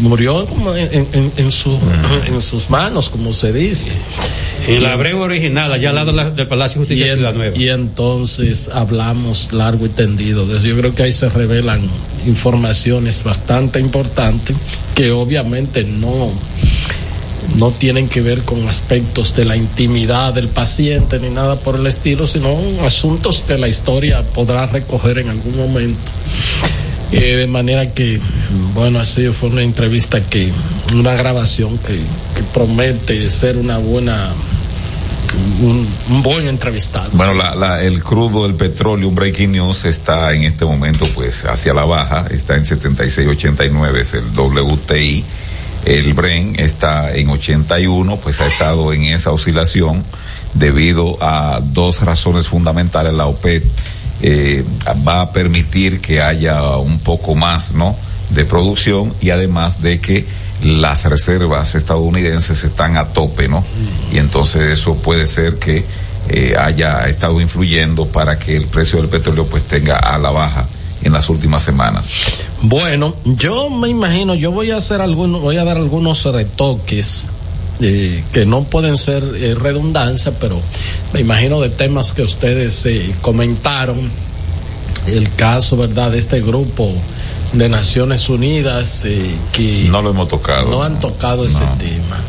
[0.00, 1.78] murió como en, en- en su,
[2.26, 3.90] en sus manos, como se dice.
[4.66, 7.14] En la breve original, allá al lado de la- del Palacio de Justicia Y, de
[7.16, 7.56] Ciudad Nueva.
[7.56, 10.46] y entonces hablamos largo y tendido.
[10.58, 11.82] Yo creo que ahí se revelan
[12.26, 14.56] informaciones bastante importantes
[14.96, 16.32] que obviamente no
[17.54, 21.86] no tienen que ver con aspectos de la intimidad del paciente ni nada por el
[21.86, 26.00] estilo, sino asuntos que la historia podrá recoger en algún momento.
[27.12, 28.18] Eh, de manera que,
[28.74, 30.50] bueno, así fue una entrevista que,
[30.92, 32.00] una grabación que,
[32.52, 34.32] promete ser una buena,
[35.60, 35.86] un,
[36.22, 37.10] buen entrevistado.
[37.12, 41.72] Bueno, la, la- el crudo, el petróleo, breaking news está en este momento pues hacia
[41.72, 45.24] la baja, está en 76.89, es el WTI.
[45.84, 50.02] El Bren está en 81, pues ha estado en esa oscilación
[50.54, 53.12] debido a dos razones fundamentales.
[53.12, 53.64] La OPEP
[54.22, 54.64] eh,
[55.06, 57.96] va a permitir que haya un poco más, ¿no?
[58.30, 60.24] De producción y además de que
[60.62, 63.62] las reservas estadounidenses están a tope, ¿no?
[64.10, 65.84] Y entonces eso puede ser que
[66.30, 70.66] eh, haya estado influyendo para que el precio del petróleo pues tenga a la baja
[71.04, 72.08] en las últimas semanas.
[72.62, 77.28] Bueno, yo me imagino, yo voy a hacer algunos, voy a dar algunos retoques
[77.80, 80.60] eh, que no pueden ser eh, redundancia, pero
[81.12, 84.10] me imagino de temas que ustedes eh, comentaron.
[85.06, 86.90] El caso, ¿verdad?, de este grupo
[87.52, 90.70] de Naciones Unidas eh, que No lo hemos tocado.
[90.70, 92.22] no han tocado ese tema.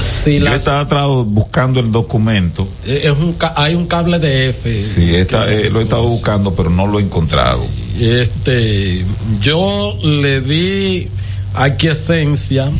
[0.00, 2.68] Si Yo las- estaba tra- buscando el documento.
[2.86, 4.76] eh, es un, hay un cable de F.
[4.76, 7.64] Sí, está, eh, lo he estado buscando, pero no lo he encontrado.
[7.98, 9.04] Este,
[9.40, 11.08] yo le di
[11.54, 12.70] aquiescencia.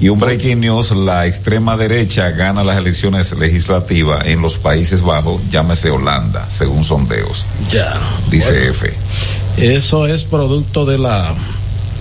[0.00, 5.40] Y un breaking news, la extrema derecha gana las elecciones legislativas en los Países Bajos,
[5.50, 7.94] llámese Holanda, según sondeos, Ya.
[8.30, 8.92] dice F.
[9.56, 11.34] Eso es producto de la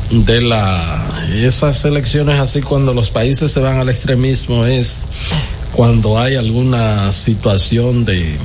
[0.10, 5.08] de la esas elecciones así cuando los países se van al extremismo es
[5.74, 8.38] cuando hay alguna situación de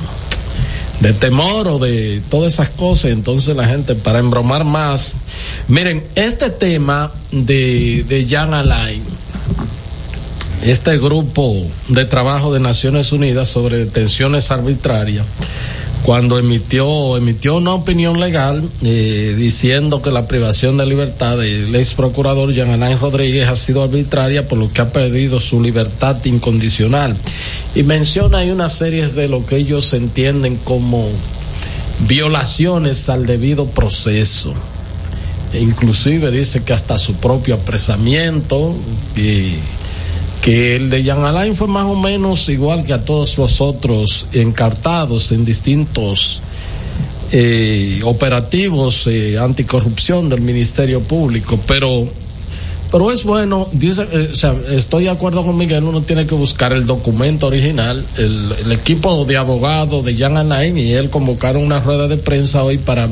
[0.99, 5.17] de temor o de todas esas cosas, entonces la gente para embromar más.
[5.67, 9.03] Miren, este tema de de Jan Alain
[10.63, 15.25] este grupo de trabajo de Naciones Unidas sobre detenciones arbitrarias,
[16.03, 21.93] cuando emitió, emitió una opinión legal eh, diciendo que la privación de libertad del ex
[21.93, 27.15] procurador Jean Alain Rodríguez ha sido arbitraria por lo que ha perdido su libertad incondicional.
[27.73, 31.07] Y menciona ahí una serie de lo que ellos entienden como
[32.01, 34.53] violaciones al debido proceso.
[35.53, 38.75] E inclusive dice que hasta su propio apresamiento
[39.15, 39.55] y
[40.43, 44.27] que el de Jean Alain fue más o menos igual que a todos los otros
[44.33, 46.41] encartados en distintos
[47.31, 52.09] eh, operativos eh, anticorrupción del Ministerio Público, pero
[52.91, 56.35] pero es bueno, dice, eh, o sea, estoy de acuerdo con Miguel, uno tiene que
[56.35, 61.63] buscar el documento original, el, el equipo de abogados de Jean Alain y él convocaron
[61.63, 63.09] una rueda de prensa hoy para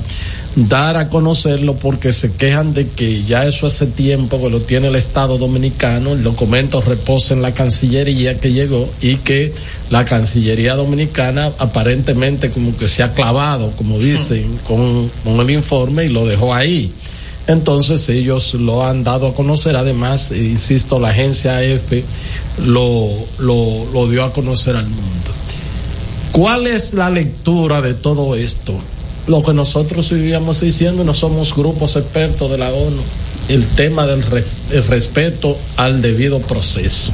[0.55, 4.89] dar a conocerlo porque se quejan de que ya eso hace tiempo que lo tiene
[4.89, 9.53] el Estado Dominicano, el documento reposa en la Cancillería que llegó y que
[9.89, 16.05] la Cancillería Dominicana aparentemente como que se ha clavado, como dicen, con, con el informe
[16.05, 16.91] y lo dejó ahí.
[17.47, 21.91] Entonces ellos lo han dado a conocer, además, eh, insisto, la agencia AF
[22.63, 23.09] lo,
[23.39, 25.31] lo, lo dio a conocer al mundo.
[26.31, 28.73] ¿Cuál es la lectura de todo esto?
[29.27, 33.01] Lo que nosotros vivíamos diciendo, no somos grupos expertos de la ONU,
[33.49, 34.43] el tema del re-
[34.87, 37.11] respeto al debido proceso.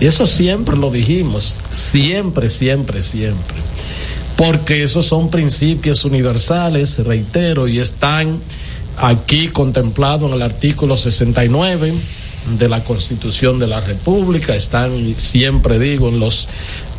[0.00, 3.56] Y eso siempre lo dijimos, siempre, siempre, siempre.
[4.36, 8.38] Porque esos son principios universales, reitero, y están
[8.98, 11.94] aquí contemplados en el artículo 69
[12.58, 16.46] de la Constitución de la República, están, siempre digo, en los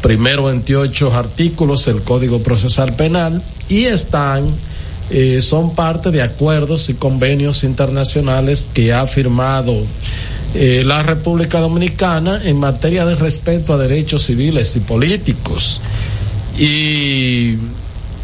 [0.02, 4.46] primeros 28 artículos del Código Procesal Penal y están,
[5.10, 9.76] eh, son parte de acuerdos y convenios internacionales que ha firmado
[10.54, 15.82] eh, la República Dominicana en materia de respeto a derechos civiles y políticos.
[16.58, 17.56] Y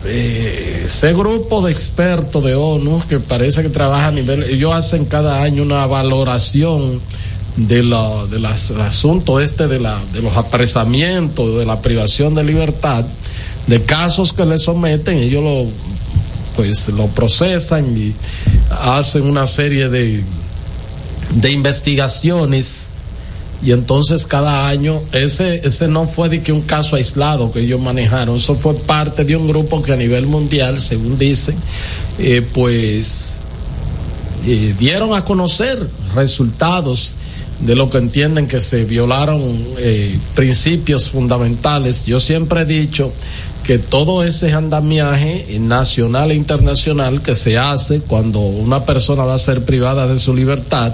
[0.06, 5.06] eh, ese grupo de expertos de ONU que parece que trabaja a nivel, ellos hacen
[5.06, 7.00] cada año una valoración
[7.56, 12.44] de la, del as- asunto este de la, de los apresamientos, de la privación de
[12.44, 13.06] libertad,
[13.68, 15.66] de casos que le someten, ellos lo,
[16.56, 18.14] pues lo procesan y
[18.70, 20.24] hacen una serie de,
[21.36, 22.90] de investigaciones.
[23.62, 27.80] Y entonces cada año ese ese no fue de que un caso aislado que ellos
[27.80, 31.56] manejaron eso fue parte de un grupo que a nivel mundial según dicen
[32.20, 33.44] eh, pues
[34.46, 37.16] eh, dieron a conocer resultados
[37.62, 39.42] de lo que entienden que se violaron
[39.78, 42.06] eh, principios fundamentales.
[42.06, 43.14] Yo siempre he dicho
[43.64, 49.40] que todo ese andamiaje nacional e internacional que se hace cuando una persona va a
[49.40, 50.94] ser privada de su libertad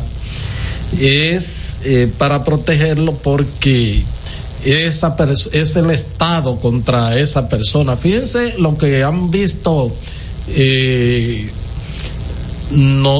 [0.99, 4.03] es eh, para protegerlo porque
[4.63, 5.15] esa
[5.51, 7.95] es el Estado contra esa persona.
[7.95, 9.91] Fíjense lo que han visto
[10.49, 11.49] eh,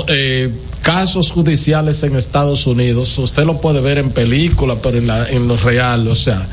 [0.07, 3.17] eh, casos judiciales en Estados Unidos.
[3.17, 6.47] Usted lo puede ver en película, pero en, la, en lo real, o sea,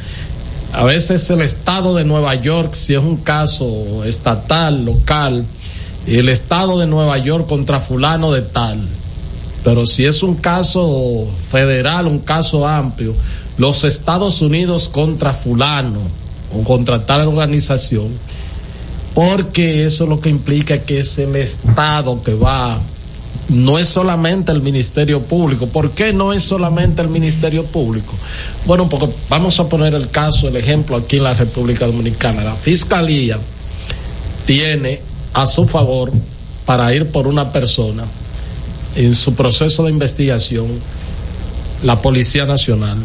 [0.77, 5.47] a veces el Estado de Nueva York, si es un caso estatal, local,
[6.07, 8.87] el Estado de Nueva York contra fulano de tal.
[9.65, 13.15] Pero si es un caso federal, un caso amplio,
[13.57, 16.01] los Estados Unidos contra fulano
[16.55, 18.11] o contra tal organización,
[19.15, 22.79] porque eso lo que implica que es el Estado que va,
[23.49, 25.67] no es solamente el Ministerio Público.
[25.69, 28.15] ¿Por qué no es solamente el Ministerio Público?
[28.65, 32.43] Bueno, porque vamos a poner el caso, el ejemplo aquí en la República Dominicana.
[32.43, 33.39] La Fiscalía
[34.45, 35.01] tiene
[35.33, 36.13] a su favor
[36.65, 38.05] para ir por una persona
[38.97, 40.81] en su proceso de investigación
[41.83, 42.99] la Policía Nacional,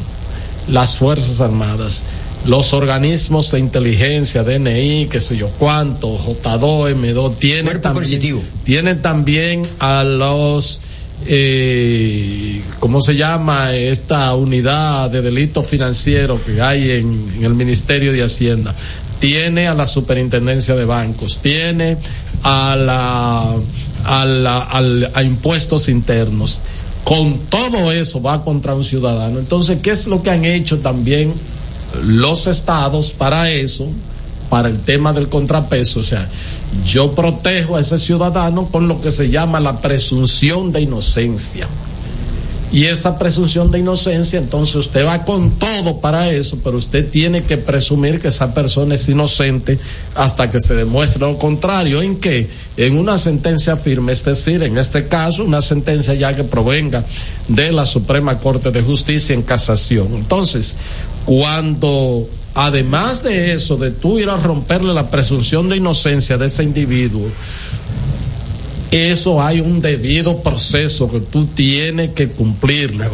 [0.68, 2.04] las Fuerzas Armadas,
[2.46, 8.20] los organismos de inteligencia, DNI, qué sé yo cuánto, J2, M2, tienen también,
[8.64, 10.80] tienen también a los,
[11.28, 13.76] eh, ¿cómo se llama?
[13.76, 18.76] Esta unidad de delito financiero que hay en, en el Ministerio de Hacienda.
[19.20, 21.98] Tiene a la Superintendencia de Bancos, tiene
[22.42, 23.56] a la
[24.04, 26.60] a, la, al- a impuestos internos.
[27.04, 29.38] Con todo eso va contra un ciudadano.
[29.38, 31.34] Entonces, ¿qué es lo que han hecho también
[32.04, 33.88] los estados para eso?
[34.50, 36.02] Para el tema del contrapeso.
[36.02, 36.30] O sea,
[36.86, 41.68] yo protejo a ese ciudadano con lo que se llama la presunción de inocencia.
[42.74, 47.44] Y esa presunción de inocencia, entonces usted va con todo para eso, pero usted tiene
[47.44, 49.78] que presumir que esa persona es inocente
[50.16, 52.02] hasta que se demuestre lo contrario.
[52.02, 52.50] ¿En qué?
[52.78, 57.04] En una sentencia firme, es decir, en este caso, una sentencia ya que provenga
[57.50, 60.14] de la Suprema Corte de Justicia en casación.
[60.14, 60.78] Entonces,
[61.26, 66.64] cuando además de eso, de tú ir a romperle la presunción de inocencia de ese
[66.64, 67.28] individuo,
[68.92, 73.06] eso hay un debido proceso que tú tienes que cumplirlo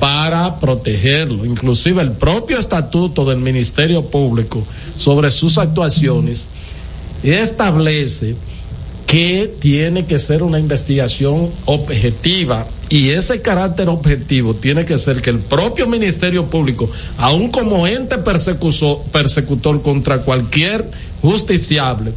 [0.00, 1.44] para protegerlo.
[1.44, 4.64] Inclusive el propio estatuto del Ministerio Público
[4.96, 6.50] sobre sus actuaciones
[7.22, 8.34] establece
[9.06, 15.30] que tiene que ser una investigación objetiva y ese carácter objetivo tiene que ser que
[15.30, 20.90] el propio Ministerio Público, aun como ente persecutor contra cualquier
[21.22, 22.12] justiciable,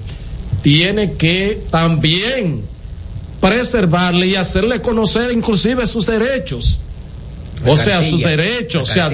[0.64, 2.62] tiene que también
[3.40, 6.80] preservarle y hacerle conocer inclusive sus derechos.
[7.68, 8.90] O sea, sus derechos.
[8.90, 9.12] O sea,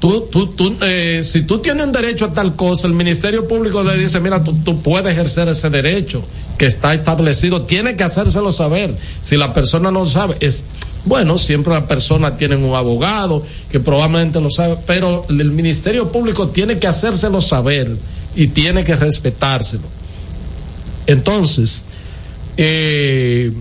[0.00, 3.82] tú, tú, tú, eh, si tú tienes un derecho a tal cosa, el Ministerio Público
[3.84, 6.24] le dice, mira, tú, tú puedes ejercer ese derecho
[6.58, 8.96] que está establecido, tiene que hacérselo saber.
[9.22, 10.64] Si la persona no sabe, es
[11.06, 16.48] bueno, siempre la persona tiene un abogado que probablemente lo sabe, pero el Ministerio Público
[16.48, 17.96] tiene que hacérselo saber
[18.34, 19.84] y tiene que respetárselo.
[21.06, 21.84] Entonces,
[22.56, 23.52] eh,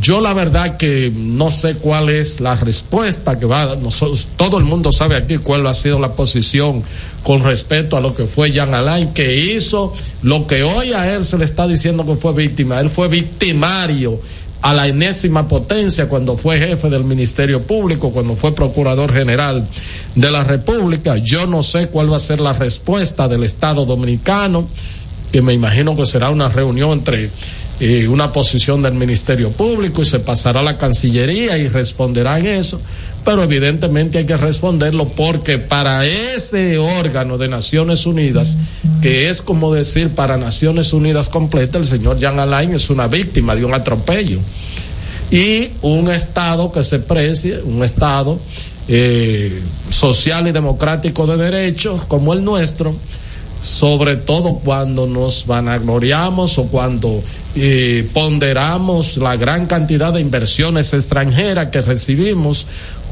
[0.00, 4.64] yo la verdad que no sé cuál es la respuesta que va, nosotros, todo el
[4.64, 6.82] mundo sabe aquí cuál ha sido la posición
[7.22, 11.24] con respecto a lo que fue Jean Alain, que hizo lo que hoy a él
[11.24, 14.20] se le está diciendo que fue víctima, él fue victimario
[14.60, 19.68] a la enésima potencia cuando fue jefe del Ministerio Público, cuando fue Procurador General
[20.14, 21.16] de la República.
[21.16, 24.68] Yo no sé cuál va a ser la respuesta del Estado Dominicano,
[25.30, 27.30] que me imagino que será una reunión entre
[27.80, 32.80] eh, una posición del Ministerio Público y se pasará a la Cancillería y responderán eso,
[33.24, 38.58] pero evidentemente hay que responderlo porque para ese órgano de Naciones Unidas,
[39.00, 43.54] que es como decir para Naciones Unidas completa, el señor Jean Alain es una víctima
[43.54, 44.40] de un atropello.
[45.30, 48.40] Y un Estado que se precie, un Estado
[48.88, 49.60] eh,
[49.90, 52.96] social y democrático de derechos como el nuestro,
[53.60, 57.22] sobre todo cuando nos vanagloriamos o cuando
[57.54, 62.66] eh, ponderamos la gran cantidad de inversiones extranjeras que recibimos,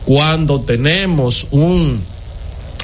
[0.04, 2.00] cuando tenemos un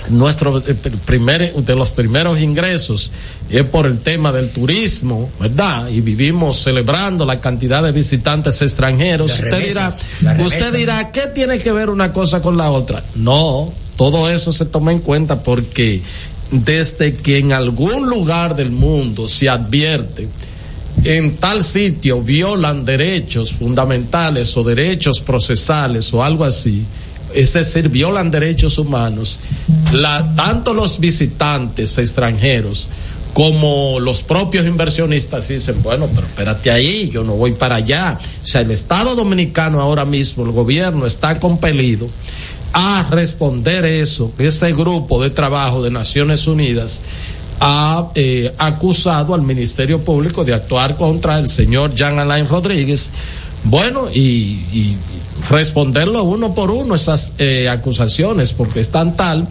[0.09, 0.75] nuestro eh,
[1.05, 3.13] primer de los primeros ingresos
[3.49, 5.89] es por el tema del turismo, ¿verdad?
[5.89, 9.33] Y vivimos celebrando la cantidad de visitantes extranjeros.
[9.33, 13.05] usted dirá, usted dirá, ¿qué tiene que ver una cosa con la otra?
[13.15, 16.03] No, todo eso se toma en cuenta porque
[16.53, 20.29] desde que en algún lugar del mundo se advierte
[21.05, 26.85] en tal sitio violan derechos fundamentales o derechos procesales o algo así,
[27.35, 29.39] es decir, violan derechos humanos,
[29.93, 32.89] la, tanto los visitantes extranjeros
[33.33, 38.19] como los propios inversionistas dicen, bueno, pero espérate ahí, yo no voy para allá.
[38.43, 42.11] O sea, el Estado dominicano ahora mismo, el gobierno está compelido
[42.73, 47.03] a responder eso, ese grupo de trabajo de Naciones Unidas
[47.61, 53.12] ha eh, acusado al Ministerio Público de actuar contra el señor Jean Alain Rodríguez.
[53.65, 54.97] Bueno, y,
[55.49, 59.49] responderlo uno por uno esas eh, acusaciones, porque es tan tal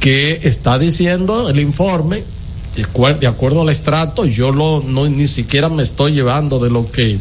[0.00, 2.24] que está diciendo el informe,
[2.74, 7.18] de, acuerdo al estrato, yo lo, no, ni siquiera me estoy llevando de lo que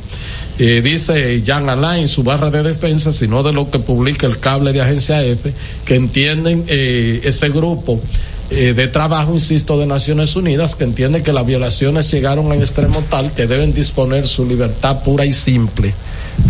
[0.60, 4.74] eh, dice Jean Alain, su barra de defensa, sino de lo que publica el cable
[4.74, 5.54] de Agencia F,
[5.86, 8.02] que entienden eh, ese grupo
[8.50, 12.62] eh, de trabajo, insisto, de Naciones Unidas, que entiende que las violaciones llegaron a un
[12.62, 15.94] extremo tal que deben disponer su libertad pura y simple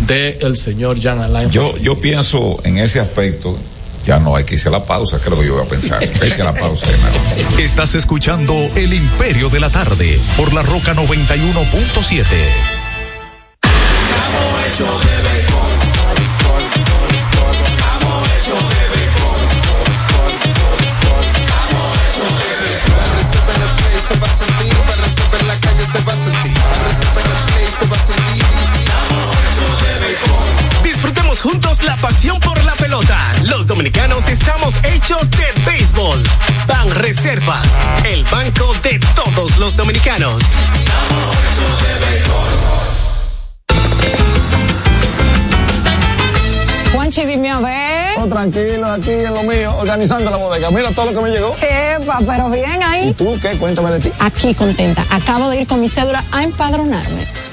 [0.08, 1.50] del el señor Jean Alain.
[1.50, 3.58] Yo, yo pienso en ese aspecto,
[4.06, 6.00] ya no hay que irse a la pausa, creo que yo voy a pensar.
[6.22, 6.86] Hay que la pausa.
[7.58, 12.74] Estás escuchando El Imperio de la Tarde por la Roca 91.7
[14.74, 15.72] hecho de béisbol.
[17.78, 19.42] Estamos hecho de béisbol.
[21.38, 23.06] Estamos hecho de béisbol.
[23.18, 24.74] Recibe en el play se va a sentir.
[25.04, 26.58] Recibe en la calle se va a sentir.
[26.88, 28.46] Recibe en el play se va a sentir.
[28.82, 30.84] Estamos hecho de béisbol.
[30.84, 33.18] Disfrutemos juntos la pasión por pelota.
[33.46, 36.22] Los dominicanos estamos hechos de béisbol.
[36.68, 37.66] Ban Reservas,
[38.04, 40.44] el banco de todos los dominicanos.
[40.44, 42.52] Estamos hechos de béisbol.
[46.94, 48.20] Juanchi, dime a ver.
[48.20, 50.70] Oh, tranquilo, aquí en lo mío, organizando la bodega.
[50.72, 51.56] Mira todo lo que me llegó.
[51.62, 53.10] Epa, pero bien ahí.
[53.10, 53.58] ¿Y tú qué?
[53.58, 54.12] Cuéntame de ti.
[54.20, 55.06] Aquí contenta.
[55.10, 57.43] Acabo de ir con mi cédula a empadronarme.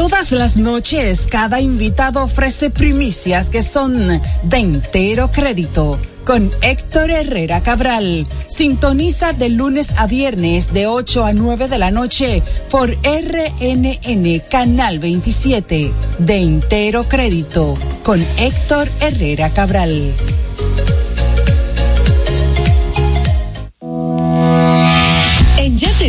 [0.00, 4.08] Todas las noches, cada invitado ofrece primicias que son
[4.42, 8.26] de entero crédito con Héctor Herrera Cabral.
[8.48, 15.00] Sintoniza de lunes a viernes de 8 a 9 de la noche por RNN Canal
[15.00, 20.14] 27 de entero crédito con Héctor Herrera Cabral.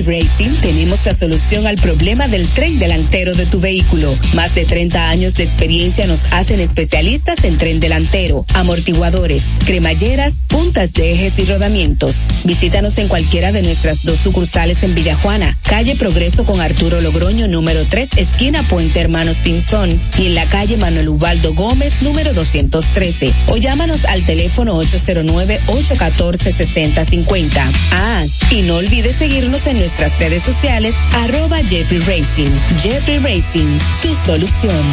[0.02, 4.18] Racing tenemos la solución al problema del tren delantero de tu vehículo.
[4.34, 10.94] Más de 30 años de experiencia nos hacen especialistas en tren delantero, amortiguadores, cremalleras, puntas
[10.94, 12.26] de ejes y rodamientos.
[12.44, 17.86] Visítanos en cualquiera de nuestras dos sucursales en Villajuana, calle Progreso con Arturo Logroño número
[17.86, 23.34] 3, esquina Puente Hermanos Pinzón, y en la calle Manuel Ubaldo Gómez número 213.
[23.48, 27.72] O llámanos al teléfono 809-814-6050.
[27.92, 32.50] Ah, y no olvides seguirnos en nuestras redes sociales arroba Jeffrey Racing.
[32.78, 34.86] Jeffrey Racing, tu solución.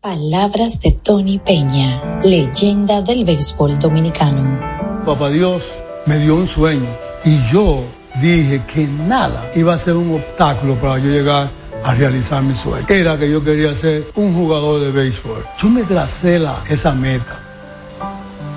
[0.00, 4.58] Palabras de Tony Peña, leyenda del béisbol dominicano.
[5.04, 5.64] Papá Dios
[6.06, 6.88] me dio un sueño
[7.26, 7.84] y yo
[8.22, 11.50] dije que nada iba a ser un obstáculo para yo llegar
[11.84, 12.86] a realizar mi sueño.
[12.88, 15.44] Era que yo quería ser un jugador de béisbol.
[15.58, 17.38] Yo me tracé la, esa meta.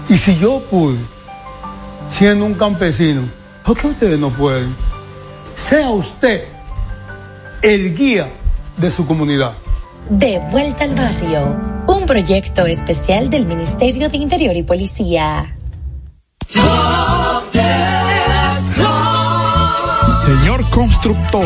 [0.07, 0.99] Y si yo pude,
[2.07, 3.23] siendo un campesino,
[3.65, 4.75] ¿por qué ustedes no pueden?
[5.55, 6.45] Sea usted
[7.61, 8.29] el guía
[8.77, 9.53] de su comunidad.
[10.09, 15.57] De vuelta al barrio, un proyecto especial del Ministerio de Interior y Policía.
[20.11, 21.45] Señor constructor,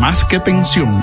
[0.00, 1.02] más que pensión.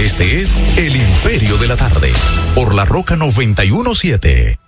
[0.00, 2.10] Este es El Imperio de la Tarde,
[2.54, 4.58] por la Roca 917.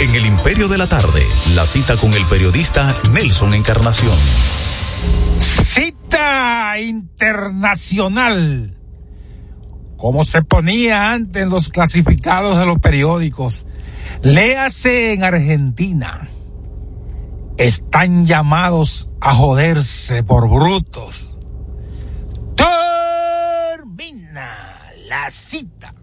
[0.00, 1.22] En El Imperio de la Tarde,
[1.54, 4.16] la cita con el periodista Nelson Encarnación.
[5.38, 8.76] Cita internacional.
[9.96, 13.66] Como se ponía antes en los clasificados de los periódicos.
[14.22, 16.28] Léase en Argentina.
[17.58, 21.32] Están llamados a joderse por brutos
[22.54, 23.98] termina
[25.06, 25.94] la cita.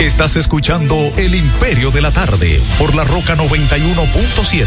[0.00, 4.66] Estás escuchando El Imperio de la Tarde por la Roca 91.7.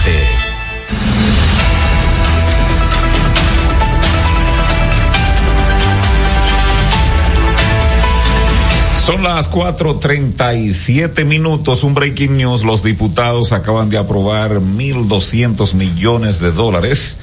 [9.07, 12.63] Son las 4.37 minutos, un breaking news.
[12.65, 17.17] Los diputados acaban de aprobar 1.200 millones de dólares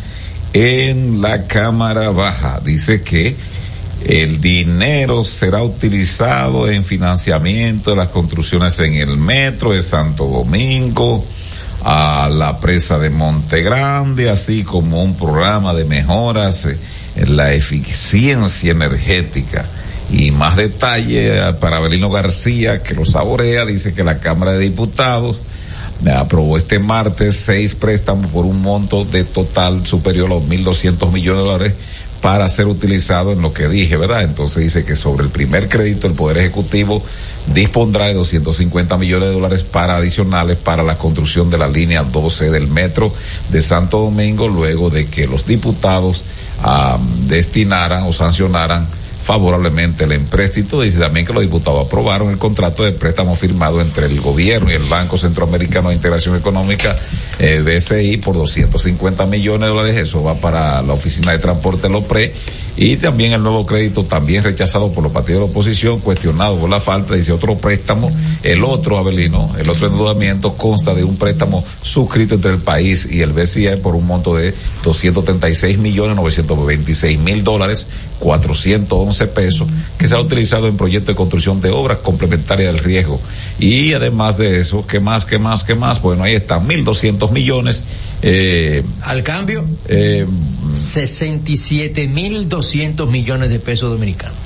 [0.55, 2.61] en la Cámara Baja.
[2.65, 3.37] Dice que
[4.07, 11.27] el dinero será utilizado en financiamiento de las construcciones en el metro de Santo Domingo,
[11.83, 16.67] a la presa de Monte Grande, así como un programa de mejoras
[17.17, 19.67] en la eficiencia energética.
[20.11, 25.43] Y más detalle para Belino García, que lo saborea, dice que la Cámara de Diputados
[26.17, 31.43] aprobó este martes seis préstamos por un monto de total superior a los 1.200 millones
[31.43, 31.75] de dólares
[32.21, 34.23] para ser utilizado en lo que dije, ¿verdad?
[34.23, 37.03] Entonces dice que sobre el primer crédito el Poder Ejecutivo
[37.53, 42.51] dispondrá de 250 millones de dólares para adicionales para la construcción de la línea 12
[42.51, 43.13] del metro
[43.51, 46.25] de Santo Domingo, luego de que los diputados
[47.27, 48.87] destinaran o sancionaran
[49.25, 50.83] favorablemente el empréstito.
[50.83, 54.75] Dice también que los diputados aprobaron el contrato de préstamo firmado entre el gobierno y
[54.75, 56.95] el Banco Centroamericano de Integración Económica,
[57.39, 59.97] eh, BCI, por 250 millones de dólares.
[59.97, 62.33] Eso va para la Oficina de Transporte LOPRE.
[62.77, 66.69] Y también el nuevo crédito, también rechazado por los partidos de la oposición, cuestionado por
[66.69, 68.11] la falta, dice otro préstamo.
[68.43, 73.21] El otro, Abelino, el otro endeudamiento consta de un préstamo suscrito entre el país y
[73.21, 77.87] el BCI por un monto de 236 millones 926 mil dólares,
[78.19, 83.21] 411 pesos, que se ha utilizado en proyectos de construcción de obras complementarias del riesgo.
[83.59, 86.03] Y además de eso, ¿qué más, qué más, qué más?
[86.03, 87.85] Bueno, ahí están 1.200 millones.
[88.23, 90.27] Eh, Al cambio, eh,
[90.73, 94.39] 67.200 millones de pesos dominicanos.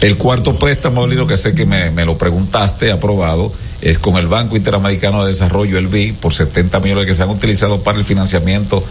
[0.00, 4.26] El cuarto préstamo, Abelino, que sé que me, me lo preguntaste, aprobado, es con el
[4.26, 8.04] Banco Interamericano de Desarrollo, el BID, por 70 millones que se han utilizado para el
[8.04, 8.84] financiamiento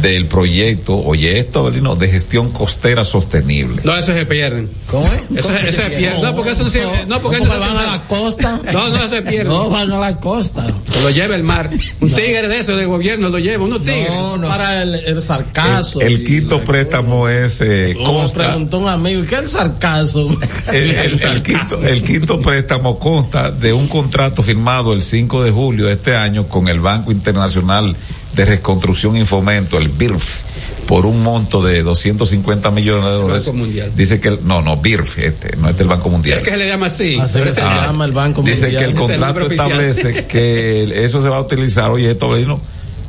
[0.00, 3.82] del proyecto, oye esto, Abelino, de gestión costera sostenible.
[3.84, 4.70] No, eso se pierden.
[4.90, 5.12] ¿Cómo es?
[5.36, 6.20] Eso, ¿Cómo eso se se pierde.
[6.22, 8.60] No, porque eso no se, no, porque ¿Cómo eso que se- van a la costa?
[8.72, 9.48] No, no eso se pierde.
[9.48, 10.66] No van a la costa.
[11.02, 11.70] Lo lleva el mar.
[12.00, 14.10] Un tigre de eso, de gobierno, lo lleva, unos tigres.
[14.42, 16.00] Para el, el sarcazo.
[16.00, 20.28] El quinto préstamo es eh, Como consta- preguntó un amigo, ¿qué es el sarcazo?
[20.72, 25.50] El, el- el quinto, el quinto préstamo consta de un contrato firmado el 5 de
[25.50, 27.96] julio de este año con el Banco Internacional
[28.34, 30.42] de Reconstrucción y Fomento, el BIRF,
[30.86, 33.46] por un monto de 250 millones de dólares.
[33.46, 33.92] Banco Mundial.
[33.96, 36.38] Dice que, el- no, no, BIRF, este, no es del Banco Mundial.
[36.38, 37.18] Es que se le llama así.
[37.18, 38.78] Así Pero se ese- llama el Banco Dice Mundial.
[38.78, 42.60] que el el contrato establece que eso se va a utilizar, oye, esto, Abelino,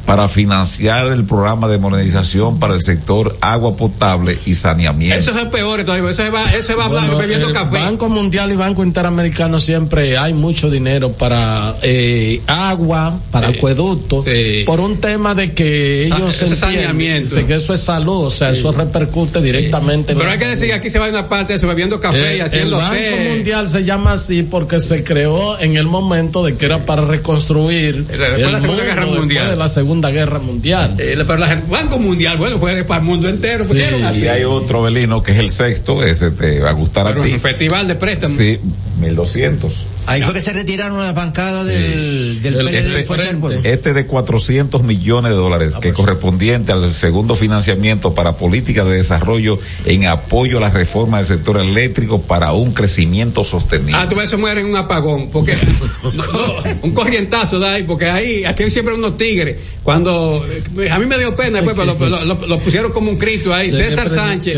[0.10, 5.18] para financiar el programa de modernización para el sector agua potable y saneamiento.
[5.18, 6.10] Eso es peor todavía.
[6.10, 7.78] Eso se va, eso se va Bueno, bebiendo el café.
[7.78, 13.58] Banco Mundial y Banco Interamericano siempre hay mucho dinero para eh, agua, para Sí.
[13.58, 14.24] acueducto,
[14.66, 17.36] por un tema de que ellos entienden saneamiento.
[17.36, 20.14] dice que eso es salud, o sea, eso repercute directamente.
[20.14, 22.18] en Pero hay que decir que aquí se va una parte de eso, bebiendo café
[22.18, 23.30] y Eh, el haciendo Banco té.
[23.30, 28.06] Mundial se llama así porque se creó en el momento de que era para reconstruir
[28.08, 29.50] Después de el la Segunda Guerra después Mundial.
[29.52, 30.96] de la Segunda Guerra Mundial.
[30.98, 33.66] Eh, pero la- el Banco Mundial, bueno, fue para el mundo entero.
[33.66, 34.22] pusieron así.
[34.24, 37.26] Y hay otro, Belino, que es el sexto, ese te va a gustar Pero a
[37.26, 37.34] ti.
[37.34, 38.38] un festival de préstamos.
[38.38, 38.58] Sí,
[39.02, 39.74] 1200.
[40.10, 43.06] Ahí fue que se retiraron las bancadas del, del PLD del.
[43.40, 43.60] Pueblo.
[43.64, 45.96] Este de 400 millones de dólares, Ah, que pues.
[45.98, 51.58] correspondiente al segundo financiamiento para políticas de desarrollo en apoyo a la reforma del sector
[51.60, 53.94] eléctrico para un crecimiento sostenible.
[53.96, 55.56] Ah, tú ves, eso muere en un apagón, porque
[56.04, 59.58] no, no, un corrientazo da ahí, porque ahí, aquí hay siempre unos tigres.
[59.84, 60.46] Cuando
[60.80, 63.72] eh, a mí me dio pena, después, pero lo, lo- pusieron como un Cristo ahí.
[63.72, 64.58] ¿De qué César Sánchez,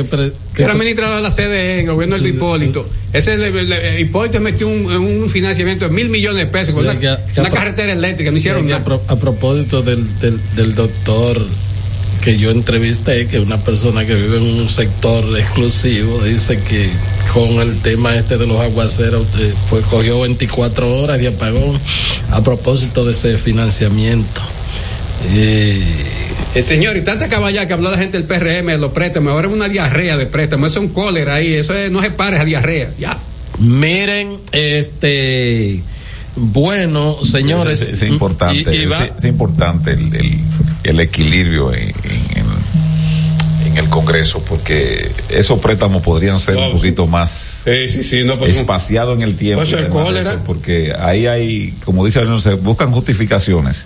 [0.55, 2.87] que era ministro de la CDE en el gobierno del Hipólito.
[3.13, 6.93] Ese le- le- Hipólito metió un, un financiamiento de mil millones de pesos con una,
[6.97, 8.81] que- que una apro- carretera eléctrica, no hicieron nada.
[8.81, 11.45] a, pro- a propósito del, del, del doctor
[12.21, 16.89] que yo entrevisté, que es una persona que vive en un sector exclusivo, dice que
[17.33, 21.79] con el tema este de los aguaceros, eh, pues cogió 24 horas de apagón
[22.29, 24.39] a propósito de ese financiamiento.
[25.29, 25.83] Eh,
[26.53, 29.47] Eh, señor, y tanta caballá que habló la gente del PRM de los préstamos, ahora
[29.47, 32.35] es una diarrea de préstamos, eso es un cólera ahí, eso es- no se pare
[32.35, 33.17] esa diarrea, ya.
[33.57, 35.81] miren, este,
[36.35, 37.81] bueno, señores.
[37.83, 40.39] Es, es importante, y- y va- es, es importante el, el-
[40.83, 47.07] el equilibrio en, en- en- en el Congreso, porque esos préstamos podrían ser un poquito
[47.07, 49.61] más Sí, sí, sí, no, pues, espaciados en el tiempo.
[49.63, 50.31] Pues el cólera.
[50.31, 53.85] eso, porque ahí hay, como dice Arnoldo, se buscan justificaciones.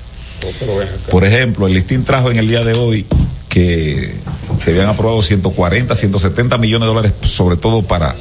[1.12, 3.06] Por ejemplo, el listín trajo en el día de hoy
[3.50, 4.16] que
[4.60, 8.16] se habían aprobado 140, 170 millones de dólares, sobre todo para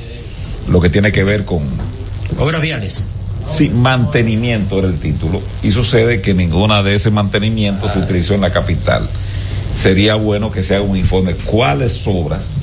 [0.69, 1.63] lo que tiene que ver con
[2.39, 3.07] Obras viales.
[3.53, 5.41] Sí, mantenimiento era el título.
[5.63, 9.09] Y sucede que ninguna de ese mantenimiento se utilizó en la capital.
[9.75, 12.55] Sería bueno que se haga un informe cuáles obras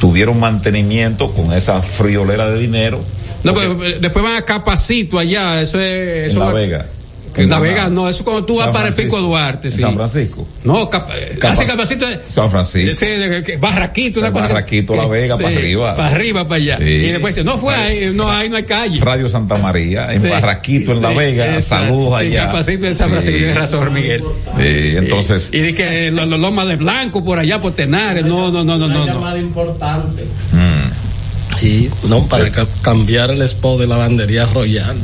[0.00, 3.00] tuvieron mantenimiento con esa friolera de dinero
[3.42, 6.32] No, pero eh, después van a Capacito allá, eso es...
[6.32, 6.86] en La va- Vega.
[7.36, 9.20] En La Vega, no, eso cuando tú vas para el Pico.
[9.20, 9.80] Duarte, sí.
[9.80, 10.46] San Francisco.
[10.64, 11.14] No, eh, Capa-
[11.50, 12.06] así Capacito.
[12.34, 12.94] San Francisco.
[12.94, 13.06] Sí,
[13.46, 14.48] que- Barraquito, una cosa.
[14.48, 15.96] Barraquito, La Vega, para arriba.
[15.96, 16.78] Para arriba, para allá.
[16.78, 16.84] Sí.
[16.84, 19.00] Y después dice, no fue ahí, no, ahí no hay calle.
[19.00, 21.54] Radio Santa María, en Sí, Barraquito, en La Vega.
[21.56, 21.86] exacto.
[21.86, 22.46] Saludos allá.
[22.46, 23.12] Capacito en San Sí.
[23.12, 24.24] Francisco, tienes razón, Miguel.
[24.56, 28.24] Sí, entonces, Y, y dije, eh, los, los lomas de blanco por allá, por Tenares,
[28.24, 29.06] no, no, no, no, Una no.
[29.06, 29.12] no.
[29.14, 30.24] llamada importante.
[30.52, 34.96] mm, Sí, no, para ca- cambiar el spot de lavandería royal.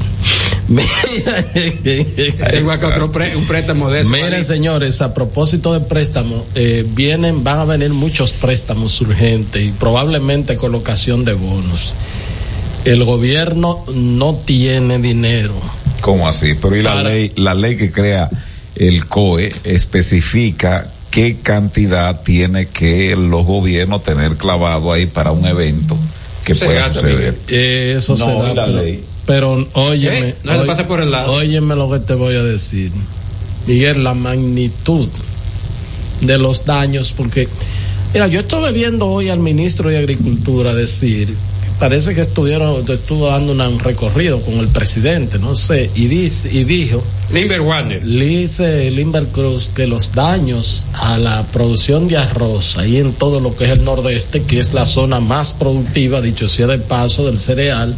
[0.68, 4.10] Es igual que otro pre- un préstamo de eso.
[4.10, 4.44] Miren, ¿vale?
[4.44, 10.56] señores, a propósito de préstamos, eh, vienen, van a venir muchos préstamos urgentes y probablemente
[10.56, 11.94] colocación de bonos.
[12.84, 15.54] El gobierno no tiene dinero.
[16.00, 16.54] ¿Cómo así?
[16.54, 18.30] Pero y la Para- ley, la ley que crea
[18.74, 25.96] el COE especifica qué cantidad tiene que los gobiernos tener clavado ahí para un evento
[26.44, 27.34] que Se pueda suceder.
[27.48, 29.04] Eh, eso No, se da, y la pero, ley.
[29.26, 30.34] Pero óyeme, ¿Eh?
[30.44, 31.32] No le oy- pase por el lado.
[31.32, 32.92] óyeme lo que te voy a decir.
[33.66, 35.08] Miguel, la magnitud
[36.20, 37.48] de los daños, porque,
[38.14, 41.34] mira, yo estuve viendo hoy al ministro de Agricultura decir,
[41.80, 46.64] parece que estuvieron, estuvo dando un recorrido con el presidente, no sé, y dice, y
[46.64, 48.02] dijo, Limber Warner.
[48.06, 53.56] Dice Limber Cruz que los daños a la producción de arroz ahí en todo lo
[53.56, 57.40] que es el nordeste, que es la zona más productiva, dicho sea de paso, del
[57.40, 57.94] cereal,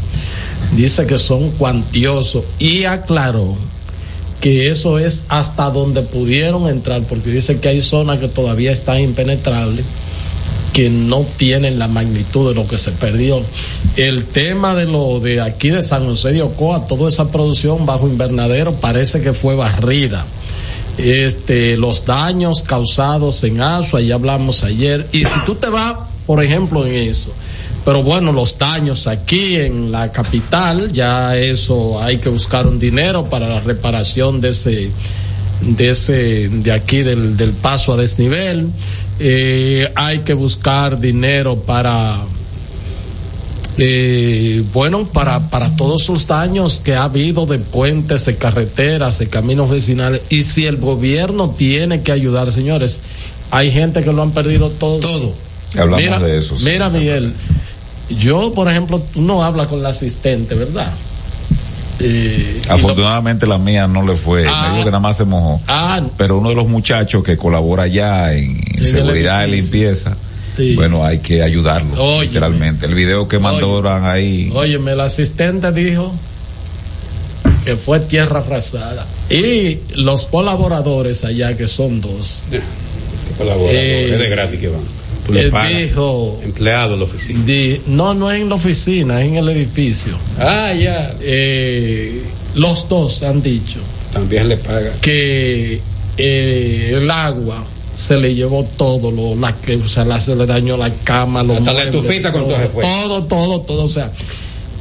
[0.77, 3.57] dice que son cuantiosos y aclaró
[4.41, 9.01] que eso es hasta donde pudieron entrar, porque dice que hay zonas que todavía están
[9.01, 9.85] impenetrables,
[10.73, 13.43] que no tienen la magnitud de lo que se perdió.
[13.97, 18.07] El tema de lo de aquí de San José de Ocoa, toda esa producción bajo
[18.07, 20.25] invernadero parece que fue barrida.
[20.99, 26.43] Este, los daños causados en Asua, ya hablamos ayer, y si tú te vas, por
[26.43, 27.33] ejemplo, en eso,
[27.89, 33.31] pero bueno, los daños aquí en la capital, ya eso hay que buscar un dinero
[33.31, 34.91] para la reparación de ese,
[35.63, 38.69] de ese, de aquí del, del paso a desnivel.
[39.19, 42.19] Eh, hay que buscar dinero para,
[43.79, 49.31] eh, bueno, para, para todos los daños que ha habido de puentes, de carreteras, de
[49.31, 50.21] caminos vecinales.
[50.29, 53.01] Y si el gobierno tiene que ayudar, señores,
[53.51, 55.01] hay gente que lo han perdido todo.
[55.01, 55.49] Todo.
[55.75, 56.55] Hablamos mira, de eso.
[56.65, 57.35] Mira, Miguel,
[58.11, 60.93] yo, por ejemplo, tú no hablas con la asistente, ¿verdad?
[62.01, 64.67] Eh, lo- Afortunadamente la mía no le fue, Ah.
[64.69, 65.61] me dijo que nada más se mojó.
[65.67, 70.17] Ah, Pero uno de los muchachos que colabora ya en, seguridad y limpieza,
[70.57, 70.75] Sí.
[70.77, 72.25] bueno, hay que ayudarlo, Óyeme.
[72.27, 72.87] literalmente.
[72.87, 76.15] El video que mandaron ahí, Óyeme, el asistente dijo
[77.65, 79.07] que fue tierra arrasada.
[79.29, 82.45] Y los colaboradores allá, que son dos,
[83.37, 84.81] Colaboradores, Eh, es de gratis que van.
[85.29, 85.53] Le él
[85.89, 87.45] dijo, Empleado de la oficina.
[87.45, 90.19] di- no, no es en la oficina, es en el edificio.
[90.39, 91.15] Ah, ya.
[91.21, 92.23] Eh,
[92.55, 93.79] los dos han dicho
[94.13, 94.93] También le paga.
[95.01, 95.81] que
[96.17, 97.65] eh, el agua
[97.97, 101.43] se le llevó todo, lo, la que, o sea, la- se le dañó la cama,
[101.43, 102.83] los Hasta la estufita con todo, todo se fue.
[102.83, 104.13] todo, todo, todo, o sea,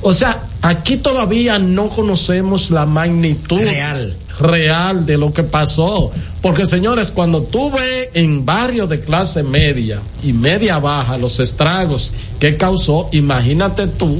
[0.01, 4.15] o sea, aquí todavía no conocemos la magnitud Real.
[4.39, 6.11] real de lo que pasó,
[6.41, 12.13] porque señores, cuando tú ves en barrios de clase media y media baja los estragos
[12.39, 14.19] que causó, imagínate tú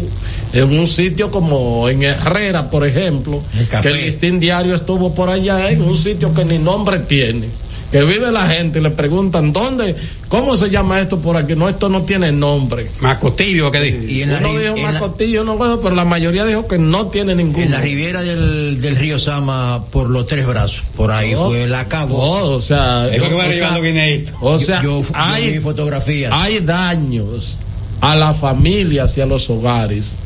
[0.53, 3.41] en un sitio como en Herrera, por ejemplo,
[3.81, 7.47] que el listín diario estuvo por allá en un sitio que ni nombre tiene.
[7.91, 9.95] Que vive la gente y le preguntan dónde,
[10.27, 11.55] cómo se llama esto por aquí.
[11.55, 12.91] No, esto no tiene nombre.
[12.99, 14.03] Macotillo, ¿qué dijo?
[14.03, 17.07] Y en la, Uno dijo en la- no bueno, pero la mayoría dijo que no
[17.07, 17.63] tiene ninguno.
[17.65, 20.83] en la riviera del, del río Sama por los tres brazos.
[20.97, 21.47] Por ahí No.
[21.47, 22.17] fue la cabo.
[22.17, 24.35] No, o sea, Es lo que o van sea, llevando guineitos.
[24.41, 26.31] o sea, yo, yo hay, vi fotografías.
[26.33, 27.57] hay daños
[28.01, 30.19] a las familias y a los hogares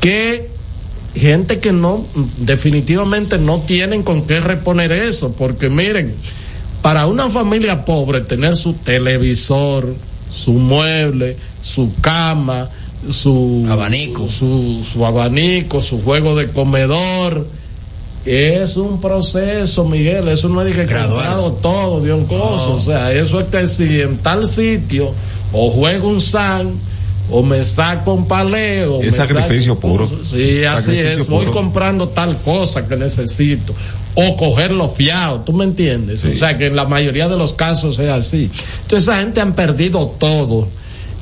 [0.00, 0.48] que
[1.14, 2.06] gente que no
[2.38, 6.14] definitivamente no tienen con qué reponer eso porque miren
[6.82, 9.94] para una familia pobre tener su televisor
[10.30, 12.68] su mueble su cama
[13.10, 14.28] su Abanico.
[14.28, 17.46] su, su abanico su juego de comedor
[18.26, 22.74] es un proceso, Miguel, eso no es de que comprado todo de un coso, No.
[22.74, 25.12] o sea, eso es que si en tal sitio
[25.52, 26.72] o juego un san
[27.30, 30.10] o me saco un paleo, Es me sacrificio saco- puro.
[30.24, 33.72] Sí, así es, voy comprando tal cosa que necesito
[34.14, 36.24] o cogerlo fiado, ¿tú me entiendes?
[36.24, 38.50] O sea, que en la mayoría de los casos es así.
[38.82, 40.68] Entonces esa gente han perdido todo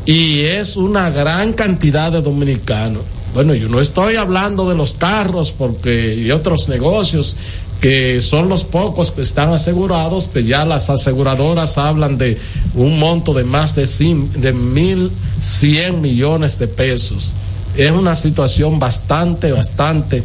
[0.07, 3.03] y es una gran cantidad de dominicanos.
[3.35, 7.37] Bueno, yo no estoy hablando de los carros porque y otros negocios
[7.81, 12.39] que son los pocos que están asegurados, que ya las aseguradoras hablan de
[12.75, 15.11] un monto de más de, cin- de mil
[15.43, 17.33] cien millones de pesos.
[17.77, 20.23] Es una situación bastante, bastante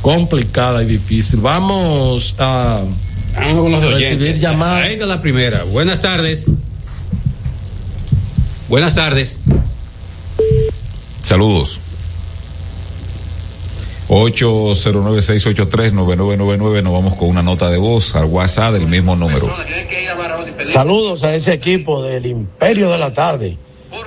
[0.00, 1.40] complicada y difícil.
[1.40, 2.84] Vamos a
[3.34, 4.86] Vamos con los recibir llamadas.
[4.86, 5.64] Ahí está la primera.
[5.64, 6.46] Buenas tardes.
[8.68, 9.40] Buenas tardes.
[11.22, 11.80] saludos.
[14.08, 19.50] 809-683-9999, nos vamos con una nota de voz al WhatsApp del mismo número.
[20.64, 23.56] Saludos a ese equipo del Imperio de la Tarde.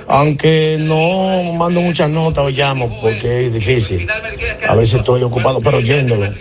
[0.08, 4.08] Aunque no mando muchas notas o llamo porque es difícil.
[4.68, 6.32] A veces estoy ocupado, pero oyéndolo.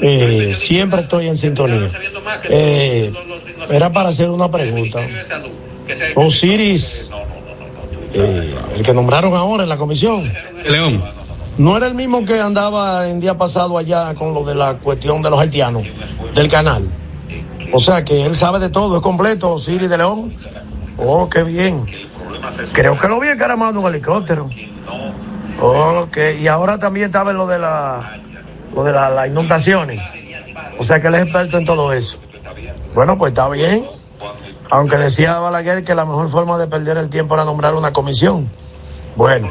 [0.00, 1.90] Eh, siempre estoy en sintonía.
[2.44, 3.12] Eh,
[3.70, 5.00] era para hacer una pregunta.
[6.16, 7.10] Osiris,
[8.12, 10.32] eh, el que nombraron ahora en la comisión,
[10.64, 11.02] León.
[11.56, 15.22] no era el mismo que andaba en día pasado allá con lo de la cuestión
[15.22, 15.84] de los haitianos
[16.34, 16.88] del canal.
[17.72, 20.32] O sea que él sabe de todo, es completo, Osiris de León.
[20.96, 21.86] Oh, qué bien.
[22.72, 24.48] Creo que lo vi encaramado en un helicóptero.
[25.60, 28.18] Ok, y ahora también sabe lo de la
[28.74, 30.00] lo de la- las inundaciones.
[30.78, 32.18] O sea que él es experto en todo eso.
[32.94, 33.86] Bueno, pues está bien.
[34.70, 38.48] Aunque decía Balaguer que la mejor forma de perder el tiempo era nombrar una comisión.
[39.16, 39.48] Bueno,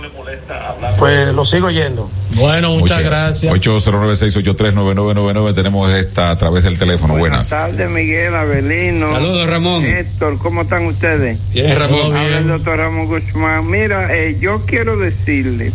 [0.98, 2.10] pues lo sigo yendo.
[2.38, 3.54] Bueno, muchas, gracias.
[3.54, 7.18] 809-683-9999, tenemos esta a través del teléfono.
[7.18, 7.50] Buenas.
[7.50, 9.12] tardes, Miguel Avelino.
[9.14, 9.84] Saludos, Ramón.
[9.86, 11.38] Héctor, ¿cómo están ustedes?
[11.54, 12.16] Bien, Ramón.
[12.16, 13.68] Habla el doctor Ramón Guzmán.
[13.70, 15.72] Mira, eh, yo quiero decirle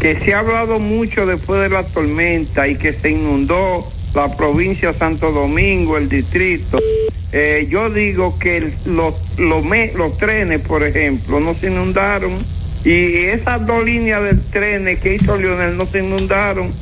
[0.00, 4.92] que se ha hablado mucho después de la tormenta y que se inundó la provincia
[4.92, 6.78] de Santo Domingo, el distrito.
[7.34, 12.44] eh, yo digo que el- los, los, me- los trenes, por ejemplo, no se inundaron
[12.84, 16.72] y esas dos líneas de trenes que hizo Lionel no se inundaron.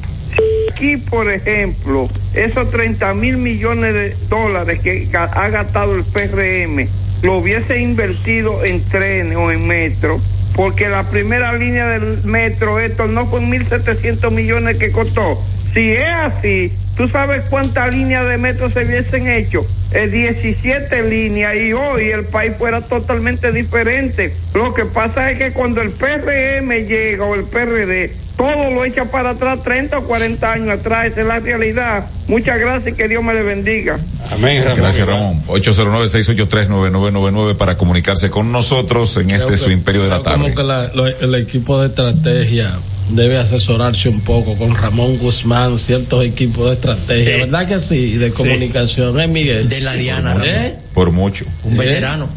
[0.71, 6.89] Aquí, por ejemplo, esos 30 mil millones de dólares que ha gastado el PRM,
[7.23, 10.19] lo hubiese invertido en trenes o en metro,
[10.55, 15.43] porque la primera línea del metro, esto no fue 1.700 millones que costó.
[15.75, 19.65] Si es así, ¿tú sabes cuántas líneas de metro se hubiesen hecho?
[19.93, 24.37] Eh, 17 líneas y hoy el país fuera totalmente diferente.
[24.53, 29.07] Lo que pasa es que cuando el PRM llega o el PRD, todo lo echa
[29.07, 31.07] para atrás 30 o 40 años atrás.
[31.07, 32.05] Esa es la realidad.
[32.29, 33.99] Muchas gracias y que Dios me le bendiga.
[34.31, 35.43] Amén, Gracias, Ramón.
[35.49, 40.39] 809-683-9999 para comunicarse con nosotros en Creo este que- su imperio de la tarde.
[40.43, 42.75] Como que la- lo- el equipo de estrategia
[43.13, 47.41] debe asesorarse un poco con Ramón Guzmán, ciertos equipos de estrategia, Sí.
[47.41, 48.13] ¿verdad que sí?
[48.17, 48.37] De Sí.
[48.37, 49.69] comunicación, ¿eh, Miguel?
[49.69, 50.79] De la Diana, ¿Eh?
[50.95, 51.45] Por mucho.
[51.65, 52.29] Un veterano.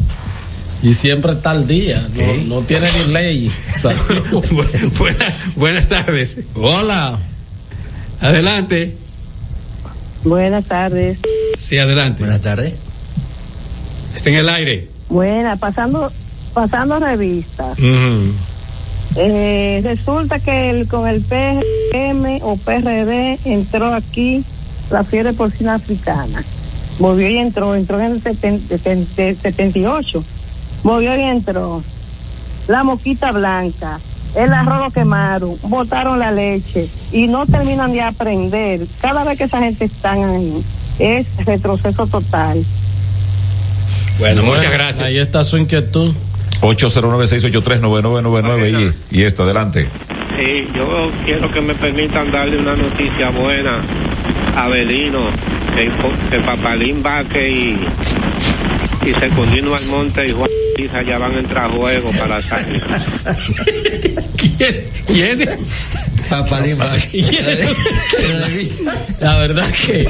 [0.82, 3.52] Y siempre está al día, no, no tiene ni ley.
[5.56, 6.38] buenas tardes.
[6.56, 7.20] Hola.
[8.20, 8.98] Adelante.
[10.24, 11.20] Buenas tardes.
[11.58, 12.20] Sí, adelante.
[12.24, 12.74] Buenas tardes.
[14.16, 14.90] Está en el aire.
[15.10, 16.12] Buena, pasando,
[16.54, 17.74] pasando revista.
[19.15, 24.44] Eh, resulta que el, con el PRM o PRD entró aquí
[24.90, 26.44] la fiebre porcina africana.
[26.99, 30.23] Volvió y entró, entró en el 70 70 78.
[30.84, 31.84] Volvió y entró.
[32.68, 33.99] La moquita blanca,
[34.35, 38.88] el arroz lo quemaron, botaron la leche y no terminan de aprender.
[39.02, 40.64] Cada vez que esa gente está ahí,
[40.98, 42.65] es retroceso total.
[44.18, 45.07] Bueno, muchas gracias.
[45.07, 46.14] Ahí está su inquietud.
[46.64, 49.90] 809-683-9999 y, y esta, adelante.
[50.38, 53.80] Sí, yo quiero que me permitan darle una noticia buena
[54.56, 55.30] a Belino,
[55.76, 55.91] que,
[56.31, 57.77] que Papalín Vaque y,
[59.06, 62.81] y Secundino Almonte y Juan Pisa ya van a entrar a juego para salir.
[65.07, 65.40] ¿Quién?
[66.30, 66.77] Papalín
[69.19, 70.07] La verdad que,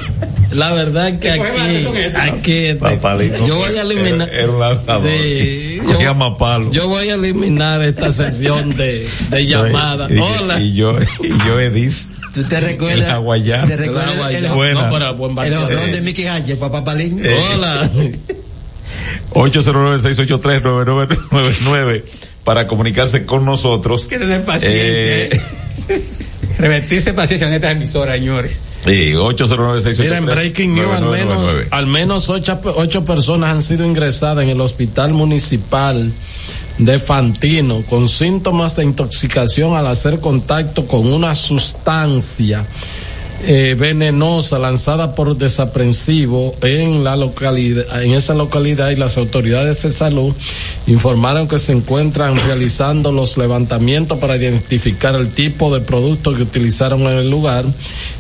[0.54, 2.18] la verdad que ¿Qué fue aquí, eso?
[2.20, 5.08] aquí, Papalín, yo voy a eliminar, Era, era un lanzador.
[5.10, 6.72] Sí, yo- palo.
[6.72, 10.10] yo voy a eliminar esta sesión de, de llamadas.
[10.12, 10.60] Y, y- Hola.
[10.60, 12.10] y yo, y yo Edis.
[12.34, 13.08] ¿Tú te recuerdas?
[13.10, 13.64] La guayá.
[13.68, 14.38] ¿Te recuerdas La el, guayá.
[14.40, 17.22] el, No, pero buen el honrón de Mickey Ángel fue a Papalín?
[17.24, 17.36] Eh.
[17.54, 17.90] Hola.
[19.34, 22.04] 809-683-9999
[22.44, 24.08] para comunicarse con nosotros.
[24.08, 24.84] Que tener paciencia.
[24.86, 25.42] Eh,
[26.58, 28.60] Revertirse paciencia en estas emisoras, señores.
[28.84, 33.86] Sí, 809 Mira, en Breaking News, al menos, al menos ocho, ocho personas han sido
[33.86, 36.12] ingresadas en el hospital municipal
[36.78, 42.66] de Fantino con síntomas de intoxicación al hacer contacto con una sustancia
[43.46, 49.90] eh, venenosa lanzada por desaprensivo en la localidad, en esa localidad y las autoridades de
[49.90, 50.34] salud
[50.88, 57.02] informaron que se encuentran realizando los levantamientos para identificar el tipo de producto que utilizaron
[57.02, 57.66] en el lugar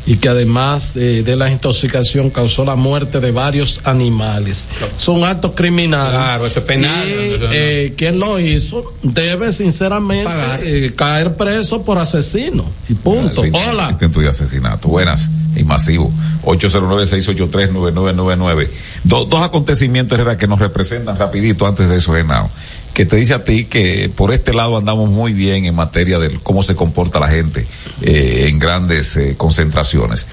[0.06, 4.68] y que además eh, de la intoxicación causó la muerte de varios animales.
[4.98, 6.12] Son actos criminales.
[6.12, 7.08] Claro, eso es penal.
[7.08, 10.32] Y, eh, quien lo hizo debe sinceramente
[10.64, 13.41] eh, caer preso por asesino y punto.
[13.41, 13.90] Hola.
[13.91, 14.88] Intento de asesinato.
[14.88, 15.12] Buenas
[15.56, 16.11] y masivo.
[16.44, 18.69] 809-683-9999.
[19.03, 22.49] Do- dos acontecimientos, Herrera, que nos representan rapidito antes de eso, Genao.
[22.94, 26.38] Que te dice a ti que por este lado andamos muy bien en materia de
[26.44, 27.65] cómo se comporta la gente
[28.02, 30.27] eh, en grandes eh, concentraciones.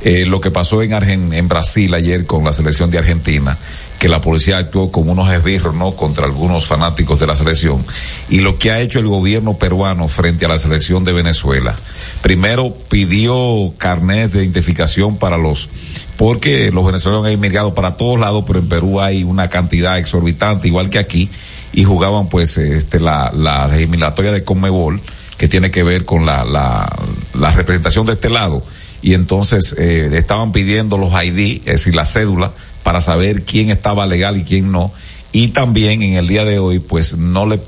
[0.00, 3.58] Eh, lo que pasó en, Argen- en Brasil ayer con la selección de Argentina,
[3.98, 5.92] que la policía actuó como unos esbirros, ¿no?
[5.92, 7.84] Contra algunos fanáticos de la selección.
[8.28, 11.76] Y lo que ha hecho el gobierno peruano frente a la selección de Venezuela.
[12.22, 15.68] Primero pidió carnet de identificación para los,
[16.16, 20.68] porque los venezolanos han emigrado para todos lados, pero en Perú hay una cantidad exorbitante,
[20.68, 21.30] igual que aquí,
[21.72, 25.00] y jugaban pues este la, la eliminatoria de Conmebol,
[25.36, 26.94] que tiene que ver con la, la,
[27.34, 28.62] la representación de este lado.
[29.02, 32.52] Y entonces eh, estaban pidiendo los ID, es decir, la cédula,
[32.86, 34.92] para saber quién estaba legal y quién no.
[35.32, 37.60] Y también en el día de hoy, pues no le,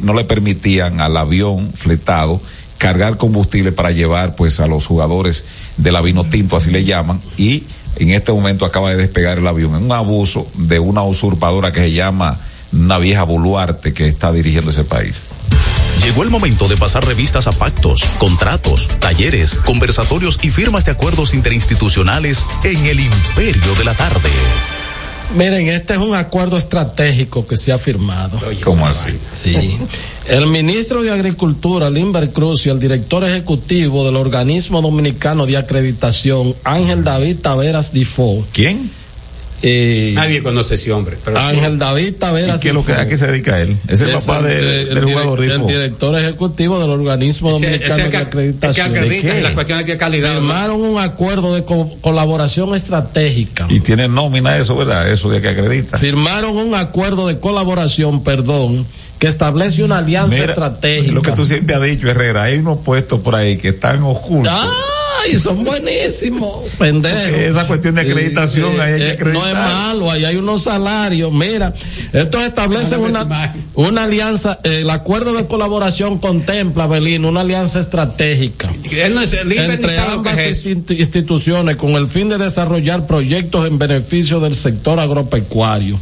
[0.00, 2.40] no le permitían al avión fletado
[2.78, 5.44] cargar combustible para llevar pues a los jugadores
[5.76, 7.64] de la tinto, así le llaman, y
[7.96, 9.74] en este momento acaba de despegar el avión.
[9.74, 12.40] en un abuso de una usurpadora que se llama
[12.72, 15.24] una vieja Boluarte que está dirigiendo ese país.
[16.02, 21.34] Llegó el momento de pasar revistas a pactos, contratos, talleres, conversatorios y firmas de acuerdos
[21.34, 24.30] interinstitucionales en el imperio de la tarde.
[25.36, 28.40] Miren, este es un acuerdo estratégico que se ha firmado.
[28.62, 29.10] ¿Cómo así?
[29.42, 29.78] Sí.
[30.28, 36.54] El ministro de Agricultura, Limber Cruz, y el director ejecutivo del organismo dominicano de acreditación,
[36.62, 38.46] Ángel David Taveras Difo.
[38.52, 38.90] ¿Quién?
[39.62, 41.16] Eh, Nadie conoce ese hombre.
[41.24, 41.44] Pero sí.
[41.46, 43.78] Ángel David Taveras ¿Y qué es lo que, a qué se dedica él?
[43.88, 45.42] Es el papá de- eh, del el jugador.
[45.42, 48.86] El director ejecutivo del organismo Ese- dominicano ese que- de el que acreditación.
[48.90, 49.40] acredita ¿De qué?
[49.42, 50.32] las cuestiones de calidad.
[50.34, 53.66] Firmaron un acuerdo de co- colaboración estratégica.
[53.70, 55.10] Y tiene nómina eso, ¿verdad?
[55.10, 55.96] Eso de que acredita.
[55.98, 58.86] Firmaron un acuerdo de colaboración, perdón,
[59.18, 61.12] que establece una alianza Mira, estratégica.
[61.12, 64.52] Lo que tú siempre has dicho, Herrera, hay unos puestos por ahí que están ocultos.
[65.22, 67.16] Ay, son buenísimos, pendejo.
[67.16, 69.42] Porque esa cuestión de acreditación, ahí hay que acreditar.
[69.42, 71.32] No es malo, ahí hay unos salarios.
[71.32, 71.74] Mira,
[72.12, 78.70] estos establecen una, una alianza, eh, el acuerdo de colaboración contempla, Belino, una alianza estratégica
[78.90, 83.06] Él no es el líder ni entre ambas es instituciones con el fin de desarrollar
[83.06, 85.98] proyectos en beneficio del sector agropecuario.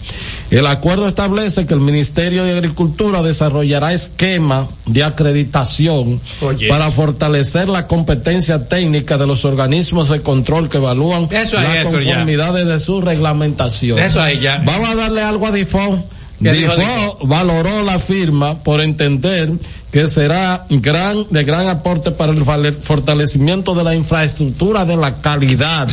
[0.51, 6.69] El acuerdo establece que el Ministerio de Agricultura desarrollará esquema de acreditación Oye.
[6.69, 12.67] para fortalecer la competencia técnica de los organismos de control que evalúan Eso las conformidades
[12.67, 13.99] de su reglamentación.
[13.99, 14.63] Eso ahí ya.
[14.65, 16.05] Vamos a darle algo a Difo.
[16.43, 19.53] ¿Qué dijo Difo valoró la firma por entender
[19.93, 22.43] que será gran, de gran aporte para el
[22.81, 25.87] fortalecimiento de la infraestructura de la calidad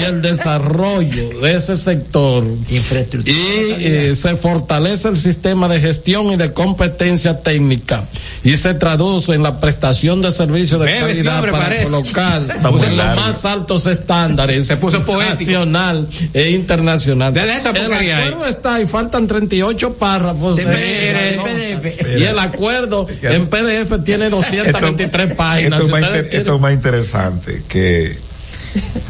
[0.00, 2.44] y el desarrollo de ese sector.
[2.68, 8.04] Y eh, se fortalece el sistema de gestión y de competencia técnica
[8.44, 11.84] y se traduce en la prestación de servicios de Bebe, calidad hombre para parece.
[11.84, 12.42] colocar
[12.86, 15.34] en los más altos estándares Se puso poético.
[15.40, 17.36] nacional e internacional.
[17.36, 18.10] Esa el ahí.
[18.10, 20.56] acuerdo está y faltan 38 párrafos.
[20.56, 22.18] De de- PDF.
[22.20, 25.80] Y el acuerdo en PDF tiene 223 páginas.
[25.80, 28.18] Esto es, Si más, ustedes inter- esto es más interesante que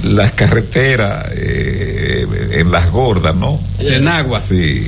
[0.05, 3.61] las carreteras eh, en las gordas, ¿no?
[3.79, 4.41] En agua.
[4.41, 4.87] Sí.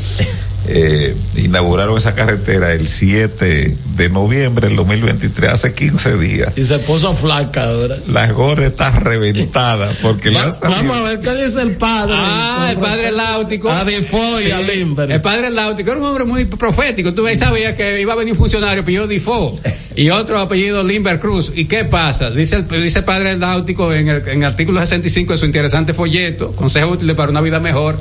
[0.70, 6.52] Eh, inauguraron esa carretera el 7 de noviembre del 2023, hace 15 días.
[6.56, 7.96] Y se puso flaca ahora.
[8.06, 12.14] Las gordas están reventadas porque Va- vamos a ver qué dice el padre.
[12.16, 13.70] Ah, el padre Láutico.
[13.70, 15.10] A Defoe y a Limber.
[15.10, 17.14] El padre Láutico era un hombre muy profético.
[17.14, 19.58] Tú sabías que iba a venir un funcionario apellido Difo
[19.96, 21.50] y otro apellido Limber Cruz.
[21.54, 22.30] ¿Y qué pasa?
[22.30, 25.94] Dice el, dice el padre Láutico en el, en el artículo 65 de su interesante
[25.94, 27.98] folleto, Consejo útil para una vida mejor.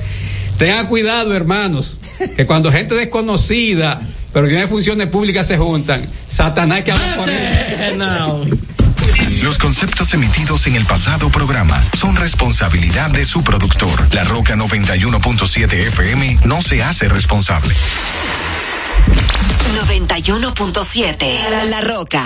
[0.58, 1.98] Tengan cuidado, hermanos,
[2.36, 4.02] que cuando gente desconocida,
[4.34, 8.60] pero que tiene funciones públicas se juntan, Satanás que habla por él.
[9.44, 14.14] Los conceptos emitidos en el pasado programa son responsabilidad de su productor.
[14.14, 17.76] La Roca 91.7 FM no se hace responsable.
[19.85, 22.23] 91.7 La, La Roca.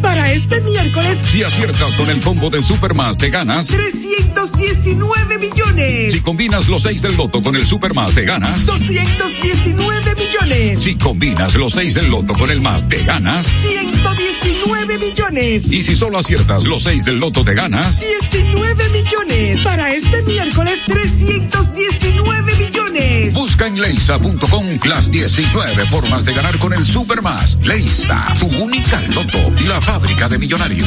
[0.00, 3.68] Para este miércoles, Si aciertas con el combo de Supermas, te ganas.
[3.68, 6.12] 319 millones.
[6.12, 8.66] Si combinas los seis del loto con el Supermas, te ganas.
[8.66, 10.80] 219 millones.
[10.82, 13.46] Si combinas los seis del loto con el más, te ganas.
[13.46, 15.64] 119 millones.
[15.70, 18.00] Y si solo aciertas los seis del loto, te ganas.
[18.00, 19.60] 19 millones.
[19.60, 23.34] Para este miércoles, 319 millones.
[23.34, 25.84] Busca en leisa.com las 19
[26.20, 27.58] de ganar con el Supermas.
[27.62, 30.86] Leisa, tu única loto, la fábrica de millonarios.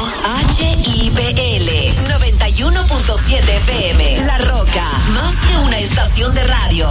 [0.00, 1.68] HIPL
[2.08, 4.26] 91.7 FM.
[4.26, 6.88] La Roca, más que una estación de radio.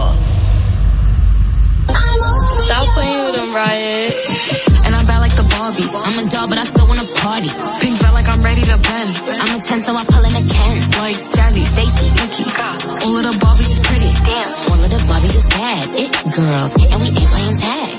[2.65, 4.13] Stop playing with them, Riot.
[4.85, 5.89] And I'm bad like the Barbie.
[6.05, 7.49] I'm a doll, but I still wanna party.
[7.79, 9.17] Pink felt like I'm ready to bend.
[9.41, 10.77] I'm a 10, so I pull in a Ken.
[11.01, 12.45] Like Jazzy, Stacy, Nikki.
[13.05, 14.11] All of the Barbies is pretty.
[14.21, 14.49] Damn.
[14.69, 15.89] All of the Barbies is bad.
[15.97, 17.98] It girls, and we ain't playing tag.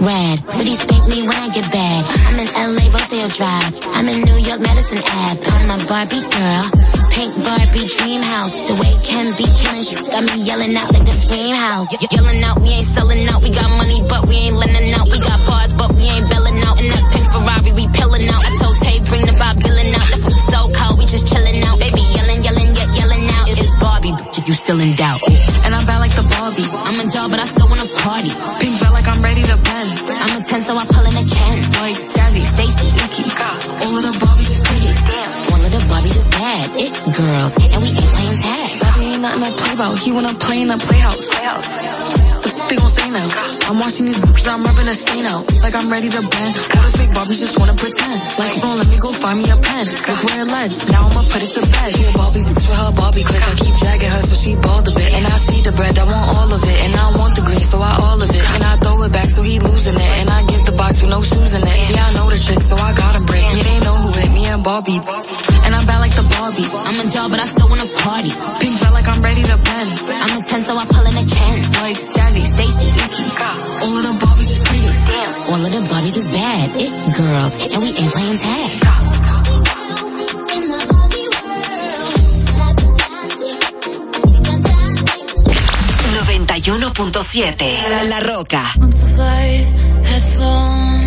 [0.00, 2.00] Rad, but he spank me when I get bad.
[2.32, 3.72] I'm in LA, Rodeo Drive.
[3.92, 5.44] I'm in New York, Madison Ave.
[5.44, 6.64] I'm a Barbie girl.
[7.12, 8.56] Pink Barbie dream house.
[8.56, 11.92] The way Ken be killing, she got me yelling out like the scream house.
[11.92, 13.42] Ye- yelling out, we ain't selling out.
[13.42, 15.04] We got money, but we ain't lending out.
[15.04, 16.80] We got bars, but we ain't belling out.
[16.80, 18.40] In that pink Ferrari, we pillin' out.
[18.40, 20.08] I told Tay, bring the Bob Dylan out.
[20.24, 21.76] The so cold, we just chillin' out.
[21.76, 22.09] Baby
[23.80, 25.20] Barbie, bitch, if you still in doubt.
[25.64, 26.68] And I'm bad like the Barbie.
[26.70, 28.30] I'm a doll, but I still wanna party.
[28.60, 29.90] Pink felt like I'm ready to bend.
[30.20, 31.56] I'm a 10, so I pull in a Ken.
[31.80, 33.26] Like Jazzy, Stacy, Nikki.
[33.82, 34.92] All of the Barbies is pretty.
[35.50, 36.64] All of the Barbies is bad.
[36.76, 38.59] It girls, and we ain't playing tag.
[39.20, 39.98] Bobby nothing to play about.
[39.98, 41.28] He wanna play in a playhouse.
[41.28, 43.32] But they gon' say out.
[43.68, 45.44] I'm watching these bitches, I'm rubbing a stain out.
[45.62, 46.56] Like I'm ready to bend.
[46.72, 48.16] All the fake Barbies just wanna pretend.
[48.38, 49.86] Like, bro, let me go find me a pen.
[49.86, 50.70] Look where it led.
[50.90, 51.90] Now I'ma put it to bed.
[51.96, 53.44] She a Barbie bitch with her Barbie click.
[53.44, 55.12] I keep dragging her so she bald a bit.
[55.12, 56.78] And I see the bread, I want all of it.
[56.88, 58.44] And I want the green, so I all of it.
[58.56, 60.12] And I throw it back so he losing it.
[60.20, 61.76] And I give the box with no shoes in it.
[61.92, 63.44] Yeah, I know the trick, so I got him brick.
[63.44, 65.00] Yeah, they know who hit me and Barbie.
[65.70, 66.66] And I'm bad like the Barbie.
[66.66, 68.34] I'm a doll, but I still wanna party.
[68.58, 69.90] Pink felt like I'm ready to bend.
[70.02, 71.62] I'm a 10, so I pull in a Ken.
[71.78, 73.30] Like Jazzy, Stacy, Nikki.
[73.78, 74.90] All of the Barbies is pretty.
[75.06, 75.30] Damn.
[75.46, 76.74] All of the Barbies is bad.
[76.74, 78.70] It girls, and we ain't playing tag.
[87.20, 88.62] .7 La Roca.
[89.14, 89.66] flight
[90.02, 91.00] had flown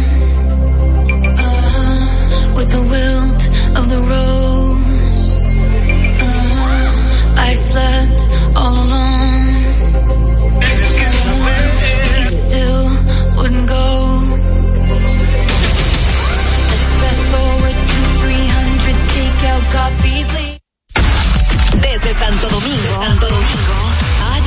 [1.37, 3.43] uh, with the wilt
[3.75, 5.27] of the rose.
[6.21, 8.21] Uh, I slept
[8.55, 9.55] all alone.
[11.33, 11.59] Uh,
[12.19, 12.85] you still
[13.37, 13.85] wouldn't go.
[16.69, 20.27] Let's fast forward to 300 takeout copies.
[21.81, 23.77] Desde Santo Domingo, Santo Domingo,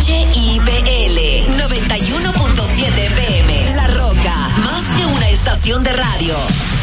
[0.07, 1.19] HIPL
[1.59, 3.51] 91.7 FM.
[3.75, 6.76] La Roca, más que una estación de radio.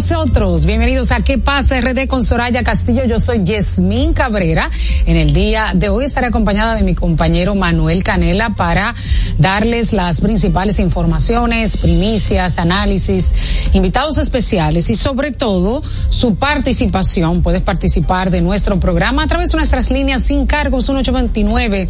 [0.00, 0.64] Nosotros.
[0.64, 3.04] Bienvenidos a ¿Qué pasa RD con Soraya Castillo?
[3.04, 4.70] Yo soy Yasmín Cabrera.
[5.04, 8.94] En el día de hoy estaré acompañada de mi compañero Manuel Canela para
[9.36, 13.34] darles las principales informaciones, primicias, análisis,
[13.74, 17.42] invitados especiales y sobre todo su participación.
[17.42, 21.88] Puedes participar de nuestro programa a través de nuestras líneas sin cargos 1829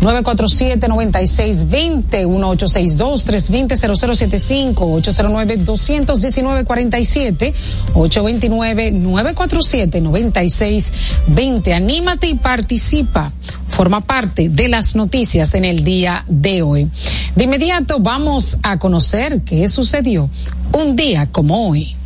[0.00, 7.49] 947 9620 1862 320 0075 809 219 47
[7.94, 13.32] 829 947 9620 Anímate y participa.
[13.66, 16.88] Forma parte de las noticias en el día de hoy.
[17.34, 20.28] De inmediato vamos a conocer qué sucedió
[20.72, 21.96] un día como hoy.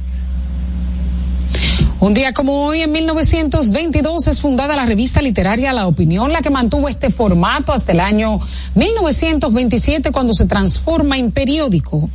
[2.05, 6.51] Un día como hoy, en 1922, es fundada la revista literaria La Opinión, la que
[6.51, 8.41] mantuvo este formato hasta el año
[8.75, 12.11] 1927, cuando se transforma en periódico.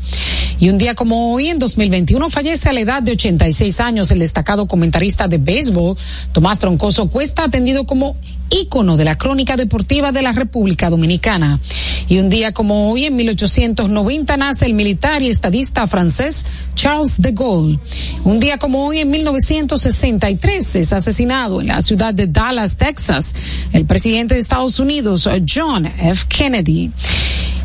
[0.60, 4.20] Y un día como hoy, en 2021, fallece a la edad de 86 años el
[4.20, 5.98] destacado comentarista de béisbol,
[6.34, 8.16] Tomás Troncoso Cuesta, atendido como
[8.50, 11.60] ícono de la crónica deportiva de la República Dominicana.
[12.08, 16.46] Y un día como hoy, en 1890, nace el militar y estadista francés
[16.76, 17.80] Charles de Gaulle.
[18.24, 23.36] Un día como hoy, en 1963, es asesinado en la ciudad de Dallas, Texas,
[23.74, 26.26] el presidente de Estados Unidos, John F.
[26.28, 26.92] Kennedy.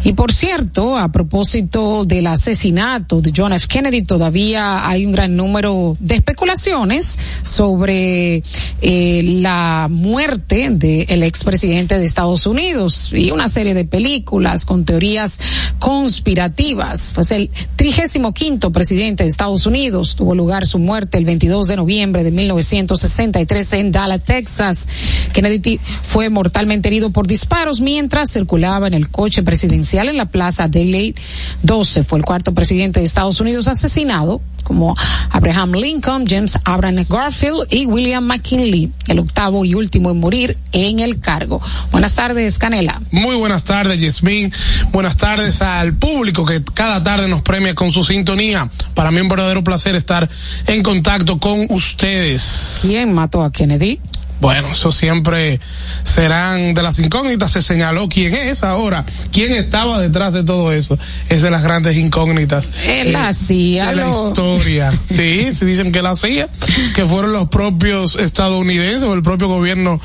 [0.04, 3.66] Y por cierto, a propósito del asesinato de John F.
[3.66, 8.42] Kennedy, todavía hay un gran número de especulaciones sobre
[8.82, 15.38] eh, la muerte del expresidente de Estados Unidos y una serie de películas con teorías
[15.78, 17.12] conspirativas.
[17.14, 21.76] Pues el trigésimo quinto presidente de Estados Unidos tuvo lugar su muerte el 22 de
[21.76, 24.88] noviembre de 1963 en Dallas, Texas.
[25.32, 30.68] Kennedy fue mortalmente herido por disparos mientras circulaba en el coche presidencial en la plaza
[30.68, 31.14] Daily
[31.62, 32.04] 12.
[32.04, 34.94] Fue el cuarto presidente de Estados Unidos asesinado, como
[35.30, 40.98] Abraham Lincoln, James Abraham Garfield y William McKinley, el octavo y último en morir en
[41.00, 41.60] el cargo.
[41.90, 43.00] Buenas tardes, Canela.
[43.10, 44.52] Muy buenas tardes, Yasmín.
[44.92, 48.68] Buenas tardes al público que cada tarde nos premia con su sintonía.
[48.94, 50.28] Para mí un verdadero placer estar
[50.66, 52.80] en contacto con ustedes.
[52.82, 54.00] ¿Quién mató a Kennedy?
[54.44, 55.58] Bueno, eso siempre
[56.02, 57.50] serán de las incógnitas.
[57.52, 60.98] Se señaló quién es ahora, quién estaba detrás de todo eso.
[61.30, 62.70] Es de las grandes incógnitas.
[62.86, 64.92] Él hacía de la historia.
[65.14, 66.48] Sí, se dicen que la hacía,
[66.94, 69.98] que fueron los propios estadounidenses o el propio gobierno,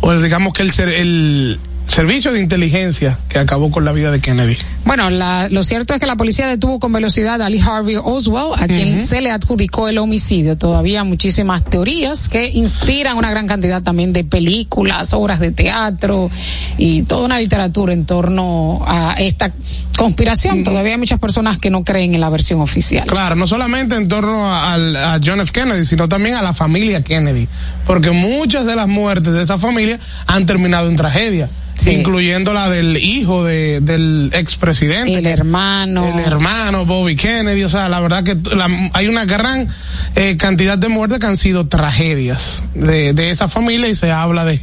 [0.00, 4.10] o el, digamos que el, ser- el servicio de inteligencia que acabó con la vida
[4.10, 4.56] de Kennedy.
[4.84, 8.60] Bueno, la, lo cierto es que la policía detuvo con velocidad a Lee Harvey Oswald,
[8.62, 10.56] a quien se le adjudicó el homicidio.
[10.56, 16.30] Todavía muchísimas teorías que inspiran una gran cantidad también de películas, obras de teatro
[16.76, 19.52] y toda una literatura en torno a esta
[19.96, 20.64] conspiración.
[20.64, 23.06] Todavía hay muchas personas que no creen en la versión oficial.
[23.06, 25.52] Claro, no solamente en torno a, al- a John F.
[25.52, 27.48] Kennedy, sino también a la familia Kennedy,
[27.86, 31.48] porque muchas de las muertes de esa familia han terminado en tragedia.
[31.92, 35.14] Incluyendo la del hijo de, del expresidente.
[35.14, 36.18] El hermano.
[36.18, 37.62] El hermano, Bobby Kennedy.
[37.64, 39.68] O sea, la verdad que la- hay una gran
[40.16, 44.44] eh, cantidad de muertes que han sido tragedias de, de esa familia y se habla
[44.44, 44.60] de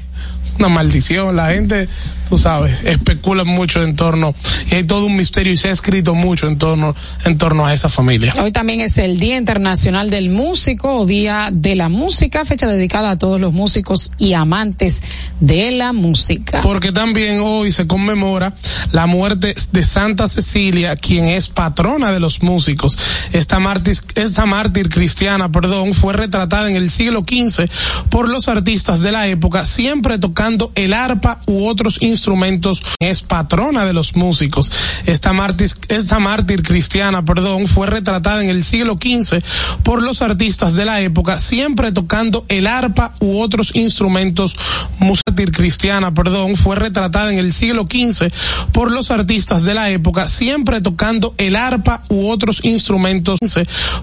[0.59, 1.35] una maldición.
[1.35, 1.87] La gente,
[2.29, 4.33] tú sabes, especula mucho en torno,
[4.69, 7.73] y hay todo un misterio y se ha escrito mucho en torno, en torno a
[7.73, 8.33] esa familia.
[8.41, 13.11] Hoy también es el Día Internacional del Músico o Día de la Música, fecha dedicada
[13.11, 15.01] a todos los músicos y amantes
[15.39, 16.61] de la música.
[16.61, 18.53] Porque también hoy se conmemora
[18.91, 22.97] la muerte de Santa Cecilia, quien es patrona de los músicos.
[23.33, 27.69] Esta mártir, esta mártir cristiana, perdón, fue retratada en el siglo XV
[28.09, 32.83] por los artistas de la época, siempre tocando el arpa u otros instrumentos.
[32.99, 34.69] Es patrona de los músicos.
[35.05, 39.41] Esta mártir, esta mártir cristiana, perdón, fue retratada en el siglo XV
[39.83, 44.57] por los artistas de la época, siempre tocando el arpa u otros instrumentos.
[44.99, 48.29] Mártir cristiana, perdón, fue retratada en el siglo XV
[48.73, 53.39] por los artistas de la época, siempre tocando el arpa u otros instrumentos.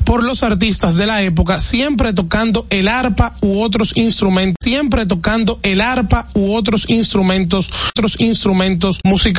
[0.04, 5.60] Por los artistas de la época, siempre tocando el arpa u otros instrumentos, siempre tocando
[5.62, 9.20] el arpa u otros instrumentos, otros instrumentos musicales.